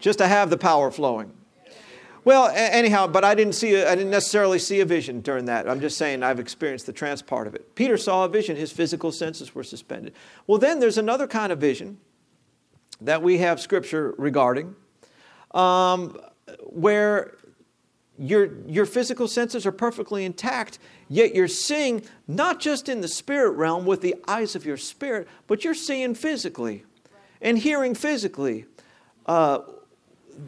just 0.00 0.18
to 0.18 0.28
have 0.28 0.50
the 0.50 0.56
power 0.56 0.90
flowing. 0.90 1.32
Well, 2.24 2.50
anyhow, 2.54 3.06
but 3.06 3.24
I 3.24 3.34
didn't 3.34 3.54
see, 3.54 3.82
I 3.82 3.94
didn't 3.94 4.10
necessarily 4.10 4.58
see 4.58 4.80
a 4.80 4.84
vision 4.84 5.20
during 5.20 5.46
that. 5.46 5.68
I'm 5.68 5.80
just 5.80 5.96
saying 5.96 6.22
I've 6.22 6.40
experienced 6.40 6.86
the 6.86 6.92
trance 6.92 7.22
part 7.22 7.46
of 7.46 7.54
it. 7.54 7.74
Peter 7.74 7.96
saw 7.96 8.24
a 8.24 8.28
vision; 8.28 8.56
his 8.56 8.70
physical 8.70 9.12
senses 9.12 9.54
were 9.54 9.62
suspended. 9.62 10.12
Well, 10.46 10.58
then 10.58 10.78
there's 10.78 10.98
another 10.98 11.26
kind 11.26 11.52
of 11.52 11.58
vision 11.58 11.98
that 13.00 13.22
we 13.22 13.38
have 13.38 13.60
scripture 13.60 14.14
regarding, 14.18 14.74
um, 15.52 16.18
where 16.60 17.34
your 18.18 18.50
your 18.66 18.86
physical 18.86 19.28
senses 19.28 19.64
are 19.64 19.72
perfectly 19.72 20.24
intact, 20.24 20.78
yet 21.08 21.34
you're 21.34 21.48
seeing 21.48 22.02
not 22.26 22.60
just 22.60 22.88
in 22.88 23.00
the 23.00 23.08
spirit 23.08 23.50
realm 23.50 23.86
with 23.86 24.00
the 24.00 24.16
eyes 24.26 24.56
of 24.56 24.66
your 24.66 24.76
spirit, 24.76 25.28
but 25.46 25.64
you're 25.64 25.74
seeing 25.74 26.14
physically, 26.14 26.84
and 27.40 27.58
hearing 27.58 27.94
physically. 27.94 28.66
Uh, 29.26 29.60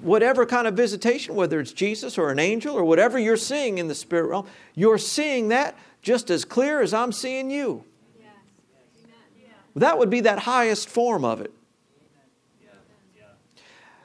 whatever 0.02 0.46
kind 0.46 0.68
of 0.68 0.74
visitation, 0.74 1.34
whether 1.34 1.58
it's 1.58 1.72
Jesus 1.72 2.16
or 2.16 2.30
an 2.30 2.38
angel 2.38 2.76
or 2.76 2.84
whatever 2.84 3.18
you're 3.18 3.36
seeing 3.36 3.78
in 3.78 3.88
the 3.88 3.94
spirit 3.94 4.28
realm, 4.28 4.46
you're 4.74 4.98
seeing 4.98 5.48
that 5.48 5.76
just 6.00 6.30
as 6.30 6.44
clear 6.44 6.80
as 6.80 6.94
I'm 6.94 7.12
seeing 7.12 7.50
you. 7.50 7.84
That 9.76 9.98
would 9.98 10.10
be 10.10 10.20
that 10.20 10.40
highest 10.40 10.88
form 10.88 11.24
of 11.24 11.40
it. 11.40 11.52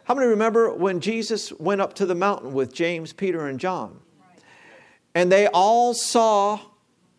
How 0.05 0.13
many 0.13 0.27
remember 0.27 0.71
when 0.71 0.99
Jesus 0.99 1.51
went 1.53 1.81
up 1.81 1.95
to 1.95 2.05
the 2.05 2.15
mountain 2.15 2.53
with 2.53 2.73
James, 2.73 3.11
Peter, 3.11 3.47
and 3.47 3.59
John? 3.59 3.99
And 5.15 5.31
they 5.31 5.47
all 5.47 5.93
saw 5.95 6.59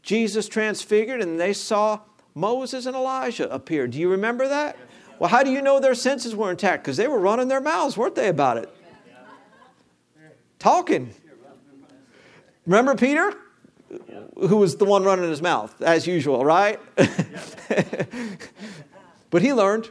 Jesus 0.03 0.49
transfigured 0.49 1.21
and 1.21 1.41
they 1.41 1.53
saw 1.53 2.01
Moses 2.35 2.87
and 2.87 2.95
Elijah 2.95 3.53
appear. 3.53 3.89
Do 3.89 3.99
you 3.99 4.09
remember 4.11 4.47
that? 4.49 4.77
Well, 5.19 5.29
how 5.29 5.43
do 5.43 5.51
you 5.51 5.63
know 5.63 5.81
their 5.81 5.97
senses 5.97 6.37
were 6.37 6.51
intact? 6.51 6.85
Because 6.85 6.97
they 6.97 7.09
were 7.09 7.19
running 7.19 7.49
their 7.49 7.61
mouths, 7.61 7.97
weren't 7.97 8.15
they, 8.15 8.29
about 8.29 8.59
it? 8.59 8.73
Talking. 10.61 11.13
Remember 12.67 12.95
Peter? 12.95 13.35
Who 14.37 14.59
was 14.59 14.77
the 14.77 14.85
one 14.85 15.03
running 15.03 15.29
his 15.29 15.43
mouth, 15.43 15.81
as 15.83 16.07
usual, 16.07 16.45
right? 16.45 16.79
but 19.31 19.43
he 19.43 19.53
learned. 19.53 19.89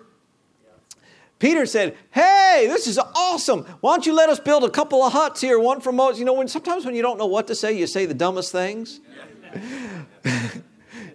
Peter 1.39 1.65
said, 1.65 1.97
Hey, 2.11 2.65
this 2.67 2.87
is 2.87 2.97
awesome. 2.97 3.65
Why 3.81 3.93
don't 3.93 4.05
you 4.05 4.13
let 4.13 4.29
us 4.29 4.39
build 4.39 4.63
a 4.63 4.69
couple 4.69 5.03
of 5.03 5.13
huts 5.13 5.41
here, 5.41 5.59
one 5.59 5.81
for 5.81 5.91
Moses? 5.91 6.19
You 6.19 6.25
know, 6.25 6.33
when 6.33 6.47
sometimes 6.47 6.85
when 6.85 6.95
you 6.95 7.01
don't 7.01 7.17
know 7.17 7.25
what 7.25 7.47
to 7.47 7.55
say, 7.55 7.77
you 7.77 7.87
say 7.87 8.05
the 8.05 8.13
dumbest 8.13 8.51
things. 8.51 8.99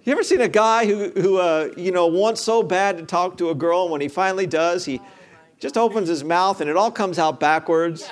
You 0.02 0.12
ever 0.12 0.22
seen 0.22 0.40
a 0.40 0.48
guy 0.48 0.86
who, 0.86 1.10
who 1.10 1.36
uh, 1.36 1.72
you 1.76 1.92
know, 1.92 2.06
wants 2.06 2.40
so 2.40 2.62
bad 2.62 2.96
to 2.96 3.04
talk 3.04 3.36
to 3.36 3.50
a 3.50 3.54
girl, 3.54 3.82
and 3.82 3.92
when 3.92 4.00
he 4.00 4.08
finally 4.08 4.46
does, 4.46 4.86
he 4.86 4.98
just 5.58 5.76
opens 5.76 6.08
his 6.08 6.24
mouth 6.24 6.62
and 6.62 6.70
it 6.70 6.76
all 6.76 6.90
comes 6.90 7.18
out 7.18 7.38
backwards? 7.38 8.10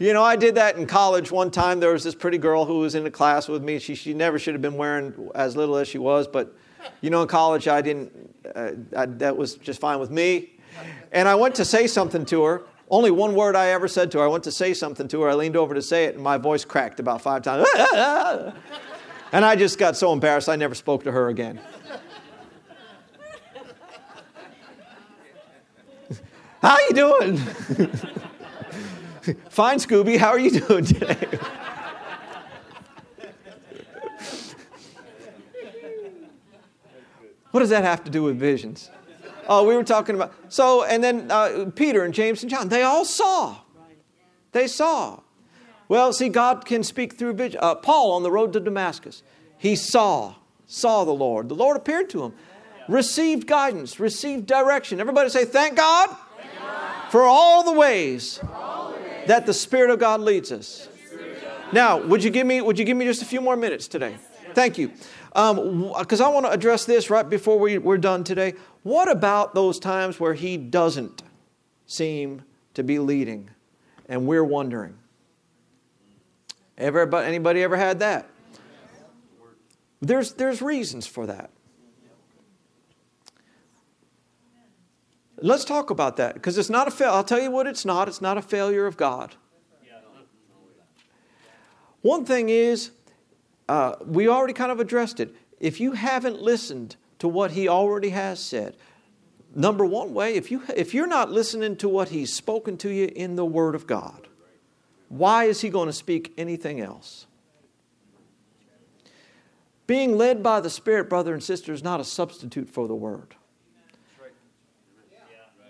You 0.00 0.12
know, 0.12 0.22
I 0.22 0.34
did 0.34 0.56
that 0.56 0.76
in 0.76 0.86
college 0.86 1.30
one 1.30 1.50
time. 1.50 1.78
There 1.78 1.92
was 1.92 2.02
this 2.02 2.14
pretty 2.14 2.38
girl 2.38 2.64
who 2.64 2.80
was 2.80 2.94
in 2.94 3.04
the 3.04 3.10
class 3.10 3.48
with 3.48 3.62
me. 3.62 3.78
She, 3.78 3.94
she 3.94 4.14
never 4.14 4.38
should 4.38 4.54
have 4.54 4.62
been 4.62 4.76
wearing 4.76 5.30
as 5.34 5.56
little 5.56 5.76
as 5.76 5.86
she 5.86 5.98
was, 5.98 6.26
but, 6.26 6.56
you 7.02 7.10
know, 7.10 7.22
in 7.22 7.28
college, 7.28 7.68
I 7.68 7.82
didn't, 7.82 8.34
uh, 8.54 8.72
I, 8.96 9.06
that 9.06 9.36
was 9.36 9.54
just 9.54 9.80
fine 9.80 10.00
with 10.00 10.10
me. 10.10 10.58
And 11.12 11.28
I 11.28 11.34
went 11.34 11.56
to 11.56 11.64
say 11.64 11.86
something 11.86 12.24
to 12.26 12.44
her. 12.44 12.62
Only 12.88 13.10
one 13.10 13.34
word 13.34 13.56
I 13.56 13.68
ever 13.68 13.88
said 13.88 14.10
to 14.12 14.18
her. 14.18 14.24
I 14.24 14.28
went 14.28 14.44
to 14.44 14.52
say 14.52 14.74
something 14.74 15.08
to 15.08 15.22
her. 15.22 15.30
I 15.30 15.34
leaned 15.34 15.56
over 15.56 15.74
to 15.74 15.82
say 15.82 16.06
it, 16.06 16.14
and 16.14 16.24
my 16.24 16.38
voice 16.38 16.64
cracked 16.64 17.00
about 17.00 17.22
five 17.22 17.42
times. 17.42 17.66
And 19.32 19.44
I 19.44 19.54
just 19.54 19.78
got 19.78 19.96
so 19.96 20.12
embarrassed, 20.12 20.48
I 20.48 20.56
never 20.56 20.74
spoke 20.74 21.04
to 21.04 21.12
her 21.12 21.28
again. 21.28 21.60
How 26.60 26.76
you 26.88 26.94
doing? 26.94 27.36
Fine, 29.50 29.78
Scooby. 29.78 30.18
How 30.18 30.30
are 30.30 30.38
you 30.38 30.60
doing 30.60 30.84
today? 30.84 31.28
what 37.52 37.60
does 37.60 37.70
that 37.70 37.84
have 37.84 38.02
to 38.04 38.10
do 38.10 38.24
with 38.24 38.36
visions? 38.36 38.90
Oh, 39.48 39.66
we 39.66 39.74
were 39.74 39.84
talking 39.84 40.14
about. 40.14 40.32
So, 40.48 40.84
and 40.84 41.02
then 41.02 41.30
uh, 41.30 41.70
Peter 41.74 42.04
and 42.04 42.14
James 42.14 42.42
and 42.42 42.50
John, 42.50 42.68
they 42.68 42.82
all 42.82 43.04
saw. 43.04 43.56
They 44.52 44.66
saw. 44.66 45.20
Well, 45.88 46.12
see, 46.12 46.28
God 46.28 46.64
can 46.64 46.82
speak 46.82 47.14
through 47.14 47.34
vision. 47.34 47.58
Uh, 47.62 47.74
Paul 47.74 48.12
on 48.12 48.22
the 48.22 48.30
road 48.30 48.52
to 48.52 48.60
Damascus, 48.60 49.22
he 49.58 49.74
saw, 49.74 50.34
saw 50.66 51.04
the 51.04 51.12
Lord. 51.12 51.48
The 51.48 51.54
Lord 51.54 51.76
appeared 51.76 52.08
to 52.10 52.24
him, 52.24 52.34
received 52.88 53.46
guidance, 53.46 53.98
received 53.98 54.46
direction. 54.46 55.00
Everybody 55.00 55.30
say, 55.30 55.44
Thank 55.44 55.76
God, 55.76 56.08
Thank 56.36 56.58
God. 56.58 57.10
For, 57.10 57.22
all 57.22 57.74
ways 57.74 58.40
all 58.52 58.92
the 58.92 58.98
ways 58.98 59.26
that 59.26 59.46
the 59.46 59.54
Spirit 59.54 59.90
of 59.90 59.98
God 59.98 60.20
leads 60.20 60.52
us. 60.52 60.88
Now, 61.72 61.98
would 61.98 62.22
you 62.22 62.30
give 62.30 62.46
me, 62.46 62.60
would 62.60 62.78
you 62.78 62.84
give 62.84 62.96
me 62.96 63.04
just 63.04 63.22
a 63.22 63.26
few 63.26 63.40
more 63.40 63.56
minutes 63.56 63.88
today? 63.88 64.16
Thank 64.54 64.78
you. 64.78 64.88
Because 65.28 66.20
um, 66.20 66.26
I 66.26 66.28
want 66.28 66.46
to 66.46 66.52
address 66.52 66.84
this 66.84 67.10
right 67.10 67.28
before 67.28 67.58
we, 67.58 67.78
we're 67.78 67.98
done 67.98 68.24
today. 68.24 68.54
What 68.82 69.10
about 69.10 69.54
those 69.54 69.78
times 69.78 70.18
where 70.18 70.34
He 70.34 70.56
doesn't 70.56 71.22
seem 71.86 72.42
to 72.74 72.82
be 72.82 72.98
leading 72.98 73.50
and 74.08 74.26
we're 74.26 74.44
wondering? 74.44 74.96
Ever, 76.78 77.14
anybody 77.16 77.62
ever 77.62 77.76
had 77.76 77.98
that? 78.00 78.28
There's, 80.00 80.32
there's 80.32 80.62
reasons 80.62 81.06
for 81.06 81.26
that. 81.26 81.50
Let's 85.42 85.64
talk 85.64 85.90
about 85.90 86.16
that 86.16 86.34
because 86.34 86.58
it's 86.58 86.70
not 86.70 86.88
a 86.88 86.90
fail. 86.90 87.12
I'll 87.12 87.24
tell 87.24 87.40
you 87.40 87.50
what 87.50 87.66
it's 87.66 87.84
not. 87.84 88.08
It's 88.08 88.20
not 88.20 88.36
a 88.36 88.42
failure 88.42 88.86
of 88.86 88.96
God. 88.96 89.34
One 92.02 92.24
thing 92.24 92.48
is, 92.48 92.92
uh, 93.70 93.94
we 94.04 94.26
already 94.26 94.52
kind 94.52 94.72
of 94.72 94.80
addressed 94.80 95.20
it. 95.20 95.32
If 95.60 95.78
you 95.78 95.92
haven't 95.92 96.42
listened 96.42 96.96
to 97.20 97.28
what 97.28 97.52
He 97.52 97.68
already 97.68 98.08
has 98.08 98.40
said, 98.40 98.76
number 99.54 99.84
one 99.84 100.12
way, 100.12 100.34
if, 100.34 100.50
you, 100.50 100.64
if 100.76 100.92
you're 100.92 101.06
not 101.06 101.30
listening 101.30 101.76
to 101.76 101.88
what 101.88 102.08
He's 102.08 102.32
spoken 102.32 102.76
to 102.78 102.90
you 102.90 103.12
in 103.14 103.36
the 103.36 103.44
Word 103.44 103.76
of 103.76 103.86
God, 103.86 104.26
why 105.08 105.44
is 105.44 105.60
he 105.60 105.70
going 105.70 105.86
to 105.86 105.92
speak 105.92 106.34
anything 106.36 106.80
else? 106.80 107.26
Being 109.86 110.18
led 110.18 110.42
by 110.42 110.60
the 110.60 110.70
Spirit, 110.70 111.08
brother 111.08 111.32
and 111.32 111.42
sister, 111.42 111.72
is 111.72 111.84
not 111.84 112.00
a 112.00 112.04
substitute 112.04 112.68
for 112.68 112.88
the 112.88 112.96
Word. 112.96 113.36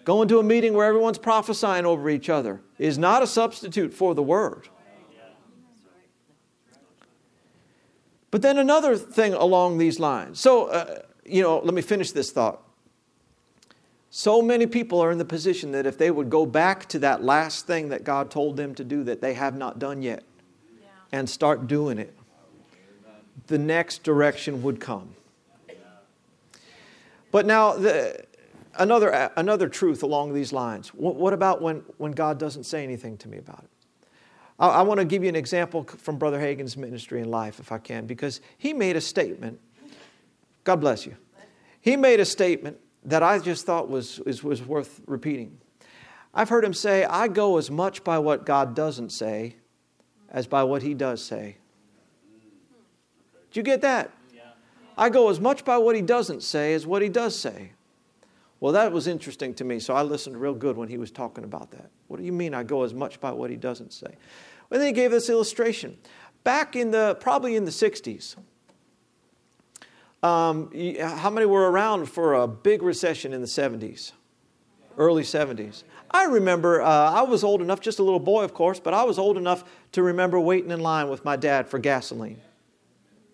Going 0.06 0.28
to 0.28 0.38
a 0.38 0.42
meeting 0.42 0.72
where 0.72 0.86
everyone's 0.86 1.18
prophesying 1.18 1.84
over 1.84 2.08
each 2.08 2.30
other 2.30 2.62
is 2.78 2.96
not 2.96 3.22
a 3.22 3.26
substitute 3.26 3.92
for 3.92 4.14
the 4.14 4.22
Word. 4.22 4.70
But 8.30 8.42
then 8.42 8.58
another 8.58 8.96
thing 8.96 9.34
along 9.34 9.78
these 9.78 9.98
lines. 9.98 10.38
So, 10.38 10.66
uh, 10.66 11.02
you 11.24 11.42
know, 11.42 11.58
let 11.58 11.74
me 11.74 11.82
finish 11.82 12.12
this 12.12 12.30
thought. 12.30 12.62
So 14.10 14.42
many 14.42 14.66
people 14.66 15.00
are 15.00 15.12
in 15.12 15.18
the 15.18 15.24
position 15.24 15.72
that 15.72 15.86
if 15.86 15.96
they 15.96 16.10
would 16.10 16.30
go 16.30 16.44
back 16.44 16.86
to 16.88 16.98
that 17.00 17.22
last 17.22 17.66
thing 17.66 17.90
that 17.90 18.02
God 18.02 18.30
told 18.30 18.56
them 18.56 18.74
to 18.74 18.84
do 18.84 19.04
that 19.04 19.20
they 19.20 19.34
have 19.34 19.56
not 19.56 19.78
done 19.78 20.02
yet, 20.02 20.24
yeah. 20.80 20.88
and 21.12 21.30
start 21.30 21.68
doing 21.68 21.98
it, 21.98 22.16
the 23.46 23.58
next 23.58 24.02
direction 24.02 24.62
would 24.62 24.80
come. 24.80 25.14
But 27.30 27.46
now, 27.46 27.74
the, 27.74 28.24
another, 28.76 29.30
another 29.36 29.68
truth 29.68 30.02
along 30.02 30.34
these 30.34 30.52
lines. 30.52 30.88
What, 30.88 31.14
what, 31.14 31.32
about 31.32 31.62
when, 31.62 31.84
when 31.98 32.12
God 32.12 32.38
doesn't 32.38 32.64
say 32.64 32.82
anything 32.82 33.16
to 33.18 33.28
me 33.28 33.38
about 33.38 33.64
it? 33.64 33.70
I, 34.60 34.68
I 34.68 34.82
want 34.82 35.00
to 35.00 35.04
give 35.04 35.24
you 35.24 35.28
an 35.28 35.36
example 35.36 35.82
from 35.82 36.18
Brother 36.18 36.38
Hagin's 36.38 36.76
ministry 36.76 37.20
and 37.20 37.30
life, 37.30 37.58
if 37.58 37.72
I 37.72 37.78
can, 37.78 38.06
because 38.06 38.40
he 38.58 38.72
made 38.72 38.94
a 38.94 39.00
statement. 39.00 39.58
God 40.62 40.76
bless 40.76 41.06
you. 41.06 41.16
He 41.80 41.96
made 41.96 42.20
a 42.20 42.24
statement 42.24 42.76
that 43.04 43.22
I 43.22 43.38
just 43.38 43.64
thought 43.64 43.88
was, 43.88 44.20
was, 44.20 44.44
was 44.44 44.62
worth 44.62 45.00
repeating. 45.06 45.58
I've 46.34 46.50
heard 46.50 46.64
him 46.64 46.74
say, 46.74 47.04
I 47.04 47.26
go 47.26 47.56
as 47.56 47.70
much 47.70 48.04
by 48.04 48.18
what 48.18 48.44
God 48.46 48.76
doesn't 48.76 49.10
say 49.10 49.56
as 50.28 50.46
by 50.46 50.62
what 50.62 50.82
he 50.82 50.94
does 50.94 51.24
say. 51.24 51.56
Do 53.50 53.58
you 53.58 53.64
get 53.64 53.80
that? 53.80 54.12
I 54.96 55.08
go 55.08 55.30
as 55.30 55.40
much 55.40 55.64
by 55.64 55.78
what 55.78 55.96
he 55.96 56.02
doesn't 56.02 56.42
say 56.42 56.74
as 56.74 56.86
what 56.86 57.00
he 57.02 57.08
does 57.08 57.36
say. 57.36 57.72
Well, 58.60 58.74
that 58.74 58.92
was 58.92 59.06
interesting 59.06 59.54
to 59.54 59.64
me, 59.64 59.80
so 59.80 59.94
I 59.94 60.02
listened 60.02 60.36
real 60.36 60.54
good 60.54 60.76
when 60.76 60.88
he 60.88 60.98
was 60.98 61.10
talking 61.10 61.44
about 61.44 61.70
that. 61.70 61.90
What 62.08 62.18
do 62.18 62.26
you 62.26 62.32
mean 62.32 62.52
I 62.52 62.62
go 62.62 62.84
as 62.84 62.92
much 62.92 63.18
by 63.18 63.32
what 63.32 63.48
he 63.48 63.56
doesn't 63.56 63.94
say? 63.94 64.14
Well, 64.70 64.78
then 64.78 64.86
he 64.86 64.92
gave 64.92 65.10
this 65.10 65.28
illustration. 65.28 65.98
Back 66.44 66.76
in 66.76 66.92
the, 66.92 67.16
probably 67.20 67.56
in 67.56 67.64
the 67.64 67.70
60s, 67.70 68.36
um, 70.22 70.70
how 71.00 71.30
many 71.30 71.46
were 71.46 71.70
around 71.70 72.06
for 72.06 72.34
a 72.34 72.46
big 72.46 72.82
recession 72.82 73.32
in 73.32 73.40
the 73.40 73.46
70s? 73.46 74.12
Early 74.96 75.22
70s. 75.22 75.82
I 76.10 76.24
remember, 76.24 76.82
uh, 76.82 76.88
I 76.88 77.22
was 77.22 77.44
old 77.44 77.62
enough, 77.62 77.80
just 77.80 77.98
a 77.98 78.02
little 78.02 78.20
boy, 78.20 78.44
of 78.44 78.54
course, 78.54 78.80
but 78.80 78.92
I 78.94 79.04
was 79.04 79.18
old 79.18 79.36
enough 79.36 79.64
to 79.92 80.02
remember 80.02 80.38
waiting 80.38 80.70
in 80.70 80.80
line 80.80 81.08
with 81.08 81.24
my 81.24 81.36
dad 81.36 81.68
for 81.68 81.78
gasoline. 81.78 82.40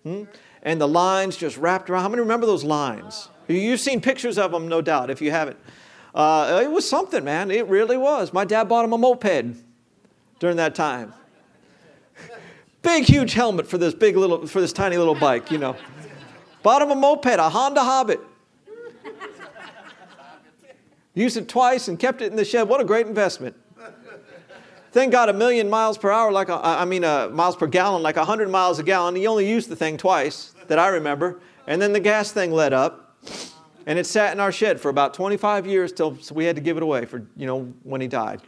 Hmm? 0.02 0.24
And 0.62 0.80
the 0.80 0.88
lines 0.88 1.36
just 1.36 1.56
wrapped 1.56 1.90
around. 1.90 2.02
How 2.02 2.08
many 2.08 2.20
remember 2.20 2.46
those 2.46 2.64
lines? 2.64 3.28
You've 3.48 3.80
seen 3.80 4.00
pictures 4.00 4.38
of 4.38 4.52
them, 4.52 4.68
no 4.68 4.80
doubt, 4.80 5.10
if 5.10 5.20
you 5.20 5.30
haven't. 5.30 5.58
Uh, 6.14 6.60
it 6.62 6.70
was 6.70 6.88
something, 6.88 7.24
man. 7.24 7.50
It 7.50 7.66
really 7.68 7.96
was. 7.96 8.32
My 8.32 8.44
dad 8.44 8.68
bought 8.68 8.84
him 8.84 8.92
a 8.92 8.98
moped 8.98 9.56
during 10.38 10.56
that 10.56 10.74
time. 10.74 11.12
Big, 12.86 13.02
huge 13.02 13.32
helmet 13.32 13.66
for 13.66 13.78
this 13.78 13.94
big 13.94 14.16
little, 14.16 14.46
for 14.46 14.60
this 14.60 14.72
tiny 14.72 14.96
little 14.96 15.16
bike, 15.16 15.50
you 15.50 15.58
know. 15.58 15.74
Bought 16.62 16.82
him 16.82 16.92
a 16.92 16.94
moped, 16.94 17.26
a 17.26 17.48
Honda 17.48 17.82
Hobbit. 17.82 18.20
Used 21.12 21.36
it 21.36 21.48
twice 21.48 21.88
and 21.88 21.98
kept 21.98 22.22
it 22.22 22.30
in 22.30 22.36
the 22.36 22.44
shed. 22.44 22.68
What 22.68 22.80
a 22.80 22.84
great 22.84 23.08
investment. 23.08 23.56
Thing 24.92 25.10
got 25.10 25.28
a 25.28 25.32
million 25.32 25.68
miles 25.68 25.98
per 25.98 26.12
hour, 26.12 26.30
like 26.30 26.48
a, 26.48 26.64
I 26.64 26.84
mean, 26.84 27.02
uh, 27.02 27.28
miles 27.30 27.56
per 27.56 27.66
gallon, 27.66 28.04
like 28.04 28.14
100 28.14 28.48
miles 28.50 28.78
a 28.78 28.84
gallon. 28.84 29.16
He 29.16 29.26
only 29.26 29.50
used 29.50 29.68
the 29.68 29.76
thing 29.76 29.96
twice 29.96 30.54
that 30.68 30.78
I 30.78 30.86
remember. 30.86 31.40
And 31.66 31.82
then 31.82 31.92
the 31.92 31.98
gas 31.98 32.30
thing 32.30 32.52
let 32.52 32.72
up. 32.72 33.18
And 33.86 33.98
it 33.98 34.06
sat 34.06 34.32
in 34.32 34.38
our 34.38 34.52
shed 34.52 34.80
for 34.80 34.90
about 34.90 35.12
25 35.12 35.66
years 35.66 35.90
till 35.90 36.16
we 36.32 36.44
had 36.44 36.54
to 36.54 36.62
give 36.62 36.76
it 36.76 36.84
away 36.84 37.04
for, 37.04 37.26
you 37.36 37.46
know, 37.46 37.64
when 37.82 38.00
he 38.00 38.06
died. 38.06 38.42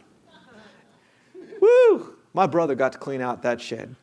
Woo! 1.59 2.15
My 2.33 2.47
brother 2.47 2.73
got 2.73 2.93
to 2.93 2.97
clean 2.97 3.19
out 3.19 3.41
that 3.43 3.59
shed. 3.59 3.97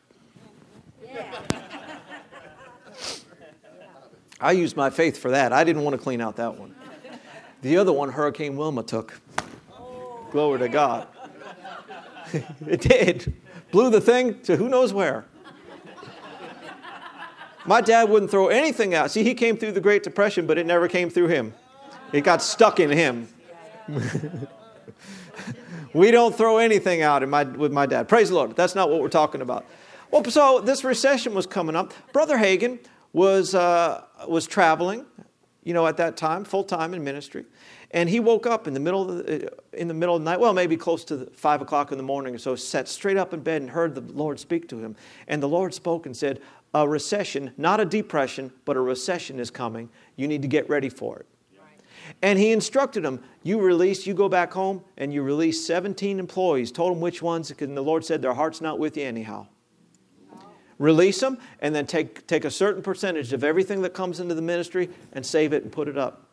I 4.39 4.51
used 4.51 4.75
my 4.75 4.89
faith 4.89 5.17
for 5.17 5.31
that. 5.31 5.51
I 5.51 5.63
didn't 5.63 5.83
want 5.83 5.95
to 5.95 6.01
clean 6.01 6.21
out 6.21 6.35
that 6.35 6.57
one. 6.57 6.75
The 7.61 7.77
other 7.77 7.91
one, 7.91 8.11
Hurricane 8.11 8.55
Wilma 8.55 8.83
took. 8.83 9.19
Glory 10.31 10.59
to 10.59 10.69
God. 10.69 11.07
it 12.67 12.81
did. 12.81 13.33
Blew 13.71 13.89
the 13.89 14.01
thing 14.01 14.39
to 14.41 14.55
who 14.55 14.69
knows 14.69 14.93
where. 14.93 15.25
My 17.65 17.81
dad 17.81 18.09
wouldn't 18.09 18.31
throw 18.31 18.47
anything 18.47 18.93
out. 18.93 19.11
See, 19.11 19.23
he 19.23 19.33
came 19.33 19.57
through 19.57 19.73
the 19.73 19.81
Great 19.81 20.03
Depression, 20.03 20.47
but 20.47 20.57
it 20.57 20.65
never 20.65 20.87
came 20.87 21.09
through 21.09 21.27
him. 21.27 21.53
It 22.13 22.21
got 22.21 22.41
stuck 22.41 22.79
in 22.79 22.89
him. 22.89 23.27
we 25.93 26.11
don't 26.11 26.35
throw 26.35 26.59
anything 26.59 27.01
out 27.01 27.27
my, 27.27 27.43
with 27.43 27.73
my 27.73 27.85
dad. 27.85 28.07
Praise 28.07 28.29
the 28.29 28.35
Lord. 28.35 28.55
That's 28.55 28.75
not 28.75 28.89
what 28.89 29.01
we're 29.01 29.09
talking 29.09 29.41
about. 29.41 29.65
Well, 30.11 30.23
so 30.25 30.61
this 30.61 30.85
recession 30.85 31.33
was 31.33 31.45
coming 31.45 31.75
up. 31.75 31.93
Brother 32.13 32.37
Hagin 32.37 32.79
was, 33.13 33.55
uh, 33.55 34.03
was 34.27 34.47
traveling, 34.47 35.05
you 35.63 35.73
know, 35.73 35.87
at 35.87 35.97
that 35.97 36.17
time, 36.17 36.43
full 36.43 36.63
time 36.63 36.93
in 36.93 37.03
ministry. 37.03 37.45
And 37.91 38.09
he 38.09 38.19
woke 38.19 38.45
up 38.45 38.67
in 38.67 38.73
the 38.73 38.79
middle 38.79 39.09
of 39.09 39.25
the, 39.25 39.47
uh, 39.47 39.55
in 39.73 39.87
the 39.87 39.93
middle 39.93 40.15
of 40.15 40.21
the 40.21 40.25
night, 40.29 40.39
well, 40.39 40.53
maybe 40.53 40.75
close 40.75 41.05
to 41.05 41.25
five 41.35 41.61
o'clock 41.61 41.91
in 41.91 41.97
the 41.97 42.03
morning 42.03 42.35
or 42.35 42.37
so, 42.37 42.55
sat 42.55 42.87
straight 42.87 43.17
up 43.17 43.33
in 43.33 43.41
bed 43.41 43.61
and 43.61 43.71
heard 43.71 43.95
the 43.95 44.01
Lord 44.13 44.39
speak 44.39 44.67
to 44.69 44.79
him. 44.79 44.95
And 45.27 45.41
the 45.41 45.47
Lord 45.47 45.73
spoke 45.73 46.05
and 46.05 46.15
said, 46.15 46.41
A 46.73 46.87
recession, 46.87 47.51
not 47.57 47.79
a 47.79 47.85
depression, 47.85 48.51
but 48.65 48.75
a 48.75 48.81
recession 48.81 49.39
is 49.39 49.49
coming. 49.49 49.89
You 50.15 50.27
need 50.27 50.41
to 50.41 50.47
get 50.47 50.69
ready 50.69 50.89
for 50.89 51.19
it. 51.19 51.25
And 52.21 52.39
he 52.39 52.51
instructed 52.51 53.03
him, 53.03 53.21
You 53.43 53.59
release, 53.59 54.07
you 54.07 54.13
go 54.13 54.29
back 54.29 54.53
home 54.53 54.83
and 54.97 55.13
you 55.13 55.21
release 55.21 55.65
17 55.65 56.19
employees, 56.19 56.71
told 56.71 56.93
them 56.93 57.01
which 57.01 57.21
ones, 57.21 57.51
and 57.59 57.75
the 57.75 57.81
Lord 57.81 58.05
said, 58.05 58.21
Their 58.21 58.33
heart's 58.33 58.61
not 58.61 58.79
with 58.79 58.97
you 58.97 59.03
anyhow 59.03 59.47
release 60.79 61.19
them, 61.19 61.37
and 61.61 61.73
then 61.73 61.85
take, 61.85 62.27
take 62.27 62.45
a 62.45 62.51
certain 62.51 62.81
percentage 62.81 63.33
of 63.33 63.43
everything 63.43 63.81
that 63.81 63.93
comes 63.93 64.19
into 64.19 64.35
the 64.35 64.41
ministry 64.41 64.89
and 65.13 65.25
save 65.25 65.53
it 65.53 65.63
and 65.63 65.71
put 65.71 65.87
it 65.87 65.97
up. 65.97 66.23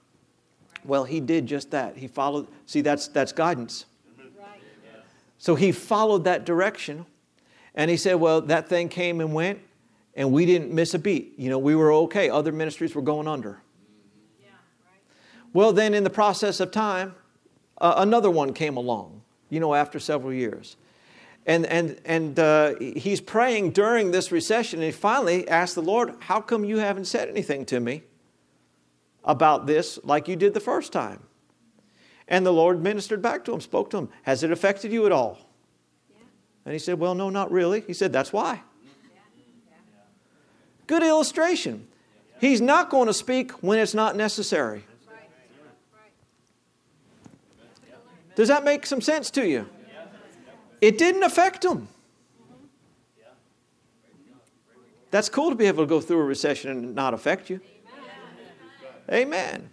Well, 0.85 1.05
he 1.05 1.21
did 1.21 1.47
just 1.47 1.71
that. 1.71 1.97
He 1.97 2.07
followed, 2.07 2.47
see, 2.67 2.83
that's, 2.83 3.09
that's 3.09 3.33
guidance. 3.33 3.87
So 5.39 5.55
he 5.55 5.73
followed 5.73 6.25
that 6.25 6.47
direction, 6.47 7.05
and 7.75 7.91
he 7.91 7.99
said, 7.99 8.15
Well, 8.15 8.41
that 8.43 8.69
thing 8.69 8.89
came 8.89 9.21
and 9.21 9.35
went, 9.35 9.61
and 10.15 10.33
we 10.33 10.47
didn't 10.47 10.73
miss 10.73 10.95
a 10.95 10.99
beat. 10.99 11.35
You 11.37 11.51
know, 11.51 11.59
we 11.59 11.75
were 11.75 11.93
okay. 11.93 12.31
Other 12.31 12.51
ministries 12.51 12.95
were 12.95 13.03
going 13.03 13.29
under. 13.29 13.61
Well, 15.53 15.73
then 15.73 15.93
in 15.93 16.03
the 16.03 16.11
process 16.11 16.61
of 16.61 16.71
time, 16.71 17.15
uh, 17.79 17.95
another 17.99 18.31
one 18.31 18.55
came 18.55 18.77
along, 18.79 19.21
you 19.51 19.61
know, 19.61 19.75
after 19.75 20.01
several 20.01 20.33
years. 20.33 20.77
And, 21.47 21.67
and, 21.67 22.01
and 22.05 22.39
uh, 22.39 22.75
he's 22.79 23.21
praying 23.21 23.73
during 23.73 24.13
this 24.13 24.33
recession, 24.33 24.79
and 24.79 24.87
he 24.87 24.93
finally 24.93 25.47
asked 25.47 25.75
the 25.75 25.83
Lord, 25.83 26.15
How 26.21 26.41
come 26.41 26.65
you 26.65 26.79
haven't 26.79 27.05
said 27.05 27.29
anything 27.29 27.67
to 27.67 27.81
me 27.81 28.03
about 29.25 29.67
this 29.67 29.99
like 30.05 30.27
you 30.27 30.37
did 30.37 30.55
the 30.55 30.61
first 30.61 30.93
time? 30.93 31.23
And 32.27 32.47
the 32.47 32.53
Lord 32.53 32.83
ministered 32.83 33.21
back 33.21 33.45
to 33.45 33.53
him, 33.53 33.61
spoke 33.61 33.91
to 33.91 33.99
him, 33.99 34.09
Has 34.23 34.43
it 34.43 34.51
affected 34.51 34.91
you 34.91 35.05
at 35.05 35.13
all? 35.13 35.39
Yeah. 36.11 36.25
And 36.65 36.73
he 36.73 36.79
said, 36.79 36.99
Well, 36.99 37.15
no, 37.15 37.29
not 37.29 37.51
really. 37.51 37.83
He 37.83 37.93
said, 37.93 38.11
That's 38.11 38.33
why. 38.33 38.63
Yeah. 38.83 39.21
Good 40.87 41.03
illustration. 41.03 41.87
He's 42.41 42.63
not 42.63 42.89
going 42.89 43.07
to 43.07 43.15
speak 43.15 43.53
when 43.63 43.79
it's 43.79 43.95
not 43.95 44.17
necessary. 44.17 44.85
Does 48.35 48.49
that 48.49 48.65
make 48.65 48.85
some 48.87 49.01
sense 49.01 49.31
to 49.33 49.47
you? 49.47 49.69
It 50.81 50.99
didn't 50.99 51.23
affect 51.23 51.63
them. 51.63 51.89
That's 55.11 55.29
cool 55.29 55.51
to 55.51 55.57
be 55.57 55.67
able 55.67 55.85
to 55.85 55.89
go 55.89 56.01
through 56.01 56.19
a 56.19 56.25
recession 56.25 56.71
and 56.71 56.95
not 56.95 57.15
affect 57.15 57.49
you. 57.49 57.61
Amen. 59.13 59.71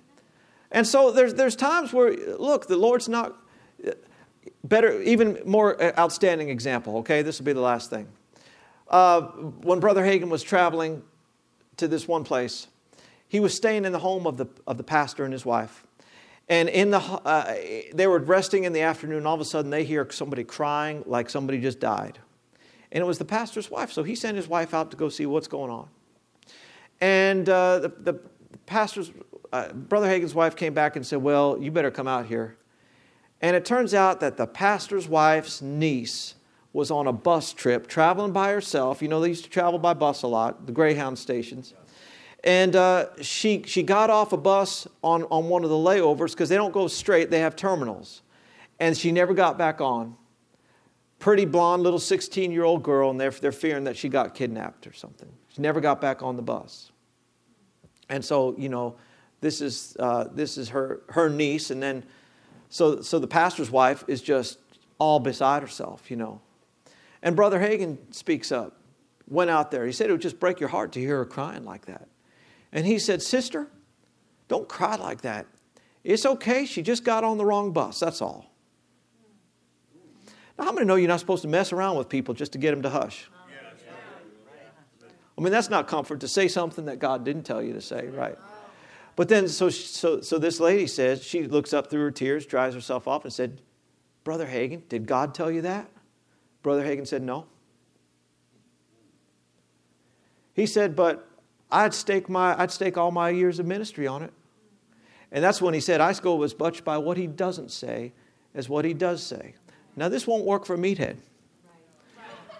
And 0.71 0.85
so 0.85 1.11
there's, 1.11 1.33
there's 1.33 1.55
times 1.55 1.91
where, 1.91 2.13
look, 2.37 2.67
the 2.67 2.77
Lord's 2.77 3.09
not 3.09 3.35
better, 4.63 5.01
even 5.01 5.39
more 5.45 5.81
outstanding 5.97 6.49
example, 6.49 6.97
okay? 6.97 7.21
This 7.23 7.39
will 7.39 7.45
be 7.45 7.53
the 7.53 7.59
last 7.61 7.89
thing. 7.89 8.07
Uh, 8.87 9.21
when 9.21 9.79
Brother 9.79 10.03
Hagin 10.03 10.29
was 10.29 10.43
traveling 10.43 11.01
to 11.77 11.87
this 11.87 12.07
one 12.07 12.23
place, 12.23 12.67
he 13.27 13.39
was 13.39 13.55
staying 13.55 13.85
in 13.85 13.93
the 13.93 13.99
home 13.99 14.27
of 14.27 14.37
the, 14.37 14.47
of 14.67 14.77
the 14.77 14.83
pastor 14.83 15.23
and 15.23 15.33
his 15.33 15.45
wife. 15.45 15.85
And 16.51 16.67
in 16.67 16.91
the, 16.91 16.99
uh, 16.99 17.55
they 17.93 18.07
were 18.07 18.19
resting 18.19 18.65
in 18.65 18.73
the 18.73 18.81
afternoon. 18.81 19.25
All 19.25 19.33
of 19.33 19.39
a 19.39 19.45
sudden, 19.45 19.71
they 19.71 19.85
hear 19.85 20.05
somebody 20.11 20.43
crying 20.43 21.01
like 21.05 21.29
somebody 21.29 21.61
just 21.61 21.79
died. 21.79 22.19
And 22.91 23.01
it 23.01 23.07
was 23.07 23.17
the 23.17 23.25
pastor's 23.25 23.71
wife. 23.71 23.93
So 23.93 24.03
he 24.03 24.15
sent 24.15 24.35
his 24.35 24.49
wife 24.49 24.73
out 24.73 24.91
to 24.91 24.97
go 24.97 25.07
see 25.07 25.25
what's 25.25 25.47
going 25.47 25.71
on. 25.71 25.87
And 26.99 27.47
uh, 27.47 27.79
the, 27.79 27.87
the 27.87 28.13
pastor's, 28.65 29.11
uh, 29.53 29.71
Brother 29.71 30.09
Hagin's 30.09 30.35
wife 30.35 30.57
came 30.57 30.73
back 30.73 30.97
and 30.97 31.07
said, 31.07 31.19
Well, 31.19 31.57
you 31.57 31.71
better 31.71 31.89
come 31.89 32.09
out 32.09 32.25
here. 32.25 32.57
And 33.39 33.55
it 33.55 33.63
turns 33.63 33.93
out 33.93 34.19
that 34.19 34.35
the 34.35 34.45
pastor's 34.45 35.07
wife's 35.07 35.61
niece 35.61 36.35
was 36.73 36.91
on 36.91 37.07
a 37.07 37.13
bus 37.13 37.53
trip 37.53 37.87
traveling 37.87 38.33
by 38.33 38.51
herself. 38.51 39.01
You 39.01 39.07
know, 39.07 39.21
they 39.21 39.29
used 39.29 39.45
to 39.45 39.49
travel 39.49 39.79
by 39.79 39.93
bus 39.93 40.21
a 40.21 40.27
lot, 40.27 40.65
the 40.65 40.73
Greyhound 40.73 41.17
stations. 41.17 41.73
And 42.43 42.75
uh, 42.75 43.07
she, 43.21 43.63
she 43.67 43.83
got 43.83 44.09
off 44.09 44.33
a 44.33 44.37
bus 44.37 44.87
on, 45.03 45.23
on 45.25 45.47
one 45.47 45.63
of 45.63 45.69
the 45.69 45.75
layovers 45.75 46.31
because 46.31 46.49
they 46.49 46.55
don't 46.55 46.73
go 46.73 46.87
straight, 46.87 47.29
they 47.29 47.39
have 47.39 47.55
terminals. 47.55 48.21
And 48.79 48.97
she 48.97 49.11
never 49.11 49.33
got 49.33 49.57
back 49.57 49.79
on. 49.79 50.15
Pretty 51.19 51.45
blonde 51.45 51.83
little 51.83 51.99
16 51.99 52.51
year 52.51 52.63
old 52.63 52.81
girl, 52.81 53.11
and 53.11 53.19
they're, 53.19 53.29
they're 53.29 53.51
fearing 53.51 53.83
that 53.83 53.95
she 53.95 54.09
got 54.09 54.33
kidnapped 54.33 54.87
or 54.87 54.93
something. 54.93 55.29
She 55.49 55.61
never 55.61 55.79
got 55.79 56.01
back 56.01 56.23
on 56.23 56.35
the 56.35 56.41
bus. 56.41 56.91
And 58.09 58.25
so, 58.25 58.55
you 58.57 58.69
know, 58.69 58.95
this 59.39 59.61
is, 59.61 59.95
uh, 59.99 60.25
this 60.33 60.57
is 60.57 60.69
her, 60.69 61.01
her 61.09 61.29
niece. 61.29 61.69
And 61.69 61.81
then, 61.81 62.03
so, 62.69 63.01
so 63.01 63.19
the 63.19 63.27
pastor's 63.27 63.69
wife 63.69 64.03
is 64.07 64.21
just 64.21 64.57
all 64.97 65.19
beside 65.19 65.61
herself, 65.61 66.09
you 66.09 66.17
know. 66.17 66.41
And 67.21 67.35
Brother 67.35 67.59
Hagin 67.59 67.97
speaks 68.11 68.51
up 68.51 68.81
went 69.31 69.49
out 69.49 69.71
there. 69.71 69.85
He 69.85 69.93
said 69.93 70.09
it 70.09 70.11
would 70.11 70.21
just 70.21 70.39
break 70.39 70.59
your 70.59 70.69
heart 70.69 70.91
to 70.91 70.99
hear 70.99 71.17
her 71.17 71.25
crying 71.25 71.63
like 71.63 71.85
that. 71.85 72.07
And 72.71 72.85
he 72.85 72.99
said, 72.99 73.21
Sister, 73.21 73.67
don't 74.47 74.67
cry 74.67 74.95
like 74.95 75.21
that. 75.21 75.45
It's 76.03 76.25
okay. 76.25 76.65
She 76.65 76.81
just 76.81 77.03
got 77.03 77.23
on 77.23 77.37
the 77.37 77.45
wrong 77.45 77.71
bus. 77.71 77.99
That's 77.99 78.21
all. 78.21 78.51
Now, 80.57 80.65
how 80.65 80.71
many 80.71 80.85
know 80.85 80.95
you're 80.95 81.07
not 81.07 81.19
supposed 81.19 81.41
to 81.43 81.47
mess 81.47 81.71
around 81.71 81.97
with 81.97 82.09
people 82.09 82.33
just 82.33 82.53
to 82.53 82.57
get 82.57 82.71
them 82.71 82.81
to 82.83 82.89
hush? 82.89 83.29
I 85.37 85.41
mean, 85.41 85.51
that's 85.51 85.69
not 85.69 85.87
comfort 85.87 86.19
to 86.19 86.27
say 86.27 86.47
something 86.47 86.85
that 86.85 86.99
God 86.99 87.25
didn't 87.25 87.43
tell 87.43 87.63
you 87.63 87.73
to 87.73 87.81
say, 87.81 88.07
right? 88.07 88.37
But 89.15 89.27
then, 89.27 89.47
so, 89.47 89.69
so, 89.69 90.21
so 90.21 90.37
this 90.37 90.59
lady 90.59 90.87
says, 90.87 91.23
she 91.23 91.43
looks 91.43 91.73
up 91.73 91.89
through 91.89 92.01
her 92.01 92.11
tears, 92.11 92.45
dries 92.45 92.73
herself 92.73 93.07
off, 93.07 93.23
and 93.23 93.33
said, 93.33 93.61
Brother 94.23 94.45
Hagin, 94.45 94.87
did 94.87 95.07
God 95.07 95.33
tell 95.33 95.51
you 95.51 95.61
that? 95.61 95.89
Brother 96.61 96.83
Hagin 96.83 97.07
said, 97.07 97.23
No. 97.23 97.47
He 100.53 100.65
said, 100.65 100.95
But 100.95 101.27
I'd 101.71 101.93
stake, 101.93 102.29
my, 102.29 102.59
I'd 102.59 102.71
stake 102.71 102.97
all 102.97 103.11
my 103.11 103.29
years 103.29 103.59
of 103.59 103.65
ministry 103.65 104.07
on 104.07 104.23
it. 104.23 104.33
And 105.31 105.43
that's 105.43 105.61
when 105.61 105.73
he 105.73 105.79
said, 105.79 106.01
I 106.01 106.13
go 106.13 106.43
as 106.43 106.57
much 106.57 106.83
by 106.83 106.97
what 106.97 107.17
he 107.17 107.27
doesn't 107.27 107.71
say 107.71 108.11
as 108.53 108.67
what 108.67 108.83
he 108.83 108.93
does 108.93 109.23
say. 109.23 109.55
Now, 109.95 110.09
this 110.09 110.27
won't 110.27 110.45
work 110.45 110.65
for 110.65 110.77
meathead. 110.77 111.17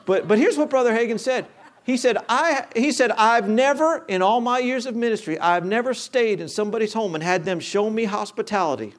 But, 0.05 0.28
but 0.28 0.38
here's 0.38 0.57
what 0.57 0.70
Brother 0.70 0.91
Hagin 0.91 1.20
said. 1.20 1.45
He 1.84 1.97
said, 1.97 2.18
I, 2.30 2.66
he 2.76 2.91
said, 2.91 3.12
I've 3.12 3.49
never, 3.49 4.05
in 4.07 4.22
all 4.22 4.39
my 4.39 4.59
years 4.59 4.86
of 4.86 4.95
ministry, 4.95 5.39
I've 5.39 5.66
never 5.66 5.93
stayed 5.93 6.39
in 6.39 6.47
somebody's 6.47 6.93
home 6.93 7.16
and 7.16 7.24
had 7.24 7.43
them 7.43 7.59
show 7.59 7.89
me 7.89 8.05
hospitality. 8.05 8.93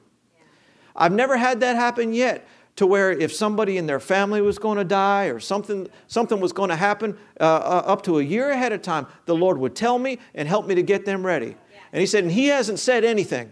I've 0.95 1.11
never 1.11 1.37
had 1.37 1.61
that 1.61 1.75
happen 1.75 2.13
yet 2.13 2.47
to 2.75 2.87
where 2.87 3.11
if 3.11 3.33
somebody 3.33 3.77
in 3.77 3.85
their 3.85 3.99
family 3.99 4.41
was 4.41 4.57
going 4.57 4.77
to 4.77 4.83
die 4.83 5.25
or 5.25 5.39
something, 5.39 5.87
something 6.07 6.39
was 6.39 6.51
going 6.51 6.69
to 6.69 6.75
happen 6.75 7.17
uh, 7.39 7.43
uh, 7.43 7.83
up 7.85 8.01
to 8.03 8.19
a 8.19 8.23
year 8.23 8.49
ahead 8.49 8.71
of 8.71 8.81
time, 8.81 9.05
the 9.25 9.35
Lord 9.35 9.57
would 9.59 9.75
tell 9.75 9.99
me 9.99 10.19
and 10.33 10.47
help 10.47 10.65
me 10.65 10.75
to 10.75 10.83
get 10.83 11.05
them 11.05 11.25
ready. 11.25 11.55
And 11.91 11.99
he 11.99 12.07
said, 12.07 12.23
and 12.23 12.31
he 12.31 12.47
hasn't 12.47 12.79
said 12.79 13.03
anything. 13.03 13.51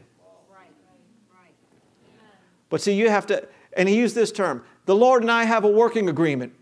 But 2.69 2.81
see, 2.81 2.93
you 2.93 3.09
have 3.09 3.27
to, 3.27 3.47
and 3.77 3.87
he 3.87 3.95
used 3.95 4.15
this 4.15 4.31
term 4.31 4.63
the 4.85 4.95
Lord 4.95 5.21
and 5.21 5.31
I 5.31 5.43
have 5.43 5.63
a 5.63 5.69
working 5.69 6.09
agreement. 6.09 6.53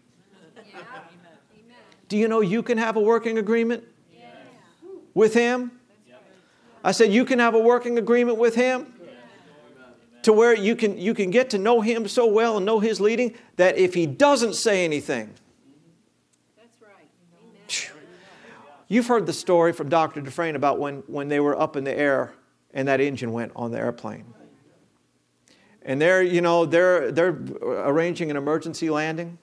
Do 2.10 2.18
you 2.18 2.28
know 2.28 2.42
you 2.42 2.64
can 2.64 2.78
have 2.78 2.98
a 2.98 3.00
working 3.00 3.38
agreement 3.38 3.84
with 5.14 5.34
him? 5.34 5.72
I 6.84 6.92
said, 6.92 7.14
you 7.14 7.24
can 7.24 7.40
have 7.40 7.56
a 7.56 7.60
working 7.60 7.98
agreement 7.98 8.38
with 8.38 8.56
him 8.56 8.94
to 10.24 10.34
where 10.34 10.56
you 10.56 10.76
can, 10.76 10.98
you 10.98 11.14
can 11.14 11.32
get 11.32 11.50
to 11.52 11.58
know 11.58 11.82
him 11.82 12.08
so 12.08 12.26
well 12.26 12.58
and 12.58 12.66
know 12.66 12.80
his 12.80 13.00
leading 13.00 13.36
that 13.56 13.78
if 13.78 13.94
he 13.94 14.06
doesn't 14.06 14.54
say 14.54 14.84
anything, 14.84 15.34
that's 16.58 16.78
right. 16.82 17.92
You've 18.88 19.08
heard 19.08 19.26
the 19.26 19.34
story 19.34 19.72
from 19.74 19.90
Dr. 19.90 20.22
Dufresne 20.22 20.56
about 20.56 20.80
when, 20.80 21.04
when 21.08 21.30
they 21.30 21.40
were 21.40 21.60
up 21.60 21.76
in 21.76 21.84
the 21.84 21.98
air 21.98 22.34
and 22.74 22.88
that 22.88 23.00
engine 23.00 23.32
went 23.32 23.52
on 23.56 23.72
the 23.72 23.78
airplane. 23.78 24.26
And 25.82 26.02
they're, 26.02 26.22
you 26.22 26.42
know, 26.42 26.66
they're, 26.66 27.12
they're 27.12 27.40
arranging 27.62 28.30
an 28.30 28.38
emergency 28.38 28.90
landing. 28.90 29.38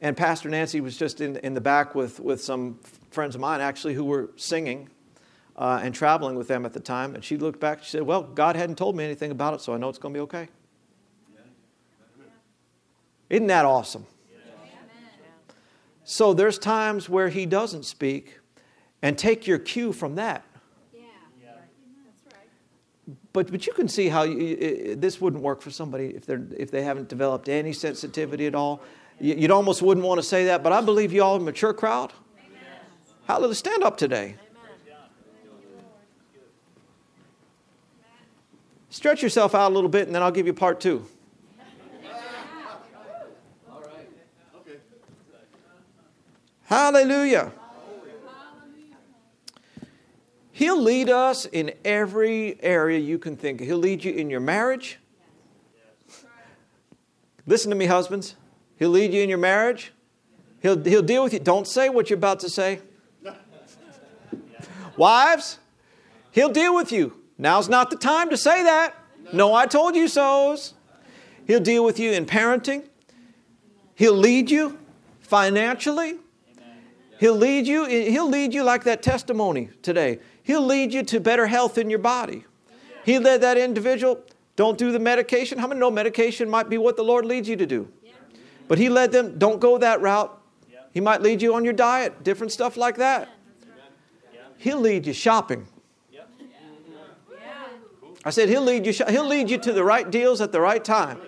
And 0.00 0.16
Pastor 0.16 0.48
Nancy 0.48 0.80
was 0.80 0.96
just 0.96 1.20
in, 1.20 1.36
in 1.38 1.54
the 1.54 1.60
back 1.60 1.94
with, 1.94 2.20
with 2.20 2.42
some 2.42 2.78
friends 3.10 3.34
of 3.34 3.40
mine, 3.40 3.60
actually, 3.60 3.94
who 3.94 4.04
were 4.04 4.30
singing 4.36 4.88
uh, 5.60 5.78
and 5.82 5.94
traveling 5.94 6.36
with 6.36 6.48
them 6.48 6.64
at 6.64 6.72
the 6.72 6.80
time. 6.80 7.14
And 7.14 7.22
she 7.22 7.36
looked 7.36 7.60
back, 7.60 7.84
she 7.84 7.90
said, 7.90 8.02
Well, 8.02 8.22
God 8.22 8.56
hadn't 8.56 8.76
told 8.76 8.96
me 8.96 9.04
anything 9.04 9.30
about 9.30 9.54
it, 9.54 9.60
so 9.60 9.74
I 9.74 9.76
know 9.76 9.90
it's 9.90 9.98
going 9.98 10.14
to 10.14 10.18
be 10.18 10.22
okay. 10.22 10.48
Isn't 13.28 13.46
that 13.46 13.64
awesome? 13.64 14.06
So 16.02 16.34
there's 16.34 16.58
times 16.58 17.08
where 17.08 17.28
He 17.28 17.46
doesn't 17.46 17.84
speak, 17.84 18.38
and 19.02 19.16
take 19.16 19.46
your 19.46 19.58
cue 19.58 19.92
from 19.92 20.16
that. 20.16 20.44
But, 23.32 23.50
but 23.52 23.64
you 23.64 23.72
can 23.72 23.86
see 23.86 24.08
how 24.08 24.24
you, 24.24 24.56
it, 24.58 25.00
this 25.00 25.20
wouldn't 25.20 25.42
work 25.42 25.62
for 25.62 25.70
somebody 25.70 26.06
if, 26.06 26.26
they're, 26.26 26.44
if 26.56 26.72
they 26.72 26.82
haven't 26.82 27.08
developed 27.08 27.48
any 27.48 27.72
sensitivity 27.72 28.46
at 28.46 28.56
all. 28.56 28.82
You, 29.20 29.36
would 29.36 29.50
almost 29.52 29.82
wouldn't 29.82 30.04
want 30.04 30.18
to 30.18 30.26
say 30.26 30.46
that, 30.46 30.64
but 30.64 30.72
I 30.72 30.80
believe 30.80 31.12
you 31.12 31.22
all 31.22 31.36
are 31.36 31.40
a 31.40 31.42
mature 31.42 31.72
crowd. 31.72 32.12
Amen. 32.38 32.60
Hallelujah. 33.28 33.54
Stand 33.54 33.84
up 33.84 33.96
today. 33.96 34.34
Stretch 38.90 39.22
yourself 39.22 39.54
out 39.54 39.70
a 39.70 39.74
little 39.74 39.88
bit, 39.88 40.06
and 40.06 40.14
then 40.14 40.22
I'll 40.22 40.32
give 40.32 40.46
you 40.46 40.52
part 40.52 40.80
two. 40.80 41.06
Hallelujah. 46.64 47.52
He'll 50.52 50.80
lead 50.80 51.08
us 51.08 51.46
in 51.46 51.72
every 51.84 52.62
area 52.62 52.98
you 52.98 53.18
can 53.18 53.36
think. 53.36 53.60
He'll 53.60 53.78
lead 53.78 54.04
you 54.04 54.12
in 54.12 54.28
your 54.28 54.40
marriage. 54.40 54.98
Listen 57.46 57.70
to 57.70 57.76
me, 57.76 57.86
husbands. 57.86 58.36
He'll 58.76 58.90
lead 58.90 59.12
you 59.12 59.22
in 59.22 59.28
your 59.28 59.38
marriage. 59.38 59.92
He'll, 60.60 60.80
he'll 60.82 61.02
deal 61.02 61.22
with 61.22 61.32
you. 61.32 61.38
Don't 61.38 61.66
say 61.66 61.88
what 61.88 62.10
you're 62.10 62.18
about 62.18 62.40
to 62.40 62.50
say. 62.50 62.80
Wives, 64.96 65.58
he'll 66.32 66.52
deal 66.52 66.74
with 66.74 66.92
you. 66.92 67.19
Now's 67.40 67.70
not 67.70 67.88
the 67.88 67.96
time 67.96 68.28
to 68.28 68.36
say 68.36 68.62
that. 68.64 68.94
No, 69.32 69.54
I 69.54 69.64
told 69.64 69.96
you 69.96 70.08
so's. 70.08 70.74
He'll 71.46 71.58
deal 71.58 71.82
with 71.82 71.98
you 71.98 72.12
in 72.12 72.26
parenting. 72.26 72.84
He'll 73.94 74.12
lead 74.14 74.50
you 74.50 74.78
financially. 75.20 76.18
He'll 77.18 77.34
lead 77.34 77.66
you, 77.66 77.86
he'll 77.86 78.28
lead 78.28 78.52
you 78.52 78.62
like 78.62 78.84
that 78.84 79.02
testimony 79.02 79.70
today. 79.82 80.20
He'll 80.42 80.64
lead 80.64 80.92
you 80.92 81.02
to 81.04 81.20
better 81.20 81.46
health 81.46 81.78
in 81.78 81.88
your 81.88 81.98
body. 81.98 82.44
He 83.04 83.18
led 83.18 83.40
that 83.40 83.56
individual, 83.56 84.22
don't 84.56 84.76
do 84.76 84.92
the 84.92 84.98
medication. 84.98 85.58
How 85.58 85.66
many 85.66 85.80
know 85.80 85.90
medication 85.90 86.48
might 86.48 86.68
be 86.68 86.78
what 86.78 86.96
the 86.96 87.04
Lord 87.04 87.24
leads 87.24 87.48
you 87.48 87.56
to 87.56 87.66
do? 87.66 87.90
But 88.68 88.78
he 88.78 88.88
led 88.88 89.12
them, 89.12 89.38
don't 89.38 89.60
go 89.60 89.78
that 89.78 90.00
route. 90.00 90.34
He 90.92 91.00
might 91.00 91.20
lead 91.20 91.42
you 91.42 91.54
on 91.54 91.64
your 91.64 91.72
diet, 91.72 92.22
different 92.22 92.52
stuff 92.52 92.76
like 92.76 92.96
that. 92.96 93.28
He'll 94.56 94.80
lead 94.80 95.06
you 95.06 95.12
shopping. 95.12 95.66
I 98.24 98.30
said, 98.30 98.48
He'll 98.48 98.62
lead 98.62 98.86
you, 98.86 98.92
he'll 99.08 99.26
lead 99.26 99.50
you 99.50 99.58
to 99.58 99.72
the 99.72 99.84
right 99.84 100.10
deals 100.10 100.40
at 100.40 100.52
the 100.52 100.60
right 100.60 100.84
time. 100.84 101.20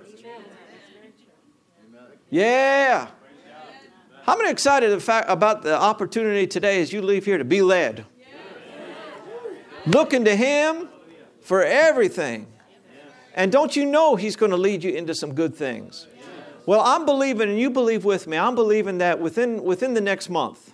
Yeah. 2.31 3.09
How 4.25 4.37
many 4.37 4.51
excited 4.51 4.93
about 5.09 5.63
the 5.63 5.79
opportunity 5.79 6.47
today 6.47 6.81
as 6.81 6.93
you 6.93 7.03
leave 7.03 7.25
here 7.25 7.39
to 7.39 7.45
be 7.45 7.61
led? 7.61 8.07
Looking 9.85 10.25
to 10.25 10.37
Him 10.37 10.89
for 11.41 11.63
everything. 11.65 12.47
And 13.35 13.51
don't 13.51 13.75
you 13.75 13.85
know 13.85 14.17
He's 14.17 14.37
going 14.37 14.51
to 14.51 14.57
lead 14.57 14.85
you 14.85 14.93
into 14.93 15.15
some 15.15 15.35
good 15.35 15.55
things? 15.55 16.07
Well, 16.65 16.81
I'm 16.81 17.05
believing, 17.05 17.49
and 17.51 17.59
you 17.59 17.71
believe 17.71 18.05
with 18.05 18.29
me, 18.29 18.39
I'm 18.39 18.55
believing 18.55 18.99
that 18.99 19.19
within, 19.19 19.65
within 19.65 19.95
the 19.95 20.01
next 20.01 20.31
month, 20.31 20.72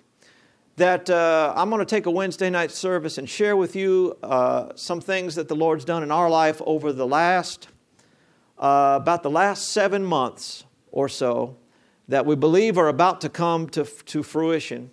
that 0.79 1.11
uh, 1.11 1.53
I'm 1.57 1.71
going 1.71 1.81
to 1.81 1.87
take 1.87 2.07
a 2.07 2.11
Wednesday 2.11 2.51
night 2.51 2.71
service 2.71 3.19
and 3.19 3.29
share 3.29 3.57
with 3.57 3.77
you 3.77 4.17
uh, 4.23 4.71
some 4.77 5.01
things 5.01 5.35
that 5.35 5.49
the 5.49 5.57
Lord's 5.57 5.85
done 5.85 6.03
in 6.03 6.11
our 6.11 6.31
life 6.31 6.63
over 6.65 6.93
the 6.93 7.07
last, 7.07 7.69
uh, 8.59 8.99
about 9.01 9.23
the 9.23 9.31
last 9.31 9.71
seven 9.71 10.05
months 10.05 10.65
or 10.93 11.09
so, 11.09 11.57
that 12.07 12.25
we 12.25 12.37
believe 12.37 12.79
are 12.79 12.89
about 12.89 13.21
to 13.21 13.29
come 13.29 13.69
to, 13.71 13.85
to 13.85 14.23
fruition. 14.23 14.91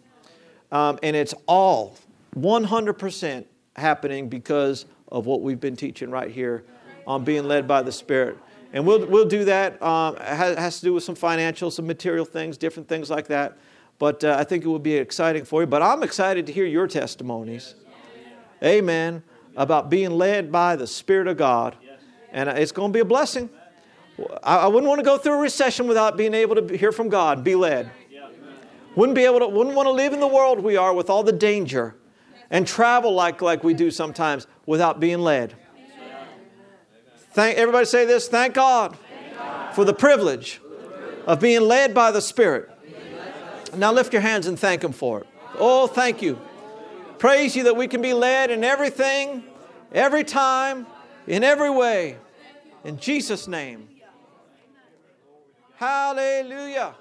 Um, 0.71 0.99
and 1.03 1.15
it's 1.15 1.33
all 1.47 1.97
100% 2.35 3.45
happening 3.75 4.27
because 4.27 4.85
of 5.11 5.25
what 5.25 5.41
we've 5.41 5.59
been 5.59 5.75
teaching 5.75 6.09
right 6.09 6.31
here 6.31 6.65
on 7.05 7.23
being 7.23 7.47
led 7.47 7.67
by 7.67 7.83
the 7.83 7.91
Spirit. 7.91 8.37
And 8.73 8.85
we'll, 8.85 9.05
we'll 9.05 9.27
do 9.27 9.45
that. 9.45 9.81
Um, 9.81 10.15
it 10.15 10.21
has, 10.21 10.57
has 10.57 10.79
to 10.79 10.85
do 10.85 10.93
with 10.93 11.03
some 11.03 11.15
financial, 11.15 11.69
some 11.69 11.85
material 11.85 12.25
things, 12.25 12.57
different 12.57 12.89
things 12.89 13.09
like 13.09 13.27
that. 13.27 13.57
But 13.97 14.23
uh, 14.23 14.35
I 14.37 14.43
think 14.43 14.65
it 14.65 14.67
will 14.67 14.79
be 14.79 14.95
exciting 14.95 15.45
for 15.45 15.61
you. 15.61 15.67
But 15.67 15.81
I'm 15.81 16.03
excited 16.03 16.45
to 16.47 16.53
hear 16.53 16.65
your 16.65 16.87
testimonies. 16.87 17.75
Amen. 18.63 19.23
About 19.55 19.89
being 19.89 20.11
led 20.11 20.51
by 20.51 20.75
the 20.75 20.87
Spirit 20.87 21.27
of 21.27 21.37
God. 21.37 21.75
And 22.31 22.49
uh, 22.49 22.53
it's 22.53 22.71
going 22.71 22.91
to 22.91 22.93
be 22.93 22.99
a 22.99 23.05
blessing. 23.05 23.49
I 24.43 24.67
wouldn't 24.67 24.87
want 24.87 24.99
to 24.99 25.05
go 25.05 25.17
through 25.17 25.33
a 25.33 25.41
recession 25.41 25.87
without 25.87 26.15
being 26.15 26.33
able 26.33 26.55
to 26.55 26.77
hear 26.77 26.91
from 26.91 27.09
God, 27.09 27.43
be 27.43 27.55
led. 27.55 27.91
Wouldn't 28.95 29.15
be 29.15 29.25
able 29.25 29.39
to, 29.39 29.47
wouldn't 29.47 29.75
want 29.75 29.87
to 29.87 29.91
live 29.91 30.13
in 30.13 30.21
the 30.21 30.27
world 30.27 30.59
we 30.59 30.77
are 30.77 30.93
with 30.93 31.09
all 31.09 31.23
the 31.23 31.33
danger 31.33 31.95
and 32.49 32.65
travel 32.65 33.13
like, 33.13 33.41
like 33.41 33.63
we 33.63 33.73
do 33.73 33.91
sometimes 33.91 34.47
without 34.65 34.99
being 34.99 35.19
led. 35.19 35.53
Thank 37.31 37.57
everybody 37.57 37.85
say 37.85 38.05
this, 38.05 38.29
thank 38.29 38.53
God. 38.53 38.97
for 39.73 39.83
the 39.83 39.93
privilege 39.93 40.61
of 41.27 41.41
being 41.41 41.61
led 41.61 41.93
by 41.93 42.11
the 42.11 42.21
Spirit. 42.21 42.69
Now 43.77 43.91
lift 43.91 44.13
your 44.13 44.21
hands 44.21 44.47
and 44.47 44.57
thank 44.57 44.83
Him 44.83 44.91
for 44.91 45.21
it. 45.21 45.27
Oh, 45.57 45.87
thank 45.87 46.21
you. 46.21 46.39
Praise 47.17 47.55
you 47.55 47.63
that 47.63 47.75
we 47.75 47.87
can 47.87 48.01
be 48.01 48.13
led 48.13 48.51
in 48.51 48.63
everything, 48.63 49.43
every 49.91 50.23
time, 50.23 50.85
in 51.27 51.43
every 51.43 51.69
way. 51.69 52.17
In 52.83 52.97
Jesus' 52.97 53.47
name. 53.47 53.89
Hallelujah. 55.75 56.95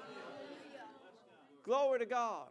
Glory 1.63 1.99
to 1.99 2.05
God. 2.05 2.47